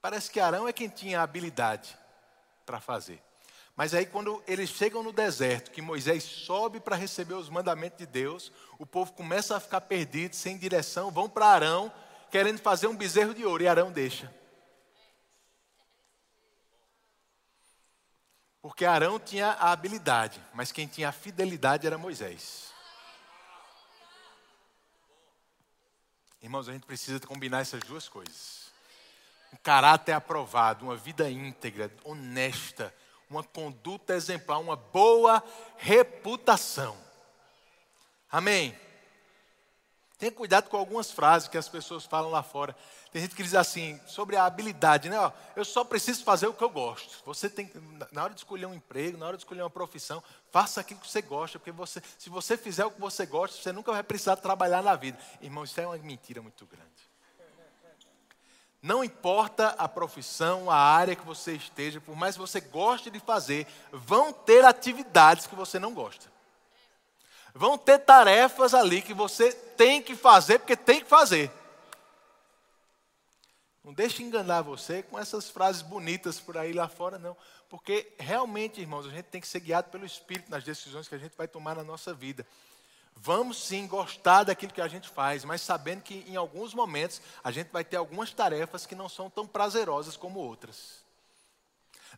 Parece 0.00 0.30
que 0.30 0.38
Arão 0.38 0.68
é 0.68 0.72
quem 0.72 0.88
tinha 0.88 1.20
a 1.20 1.24
habilidade 1.24 1.98
para 2.64 2.80
fazer. 2.80 3.20
Mas 3.76 3.94
aí, 3.94 4.06
quando 4.06 4.42
eles 4.46 4.70
chegam 4.70 5.02
no 5.02 5.12
deserto, 5.12 5.70
que 5.70 5.82
Moisés 5.82 6.22
sobe 6.22 6.78
para 6.80 6.96
receber 6.96 7.34
os 7.34 7.48
mandamentos 7.48 7.98
de 7.98 8.06
Deus, 8.06 8.52
o 8.78 8.86
povo 8.86 9.12
começa 9.12 9.56
a 9.56 9.60
ficar 9.60 9.80
perdido, 9.80 10.36
sem 10.36 10.56
direção, 10.56 11.10
vão 11.10 11.28
para 11.28 11.46
Arão, 11.46 11.92
querendo 12.30 12.60
fazer 12.60 12.86
um 12.86 12.96
bezerro 12.96 13.34
de 13.34 13.44
ouro, 13.44 13.62
e 13.62 13.68
Arão 13.68 13.90
deixa. 13.90 14.32
Porque 18.62 18.84
Arão 18.84 19.18
tinha 19.18 19.48
a 19.52 19.72
habilidade, 19.72 20.40
mas 20.52 20.70
quem 20.70 20.86
tinha 20.86 21.08
a 21.08 21.12
fidelidade 21.12 21.86
era 21.86 21.96
Moisés. 21.96 22.69
Irmãos, 26.42 26.68
a 26.68 26.72
gente 26.72 26.86
precisa 26.86 27.20
combinar 27.20 27.60
essas 27.60 27.80
duas 27.80 28.08
coisas. 28.08 28.70
Um 29.52 29.56
caráter 29.56 30.12
aprovado, 30.12 30.84
uma 30.84 30.96
vida 30.96 31.30
íntegra, 31.30 31.92
honesta, 32.04 32.94
uma 33.28 33.44
conduta 33.44 34.14
exemplar, 34.14 34.58
uma 34.58 34.76
boa 34.76 35.42
reputação. 35.76 36.96
Amém? 38.30 38.76
Tenha 40.20 40.30
cuidado 40.30 40.68
com 40.68 40.76
algumas 40.76 41.10
frases 41.10 41.48
que 41.48 41.56
as 41.56 41.66
pessoas 41.66 42.04
falam 42.04 42.30
lá 42.30 42.42
fora. 42.42 42.76
Tem 43.10 43.22
gente 43.22 43.34
que 43.34 43.42
diz 43.42 43.54
assim, 43.54 43.98
sobre 44.06 44.36
a 44.36 44.44
habilidade, 44.44 45.08
né? 45.08 45.18
Ó, 45.18 45.32
eu 45.56 45.64
só 45.64 45.82
preciso 45.82 46.22
fazer 46.22 46.46
o 46.46 46.52
que 46.52 46.62
eu 46.62 46.68
gosto. 46.68 47.24
Você 47.24 47.48
tem, 47.48 47.72
na 48.12 48.24
hora 48.24 48.34
de 48.34 48.40
escolher 48.40 48.66
um 48.66 48.74
emprego, 48.74 49.16
na 49.16 49.26
hora 49.26 49.38
de 49.38 49.44
escolher 49.44 49.62
uma 49.62 49.70
profissão, 49.70 50.22
faça 50.50 50.82
aquilo 50.82 51.00
que 51.00 51.10
você 51.10 51.22
gosta, 51.22 51.58
porque 51.58 51.72
você, 51.72 52.02
se 52.18 52.28
você 52.28 52.54
fizer 52.58 52.84
o 52.84 52.90
que 52.90 53.00
você 53.00 53.24
gosta, 53.24 53.56
você 53.56 53.72
nunca 53.72 53.92
vai 53.92 54.02
precisar 54.02 54.36
trabalhar 54.36 54.82
na 54.82 54.94
vida. 54.94 55.18
Irmão, 55.40 55.64
isso 55.64 55.80
é 55.80 55.86
uma 55.86 55.96
mentira 55.96 56.42
muito 56.42 56.66
grande. 56.66 57.10
Não 58.82 59.02
importa 59.02 59.68
a 59.78 59.88
profissão, 59.88 60.70
a 60.70 60.76
área 60.76 61.16
que 61.16 61.24
você 61.24 61.54
esteja, 61.54 61.98
por 61.98 62.14
mais 62.14 62.34
que 62.34 62.42
você 62.42 62.60
goste 62.60 63.08
de 63.08 63.20
fazer, 63.20 63.66
vão 63.90 64.34
ter 64.34 64.66
atividades 64.66 65.46
que 65.46 65.54
você 65.54 65.78
não 65.78 65.94
gosta. 65.94 66.30
Vão 67.54 67.76
ter 67.76 67.98
tarefas 67.98 68.74
ali 68.74 69.02
que 69.02 69.14
você 69.14 69.52
tem 69.52 70.02
que 70.02 70.14
fazer 70.14 70.58
porque 70.58 70.76
tem 70.76 71.00
que 71.00 71.08
fazer. 71.08 71.50
Não 73.82 73.92
deixe 73.92 74.22
enganar 74.22 74.62
você 74.62 75.02
com 75.02 75.18
essas 75.18 75.50
frases 75.50 75.82
bonitas 75.82 76.38
por 76.38 76.56
aí 76.56 76.72
lá 76.72 76.88
fora, 76.88 77.18
não. 77.18 77.36
Porque 77.68 78.12
realmente, 78.18 78.80
irmãos, 78.80 79.06
a 79.06 79.10
gente 79.10 79.26
tem 79.26 79.40
que 79.40 79.48
ser 79.48 79.60
guiado 79.60 79.90
pelo 79.90 80.04
Espírito 80.04 80.50
nas 80.50 80.62
decisões 80.62 81.08
que 81.08 81.14
a 81.14 81.18
gente 81.18 81.36
vai 81.36 81.48
tomar 81.48 81.76
na 81.76 81.82
nossa 81.84 82.12
vida. 82.12 82.46
Vamos 83.16 83.62
sim 83.62 83.86
gostar 83.86 84.44
daquilo 84.44 84.72
que 84.72 84.80
a 84.80 84.88
gente 84.88 85.08
faz, 85.08 85.44
mas 85.44 85.60
sabendo 85.60 86.02
que 86.02 86.24
em 86.28 86.36
alguns 86.36 86.72
momentos 86.72 87.20
a 87.42 87.50
gente 87.50 87.68
vai 87.68 87.84
ter 87.84 87.96
algumas 87.96 88.32
tarefas 88.32 88.86
que 88.86 88.94
não 88.94 89.08
são 89.08 89.28
tão 89.28 89.46
prazerosas 89.46 90.16
como 90.16 90.40
outras. 90.40 91.00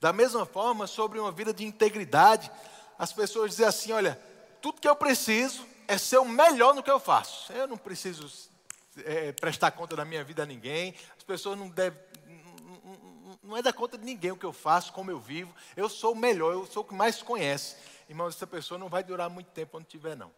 Da 0.00 0.12
mesma 0.12 0.44
forma, 0.44 0.86
sobre 0.86 1.18
uma 1.18 1.32
vida 1.32 1.52
de 1.52 1.64
integridade, 1.64 2.50
as 2.98 3.12
pessoas 3.12 3.52
dizem 3.52 3.66
assim: 3.66 3.92
olha, 3.92 4.20
tudo 4.62 4.80
que 4.80 4.88
eu 4.88 4.96
preciso 4.96 5.66
é 5.88 5.98
ser 5.98 6.18
o 6.18 6.24
melhor 6.24 6.74
no 6.74 6.82
que 6.82 6.90
eu 6.90 7.00
faço. 7.00 7.52
Eu 7.52 7.66
não 7.66 7.76
preciso 7.76 8.48
é, 9.04 9.32
prestar 9.32 9.72
conta 9.72 9.96
da 9.96 10.04
minha 10.04 10.22
vida 10.22 10.44
a 10.44 10.46
ninguém. 10.46 10.94
As 11.16 11.24
pessoas 11.24 11.58
não 11.58 11.68
devem. 11.68 12.00
Não 13.42 13.56
é 13.56 13.62
da 13.62 13.72
conta 13.72 13.98
de 13.98 14.04
ninguém 14.04 14.30
o 14.30 14.36
que 14.36 14.46
eu 14.46 14.52
faço, 14.52 14.92
como 14.92 15.10
eu 15.10 15.18
vivo. 15.18 15.52
Eu 15.76 15.88
sou 15.88 16.12
o 16.12 16.16
melhor, 16.16 16.52
eu 16.52 16.64
sou 16.64 16.84
o 16.84 16.86
que 16.86 16.94
mais 16.94 17.20
conhece. 17.20 17.76
Irmãos, 18.08 18.36
essa 18.36 18.46
pessoa 18.46 18.78
não 18.78 18.88
vai 18.88 19.02
durar 19.02 19.28
muito 19.28 19.50
tempo 19.50 19.76
onde 19.76 19.86
estiver, 19.86 20.16
não. 20.16 20.30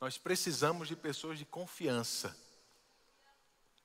Nós 0.00 0.16
precisamos 0.16 0.88
de 0.88 0.96
pessoas 0.96 1.38
de 1.38 1.44
confiança. 1.44 2.34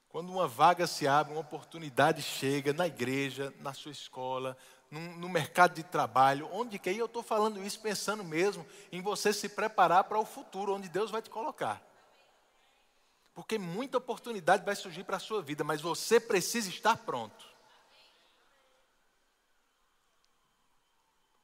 Quando 0.08 0.32
uma 0.32 0.48
vaga 0.48 0.88
se 0.88 1.08
abre, 1.08 1.34
uma 1.34 1.42
oportunidade 1.42 2.22
chega 2.22 2.74
na 2.74 2.88
igreja, 2.88 3.54
na 3.60 3.74
sua 3.74 3.92
escola, 3.92 4.58
no, 4.92 5.30
mercado 5.30 5.76
de 5.76 5.84
trabalho, 5.84 6.50
onde 6.52 6.80
quer, 6.80 6.94
e 6.94 6.98
eu 6.98 7.06
estou 7.06 7.22
falando 7.22 7.64
isso 7.64 7.80
pensando 7.80 8.24
mesmo 8.24 8.66
em 8.92 9.02
você 9.02 9.32
se 9.32 9.48
preparar 9.48 10.06
para 10.06 10.18
o 10.18 10.26
futuro, 10.26 10.74
onde 10.74 10.90
Deus 10.90 11.12
vai 11.12 11.22
te 11.22 11.30
colocar. 11.30 11.82
Porque 13.34 13.58
muita 13.58 14.00
oportunidade 14.00 14.66
vai 14.66 14.76
surgir 14.76 15.04
para 15.04 15.18
a 15.18 15.20
sua 15.20 15.42
vida, 15.42 15.64
mas 15.64 15.82
você 15.82 16.20
precisa 16.20 16.70
estar 16.70 16.98
pronto. 16.98 17.48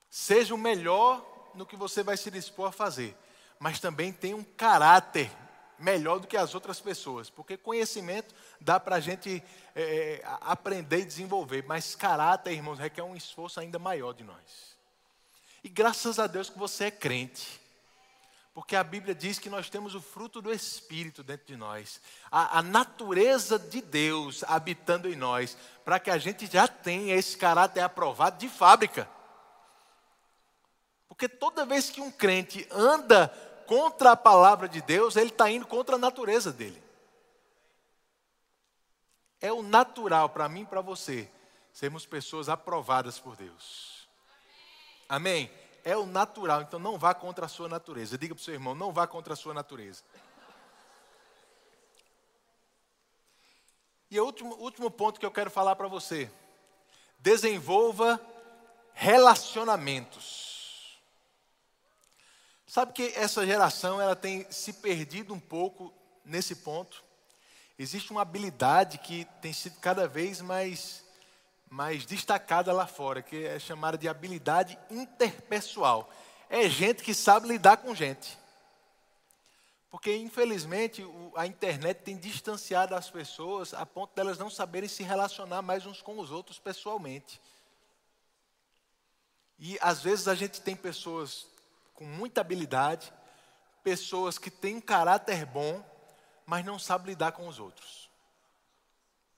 Seja 0.10 0.56
o 0.56 0.58
melhor 0.58 1.52
no 1.54 1.66
que 1.66 1.76
você 1.76 2.02
vai 2.02 2.18
se 2.18 2.32
dispor 2.32 2.70
a 2.70 2.72
fazer, 2.72 3.16
mas 3.60 3.80
também 3.80 4.12
tenha 4.12 4.36
um 4.36 4.44
caráter 4.44 5.32
melhor 5.78 6.20
do 6.20 6.28
que 6.28 6.38
as 6.38 6.56
outras 6.56 6.80
pessoas, 6.80 7.30
porque 7.30 7.58
conhecimento 7.58 8.34
dá 8.60 8.80
para 8.80 8.98
a 8.98 9.00
gente 9.00 9.44
é, 9.76 9.82
é 9.82 10.22
aprender 10.42 11.00
e 11.00 11.06
desenvolver, 11.06 11.64
mas 11.68 11.96
caráter, 11.96 12.54
irmãos, 12.54 12.80
requer 12.80 13.04
um 13.04 13.16
esforço 13.16 13.60
ainda 13.60 13.78
maior 13.78 14.14
de 14.14 14.24
nós. 14.24 14.76
E 15.64 15.70
graças 15.70 16.20
a 16.20 16.28
Deus 16.28 16.50
que 16.50 16.60
você 16.60 16.86
é 16.86 16.92
crente, 16.92 17.60
porque 18.54 18.76
a 18.76 18.84
Bíblia 18.84 19.14
diz 19.14 19.38
que 19.38 19.50
nós 19.50 19.70
temos 19.70 19.96
o 19.96 20.02
fruto 20.02 20.42
do 20.42 20.54
Espírito 20.54 21.22
dentro 21.22 21.46
de 21.46 21.58
nós, 21.58 22.00
a, 22.32 22.60
a 22.60 22.62
natureza 22.62 23.60
de 23.60 23.82
Deus 23.82 24.46
habitando 24.46 25.10
em 25.10 25.16
nós, 25.16 25.58
para 25.84 26.00
que 26.00 26.10
a 26.10 26.18
gente 26.18 26.46
já 26.48 26.68
tenha 26.68 27.16
esse 27.16 27.36
caráter 27.36 27.82
aprovado 27.82 28.38
de 28.38 28.48
fábrica. 28.48 29.10
Porque 31.10 31.28
toda 31.28 31.66
vez 31.66 31.90
que 31.90 32.00
um 32.00 32.12
crente 32.12 32.68
anda 32.72 33.34
contra 33.66 34.12
a 34.12 34.18
palavra 34.18 34.68
de 34.68 34.82
Deus, 34.82 35.16
ele 35.16 35.30
está 35.30 35.50
indo 35.50 35.66
contra 35.66 35.96
a 35.96 36.00
natureza 36.00 36.52
dele. 36.52 36.82
É 39.42 39.52
o 39.52 39.62
natural 39.62 40.30
para 40.30 40.50
mim 40.50 40.62
e 40.62 40.66
para 40.66 40.82
você 40.82 41.30
sermos 41.72 42.06
pessoas 42.06 42.50
aprovadas 42.50 43.20
por 43.20 43.36
Deus. 43.36 44.08
Amém? 45.08 45.52
É 45.84 45.96
o 45.96 46.06
natural, 46.06 46.62
então 46.62 46.80
não 46.80 46.98
vá 46.98 47.14
contra 47.14 47.46
a 47.46 47.50
sua 47.50 47.70
natureza. 47.70 48.18
Diga 48.18 48.34
para 48.34 48.42
o 48.42 48.44
seu 48.44 48.54
irmão, 48.54 48.74
não 48.74 48.92
vá 48.92 49.06
contra 49.06 49.34
a 49.34 49.38
sua 49.38 49.54
natureza. 49.54 50.02
E 54.10 54.20
o 54.20 54.26
último, 54.26 54.56
último 54.56 54.90
ponto 54.90 55.20
que 55.20 55.26
eu 55.26 55.32
quero 55.32 55.52
falar 55.52 55.76
para 55.76 55.88
você: 55.88 56.32
desenvolva 57.20 58.20
relacionamentos. 58.94 60.55
Sabe 62.68 62.94
que 62.94 63.14
essa 63.16 63.46
geração 63.46 64.02
ela 64.02 64.16
tem 64.16 64.50
se 64.52 64.74
perdido 64.74 65.34
um 65.34 65.40
pouco 65.40 65.94
nesse 66.24 66.56
ponto. 66.56 67.04
Existe 67.78 68.12
uma 68.12 68.22
habilidade 68.22 68.98
que 68.98 69.26
tem 69.42 69.54
sido 69.54 69.80
cada 69.80 70.08
vez 70.08 70.42
mais, 70.42 71.04
mais 71.70 72.06
destacada 72.06 72.74
lá 72.74 72.88
fora, 72.88 73.22
que 73.22 73.46
é 73.46 73.60
chamada 73.60 73.98
de 73.98 74.08
habilidade 74.08 74.78
interpessoal. 74.90 76.10
É 76.50 76.68
gente 76.70 77.04
que 77.04 77.14
sabe 77.14 77.48
lidar 77.48 77.78
com 77.78 77.94
gente. 77.94 78.38
Porque, 79.92 80.16
infelizmente, 80.16 81.06
a 81.36 81.46
internet 81.46 82.00
tem 82.00 82.18
distanciado 82.18 82.96
as 82.96 83.10
pessoas 83.10 83.74
a 83.74 83.86
ponto 83.86 84.14
delas 84.14 84.38
não 84.38 84.50
saberem 84.50 84.90
se 84.90 85.04
relacionar 85.04 85.62
mais 85.62 85.86
uns 85.86 86.02
com 86.02 86.20
os 86.20 86.32
outros 86.32 86.60
pessoalmente. 86.60 87.40
E 89.58 89.78
às 89.82 90.02
vezes 90.02 90.28
a 90.28 90.36
gente 90.36 90.60
tem 90.60 90.76
pessoas 90.76 91.48
com 91.96 92.06
muita 92.06 92.42
habilidade, 92.42 93.12
pessoas 93.84 94.38
que 94.38 94.52
têm 94.52 94.80
caráter 94.80 95.46
bom, 95.46 95.84
mas 96.46 96.64
não 96.64 96.78
sabem 96.78 97.08
lidar 97.08 97.32
com 97.32 97.48
os 97.48 97.58
outros. 97.58 98.10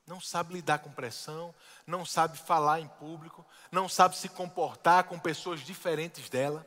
Não 0.05 0.19
sabe 0.19 0.53
lidar 0.53 0.79
com 0.79 0.91
pressão, 0.91 1.53
não 1.85 2.05
sabe 2.05 2.37
falar 2.37 2.79
em 2.79 2.87
público, 2.87 3.45
não 3.71 3.87
sabe 3.87 4.17
se 4.17 4.27
comportar 4.27 5.03
com 5.03 5.19
pessoas 5.19 5.59
diferentes 5.61 6.29
dela. 6.29 6.65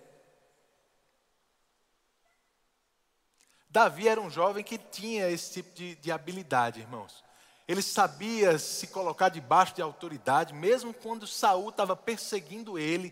Davi 3.69 4.09
era 4.09 4.21
um 4.21 4.31
jovem 4.31 4.63
que 4.63 4.77
tinha 4.77 5.29
esse 5.29 5.55
tipo 5.55 5.75
de, 5.75 5.95
de 5.97 6.13
habilidade, 6.13 6.81
irmãos. 6.81 7.25
Ele 7.67 7.83
sabia 7.83 8.59
se 8.59 8.89
colocar 8.89 9.29
debaixo 9.29 9.75
de 9.75 9.81
autoridade, 9.81 10.53
mesmo 10.53 10.93
quando 10.93 11.27
Saul 11.27 11.71
estava 11.71 11.95
perseguindo 11.97 12.79
ele, 12.79 13.11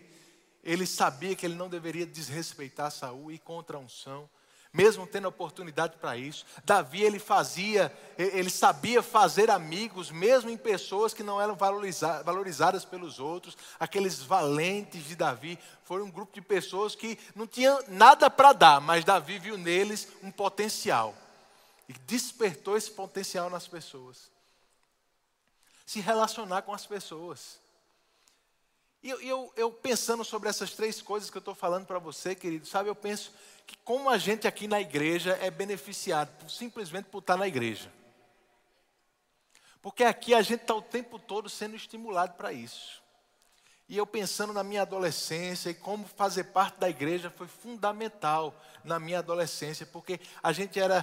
ele 0.69 0.85
sabia 0.85 1.35
que 1.35 1.47
ele 1.47 1.55
não 1.55 1.67
deveria 1.67 2.05
desrespeitar 2.05 2.91
Saul 2.91 3.31
e 3.31 3.39
contra 3.39 3.75
a 3.75 3.79
unção, 3.79 4.29
mesmo 4.71 5.07
tendo 5.07 5.27
oportunidade 5.27 5.97
para 5.97 6.15
isso. 6.15 6.45
Davi 6.63 7.01
ele 7.01 7.17
fazia, 7.17 7.91
ele 8.19 8.51
sabia 8.51 9.01
fazer 9.01 9.49
amigos, 9.49 10.11
mesmo 10.11 10.47
em 10.47 10.55
pessoas 10.55 11.11
que 11.11 11.23
não 11.23 11.41
eram 11.41 11.55
valorizadas 11.55 12.85
pelos 12.85 13.19
outros. 13.19 13.57
Aqueles 13.79 14.21
valentes 14.21 15.05
de 15.05 15.15
Davi 15.15 15.57
foram 15.83 16.05
um 16.05 16.11
grupo 16.11 16.33
de 16.33 16.41
pessoas 16.41 16.93
que 16.93 17.17
não 17.35 17.47
tinham 17.47 17.83
nada 17.87 18.29
para 18.29 18.53
dar, 18.53 18.79
mas 18.79 19.03
Davi 19.03 19.39
viu 19.39 19.57
neles 19.57 20.07
um 20.21 20.29
potencial 20.29 21.15
e 21.87 21.93
despertou 22.05 22.77
esse 22.77 22.91
potencial 22.91 23.49
nas 23.49 23.67
pessoas. 23.67 24.29
Se 25.83 25.99
relacionar 25.99 26.61
com 26.61 26.75
as 26.75 26.85
pessoas. 26.85 27.59
E 29.01 29.09
eu, 29.09 29.21
eu, 29.21 29.53
eu, 29.55 29.71
pensando 29.71 30.25
sobre 30.25 30.49
essas 30.49 30.71
três 30.71 31.01
coisas 31.01 31.29
que 31.29 31.37
eu 31.37 31.41
estou 31.41 31.55
falando 31.55 31.85
para 31.85 31.99
você, 31.99 32.35
querido, 32.35 32.65
sabe, 32.65 32.89
eu 32.89 32.95
penso 32.95 33.31
que 33.65 33.77
como 33.77 34.09
a 34.09 34.17
gente 34.17 34.45
aqui 34.45 34.67
na 34.67 34.81
igreja 34.81 35.37
é 35.41 35.49
beneficiado 35.49 36.49
simplesmente 36.49 37.05
por 37.05 37.19
estar 37.19 37.37
na 37.37 37.47
igreja. 37.47 37.91
Porque 39.81 40.03
aqui 40.03 40.33
a 40.33 40.41
gente 40.41 40.61
está 40.61 40.75
o 40.75 40.81
tempo 40.81 41.17
todo 41.17 41.47
sendo 41.47 41.75
estimulado 41.75 42.33
para 42.33 42.51
isso. 42.51 43.01
E 43.87 43.97
eu 43.97 44.05
pensando 44.05 44.51
na 44.51 44.63
minha 44.63 44.81
adolescência 44.81 45.69
e 45.69 45.73
como 45.73 46.05
fazer 46.05 46.45
parte 46.45 46.77
da 46.79 46.89
igreja 46.89 47.31
foi 47.31 47.47
fundamental 47.47 48.53
na 48.83 48.99
minha 48.99 49.19
adolescência, 49.19 49.85
porque 49.85 50.19
a 50.43 50.51
gente 50.51 50.79
era 50.79 51.01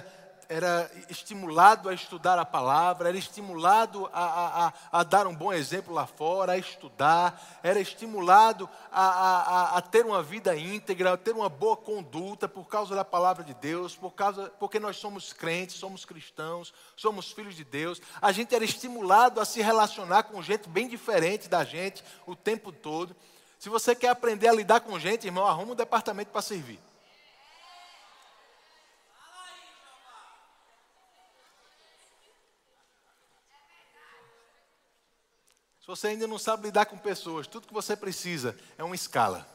era 0.49 0.89
estimulado 1.09 1.89
a 1.89 1.93
estudar 1.93 2.39
a 2.39 2.45
palavra, 2.45 3.09
era 3.09 3.17
estimulado 3.17 4.09
a, 4.13 4.67
a, 4.67 4.99
a, 4.99 5.03
dar 5.03 5.27
um 5.27 5.35
bom 5.35 5.51
exemplo 5.51 5.93
lá 5.93 6.05
fora, 6.05 6.53
a 6.53 6.57
estudar, 6.57 7.59
era 7.61 7.79
estimulado 7.79 8.69
a, 8.91 9.77
a, 9.77 9.81
ter 9.81 10.05
uma 10.05 10.23
vida 10.23 10.55
íntegra, 10.55 11.13
a 11.13 11.17
ter 11.17 11.33
uma 11.33 11.49
boa 11.49 11.75
conduta 11.75 12.47
por 12.47 12.67
causa 12.67 12.95
da 12.95 13.03
palavra 13.03 13.43
de 13.43 13.53
Deus, 13.53 13.95
por 13.95 14.11
causa, 14.11 14.51
porque 14.59 14.79
nós 14.79 14.97
somos 14.97 15.33
crentes, 15.33 15.75
somos 15.75 16.05
cristãos, 16.05 16.73
somos 16.95 17.31
filhos 17.31 17.55
de 17.55 17.63
Deus. 17.63 18.01
A 18.21 18.31
gente 18.31 18.55
era 18.55 18.63
estimulado 18.63 19.41
a 19.41 19.45
se 19.45 19.61
relacionar 19.61 20.23
com 20.23 20.41
gente 20.41 20.69
bem 20.69 20.87
diferente 20.87 21.49
da 21.49 21.63
gente 21.63 22.03
o 22.25 22.35
tempo 22.35 22.71
todo. 22.71 23.15
Se 23.59 23.69
você 23.69 23.95
quer 23.95 24.09
aprender 24.09 24.47
a 24.47 24.53
lidar 24.53 24.81
com 24.81 24.99
gente, 24.99 25.25
irmão, 25.25 25.45
arruma 25.45 25.73
um 25.73 25.75
departamento 25.75 26.31
para 26.31 26.41
servir. 26.41 26.79
Se 35.87 35.91
você 35.91 36.07
ainda 36.07 36.27
não 36.27 36.37
sabe 36.37 36.63
lidar 36.63 36.85
com 36.85 36.97
pessoas, 36.97 37.47
tudo 37.47 37.65
que 37.65 37.73
você 37.73 37.95
precisa 37.95 38.59
é 38.77 38.83
uma 38.83 38.93
escala. 38.93 39.47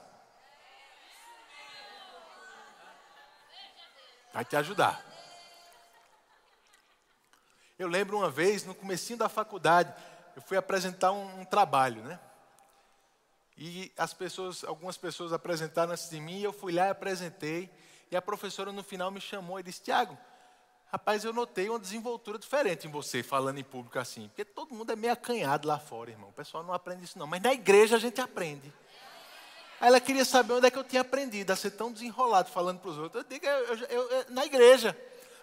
Vai 4.33 4.43
te 4.43 4.57
ajudar. 4.57 5.05
Eu 7.78 7.87
lembro 7.87 8.16
uma 8.16 8.30
vez, 8.30 8.64
no 8.64 8.74
comecinho 8.74 9.18
da 9.18 9.28
faculdade, 9.28 9.95
eu 10.35 10.41
fui 10.41 10.57
apresentar 10.57 11.12
um, 11.12 11.41
um 11.43 11.45
trabalho, 11.45 12.03
né? 12.03 12.18
E 13.55 13.93
as 13.99 14.14
pessoas, 14.14 14.64
algumas 14.64 14.97
pessoas 14.97 15.35
apresentaram 15.35 15.93
antes 15.93 16.09
de 16.09 16.18
mim, 16.18 16.39
e 16.39 16.45
eu 16.45 16.53
fui 16.55 16.72
lá 16.72 16.87
e 16.87 16.91
apresentei. 16.93 17.70
E 18.11 18.16
a 18.16 18.22
professora 18.22 18.72
no 18.72 18.83
final 18.83 19.11
me 19.11 19.20
chamou 19.20 19.61
e 19.61 19.62
disse: 19.62 19.83
Tiago, 19.83 20.16
Rapaz, 20.93 21.24
eu 21.24 21.32
notei 21.32 21.70
uma 21.70 21.78
desenvoltura 21.78 22.38
diferente 22.38 22.86
em 22.86 22.90
você 22.90 23.22
falando 23.22 23.57
em 23.57 23.64
público 23.64 23.99
assim. 23.99 24.28
Porque 24.28 24.45
todo 24.45 24.74
mundo 24.74 24.93
é 24.93 24.97
meio 24.97 25.14
acanhado 25.14 25.66
lá 25.66 25.78
fora, 25.78 26.11
irmão. 26.11 26.28
O 26.28 26.34
pessoal 26.34 26.62
não 26.62 26.74
aprende 26.74 27.05
isso, 27.05 27.18
não. 27.18 27.26
Mas 27.26 27.40
na 27.40 27.51
igreja 27.55 27.97
a 27.97 27.99
gente 27.99 28.20
aprende. 28.20 28.70
Aí 29.80 29.88
ela 29.88 29.99
queria 29.99 30.22
saber 30.22 30.53
onde 30.53 30.66
é 30.66 30.70
que 30.70 30.76
eu 30.76 30.84
tinha 30.84 31.01
aprendido 31.01 31.51
a 31.51 31.57
ser 31.57 31.70
tão 31.70 31.90
desenrolado 31.90 32.51
falando 32.51 32.78
para 32.78 32.90
os 32.90 32.99
outros. 32.99 33.24
Eu 33.24 33.28
digo, 33.30 33.47
eu, 33.47 33.74
eu, 33.88 34.11
eu, 34.11 34.26
na 34.28 34.45
igreja, 34.45 34.95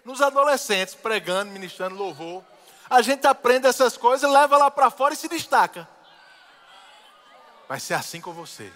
nos 0.04 0.22
adolescentes, 0.22 0.94
pregando, 0.94 1.50
ministrando 1.50 1.96
louvor. 1.96 2.44
A 2.88 3.02
gente 3.02 3.26
aprende 3.26 3.66
essas 3.66 3.96
coisas, 3.96 4.30
leva 4.30 4.56
lá 4.56 4.70
para 4.70 4.88
fora 4.88 5.14
e 5.14 5.16
se 5.16 5.26
destaca. 5.26 5.88
Vai 7.68 7.80
ser 7.80 7.94
assim 7.94 8.20
com 8.20 8.32
você. 8.32 8.72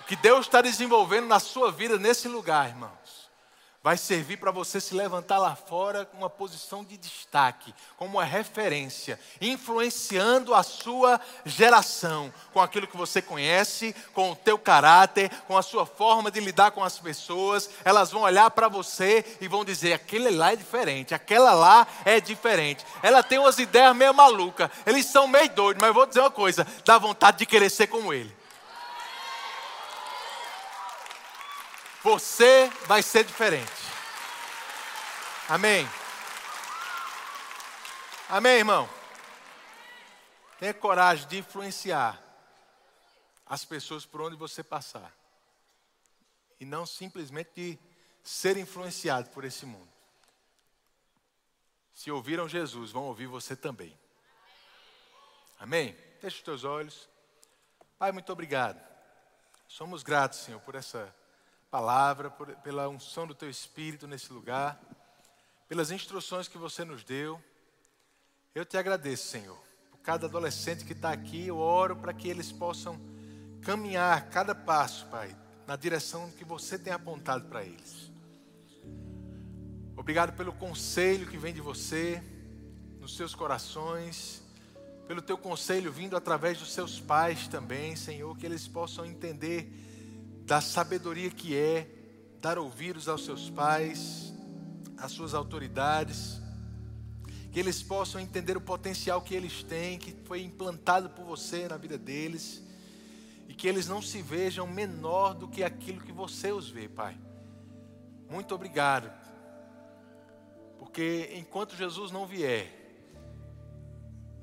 O 0.00 0.04
que 0.06 0.16
Deus 0.16 0.46
está 0.46 0.60
desenvolvendo 0.60 1.28
na 1.28 1.38
sua 1.38 1.70
vida 1.70 1.98
nesse 1.98 2.26
lugar, 2.26 2.68
irmãos 2.68 3.21
vai 3.82 3.96
servir 3.96 4.36
para 4.36 4.52
você 4.52 4.80
se 4.80 4.94
levantar 4.94 5.38
lá 5.38 5.56
fora 5.56 6.04
com 6.04 6.18
uma 6.18 6.30
posição 6.30 6.84
de 6.84 6.96
destaque, 6.96 7.74
como 7.96 8.18
uma 8.18 8.24
referência, 8.24 9.18
influenciando 9.40 10.54
a 10.54 10.62
sua 10.62 11.20
geração 11.44 12.32
com 12.52 12.60
aquilo 12.60 12.86
que 12.86 12.96
você 12.96 13.20
conhece, 13.20 13.94
com 14.14 14.30
o 14.30 14.36
teu 14.36 14.56
caráter, 14.56 15.30
com 15.48 15.58
a 15.58 15.62
sua 15.62 15.84
forma 15.84 16.30
de 16.30 16.38
lidar 16.38 16.70
com 16.70 16.84
as 16.84 16.98
pessoas. 17.00 17.68
Elas 17.84 18.12
vão 18.12 18.22
olhar 18.22 18.50
para 18.52 18.68
você 18.68 19.24
e 19.40 19.48
vão 19.48 19.64
dizer: 19.64 19.94
aquele 19.94 20.30
lá 20.30 20.52
é 20.52 20.56
diferente, 20.56 21.12
aquela 21.12 21.52
lá 21.52 21.86
é 22.04 22.20
diferente. 22.20 22.86
Ela 23.02 23.22
tem 23.22 23.38
umas 23.40 23.58
ideias 23.58 23.96
meio 23.96 24.14
malucas, 24.14 24.70
eles 24.86 25.06
são 25.06 25.26
meio 25.26 25.50
doidos, 25.50 25.80
mas 25.80 25.92
vou 25.92 26.06
dizer 26.06 26.20
uma 26.20 26.30
coisa: 26.30 26.64
dá 26.84 26.98
vontade 26.98 27.38
de 27.38 27.46
querer 27.46 27.68
ser 27.68 27.88
como 27.88 28.12
ele. 28.12 28.41
Você 32.02 32.68
vai 32.86 33.00
ser 33.02 33.24
diferente. 33.24 33.70
Amém. 35.48 35.88
Amém, 38.28 38.58
irmão? 38.58 38.88
Tenha 40.58 40.74
coragem 40.74 41.28
de 41.28 41.38
influenciar 41.38 42.20
as 43.46 43.64
pessoas 43.64 44.04
por 44.04 44.20
onde 44.20 44.34
você 44.34 44.64
passar. 44.64 45.14
E 46.58 46.64
não 46.64 46.86
simplesmente 46.86 47.50
de 47.54 47.78
ser 48.24 48.56
influenciado 48.56 49.30
por 49.30 49.44
esse 49.44 49.66
mundo. 49.66 49.92
Se 51.94 52.10
ouviram 52.10 52.48
Jesus, 52.48 52.90
vão 52.90 53.04
ouvir 53.04 53.26
você 53.26 53.54
também. 53.54 53.96
Amém? 55.58 55.94
Feche 56.20 56.38
os 56.38 56.42
teus 56.42 56.64
olhos. 56.64 57.08
Pai, 57.98 58.10
muito 58.10 58.32
obrigado. 58.32 58.80
Somos 59.68 60.02
gratos, 60.02 60.40
Senhor, 60.40 60.60
por 60.60 60.74
essa 60.74 61.14
palavra, 61.72 62.30
por, 62.30 62.54
pela 62.56 62.86
unção 62.86 63.26
do 63.26 63.34
teu 63.34 63.48
espírito 63.48 64.06
nesse 64.06 64.30
lugar, 64.30 64.78
pelas 65.66 65.90
instruções 65.90 66.46
que 66.46 66.58
você 66.58 66.84
nos 66.84 67.02
deu. 67.02 67.42
Eu 68.54 68.66
te 68.66 68.76
agradeço, 68.76 69.28
Senhor, 69.28 69.58
por 69.90 69.98
cada 70.00 70.26
adolescente 70.26 70.84
que 70.84 70.92
está 70.92 71.10
aqui. 71.10 71.46
Eu 71.46 71.56
oro 71.56 71.96
para 71.96 72.12
que 72.12 72.28
eles 72.28 72.52
possam 72.52 73.00
caminhar 73.62 74.28
cada 74.28 74.54
passo, 74.54 75.06
Pai, 75.06 75.34
na 75.66 75.74
direção 75.74 76.30
que 76.32 76.44
você 76.44 76.78
tem 76.78 76.92
apontado 76.92 77.48
para 77.48 77.64
eles. 77.64 78.10
Obrigado 79.96 80.36
pelo 80.36 80.52
conselho 80.52 81.26
que 81.26 81.38
vem 81.38 81.54
de 81.54 81.62
você, 81.62 82.22
nos 83.00 83.16
seus 83.16 83.34
corações, 83.34 84.42
pelo 85.08 85.22
teu 85.22 85.38
conselho 85.38 85.90
vindo 85.90 86.18
através 86.18 86.58
dos 86.58 86.70
seus 86.70 87.00
pais 87.00 87.48
também, 87.48 87.96
Senhor, 87.96 88.36
que 88.36 88.44
eles 88.44 88.68
possam 88.68 89.06
entender 89.06 89.81
da 90.52 90.60
sabedoria 90.60 91.30
que 91.30 91.56
é 91.56 91.88
dar 92.38 92.58
ouvidos 92.58 93.08
aos 93.08 93.24
seus 93.24 93.48
pais, 93.48 94.34
às 94.98 95.10
suas 95.10 95.32
autoridades, 95.32 96.42
que 97.50 97.58
eles 97.58 97.82
possam 97.82 98.20
entender 98.20 98.54
o 98.54 98.60
potencial 98.60 99.22
que 99.22 99.34
eles 99.34 99.62
têm, 99.62 99.98
que 99.98 100.14
foi 100.26 100.42
implantado 100.42 101.08
por 101.08 101.24
você 101.24 101.66
na 101.68 101.78
vida 101.78 101.96
deles, 101.96 102.62
e 103.48 103.54
que 103.54 103.66
eles 103.66 103.88
não 103.88 104.02
se 104.02 104.20
vejam 104.20 104.66
menor 104.66 105.32
do 105.32 105.48
que 105.48 105.64
aquilo 105.64 106.02
que 106.02 106.12
você 106.12 106.52
os 106.52 106.68
vê, 106.68 106.86
Pai. 106.86 107.16
Muito 108.28 108.54
obrigado, 108.54 109.10
porque 110.78 111.32
enquanto 111.34 111.74
Jesus 111.74 112.10
não 112.10 112.26
vier, 112.26 112.70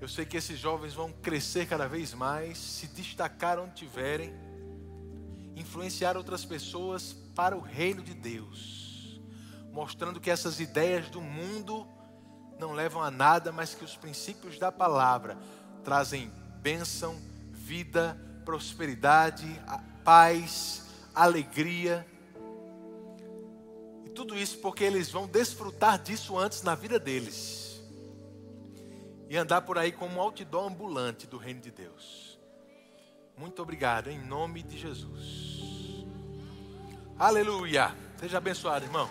eu 0.01 0.07
sei 0.07 0.25
que 0.25 0.37
esses 0.37 0.57
jovens 0.57 0.95
vão 0.95 1.11
crescer 1.11 1.67
cada 1.67 1.87
vez 1.87 2.15
mais, 2.15 2.57
se 2.57 2.87
destacar 2.87 3.59
onde 3.59 3.75
tiverem 3.75 4.48
influenciar 5.59 6.17
outras 6.17 6.45
pessoas 6.45 7.13
para 7.35 7.55
o 7.55 7.59
reino 7.59 8.01
de 8.01 8.13
Deus, 8.13 9.19
mostrando 9.71 10.19
que 10.19 10.29
essas 10.29 10.59
ideias 10.59 11.09
do 11.09 11.21
mundo 11.21 11.87
não 12.59 12.73
levam 12.73 13.01
a 13.01 13.09
nada, 13.09 13.51
mas 13.51 13.73
que 13.73 13.83
os 13.83 13.95
princípios 13.95 14.59
da 14.59 14.71
palavra 14.71 15.37
trazem 15.83 16.31
bênção, 16.61 17.15
vida, 17.51 18.19
prosperidade, 18.43 19.47
paz, 20.03 20.85
alegria. 21.15 22.05
E 24.05 24.09
tudo 24.09 24.37
isso 24.37 24.57
porque 24.57 24.83
eles 24.83 25.09
vão 25.09 25.27
desfrutar 25.27 25.97
disso 26.01 26.37
antes 26.37 26.61
na 26.61 26.75
vida 26.75 26.99
deles. 26.99 27.81
E 29.29 29.37
andar 29.37 29.61
por 29.61 29.77
aí 29.77 29.91
como 29.91 30.15
um 30.15 30.19
outdoor 30.19 30.67
ambulante 30.67 31.27
do 31.27 31.37
reino 31.37 31.61
de 31.61 31.71
Deus. 31.71 32.28
Muito 33.39 33.61
obrigado, 33.61 34.09
em 34.09 34.19
nome 34.19 34.61
de 34.61 34.77
Jesus. 34.77 36.05
Aleluia. 37.17 37.95
Seja 38.17 38.37
abençoado, 38.37 38.83
irmão. 38.83 39.09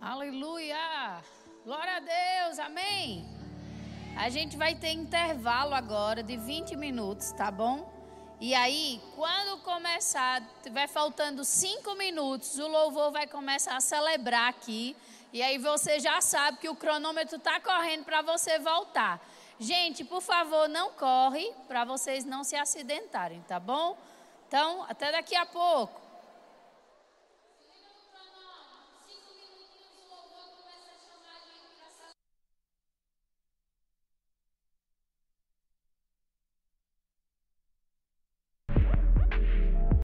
Aleluia. 0.00 1.22
Glória 1.62 1.96
a 1.96 2.00
Deus. 2.00 2.58
Amém. 2.58 3.26
A 4.16 4.30
gente 4.30 4.56
vai 4.56 4.74
ter 4.74 4.92
intervalo 4.92 5.74
agora 5.74 6.22
de 6.22 6.38
20 6.38 6.74
minutos, 6.74 7.32
tá 7.32 7.50
bom? 7.50 7.92
E 8.40 8.52
aí, 8.52 9.00
quando 9.14 9.62
começar, 9.62 10.42
tiver 10.62 10.88
faltando 10.88 11.44
cinco 11.44 11.94
minutos, 11.94 12.58
o 12.58 12.66
louvor 12.66 13.12
vai 13.12 13.26
começar 13.26 13.76
a 13.76 13.80
celebrar 13.80 14.50
aqui. 14.50 14.96
E 15.32 15.40
aí 15.42 15.56
você 15.56 16.00
já 16.00 16.20
sabe 16.20 16.58
que 16.58 16.68
o 16.68 16.74
cronômetro 16.74 17.36
está 17.36 17.60
correndo 17.60 18.04
para 18.04 18.22
você 18.22 18.58
voltar. 18.58 19.20
Gente, 19.58 20.04
por 20.04 20.20
favor, 20.20 20.68
não 20.68 20.90
corre 20.90 21.48
para 21.68 21.84
vocês 21.84 22.24
não 22.24 22.42
se 22.42 22.56
acidentarem, 22.56 23.40
tá 23.42 23.60
bom? 23.60 23.96
Então, 24.48 24.84
até 24.88 25.12
daqui 25.12 25.36
a 25.36 25.46
pouco. 25.46 26.03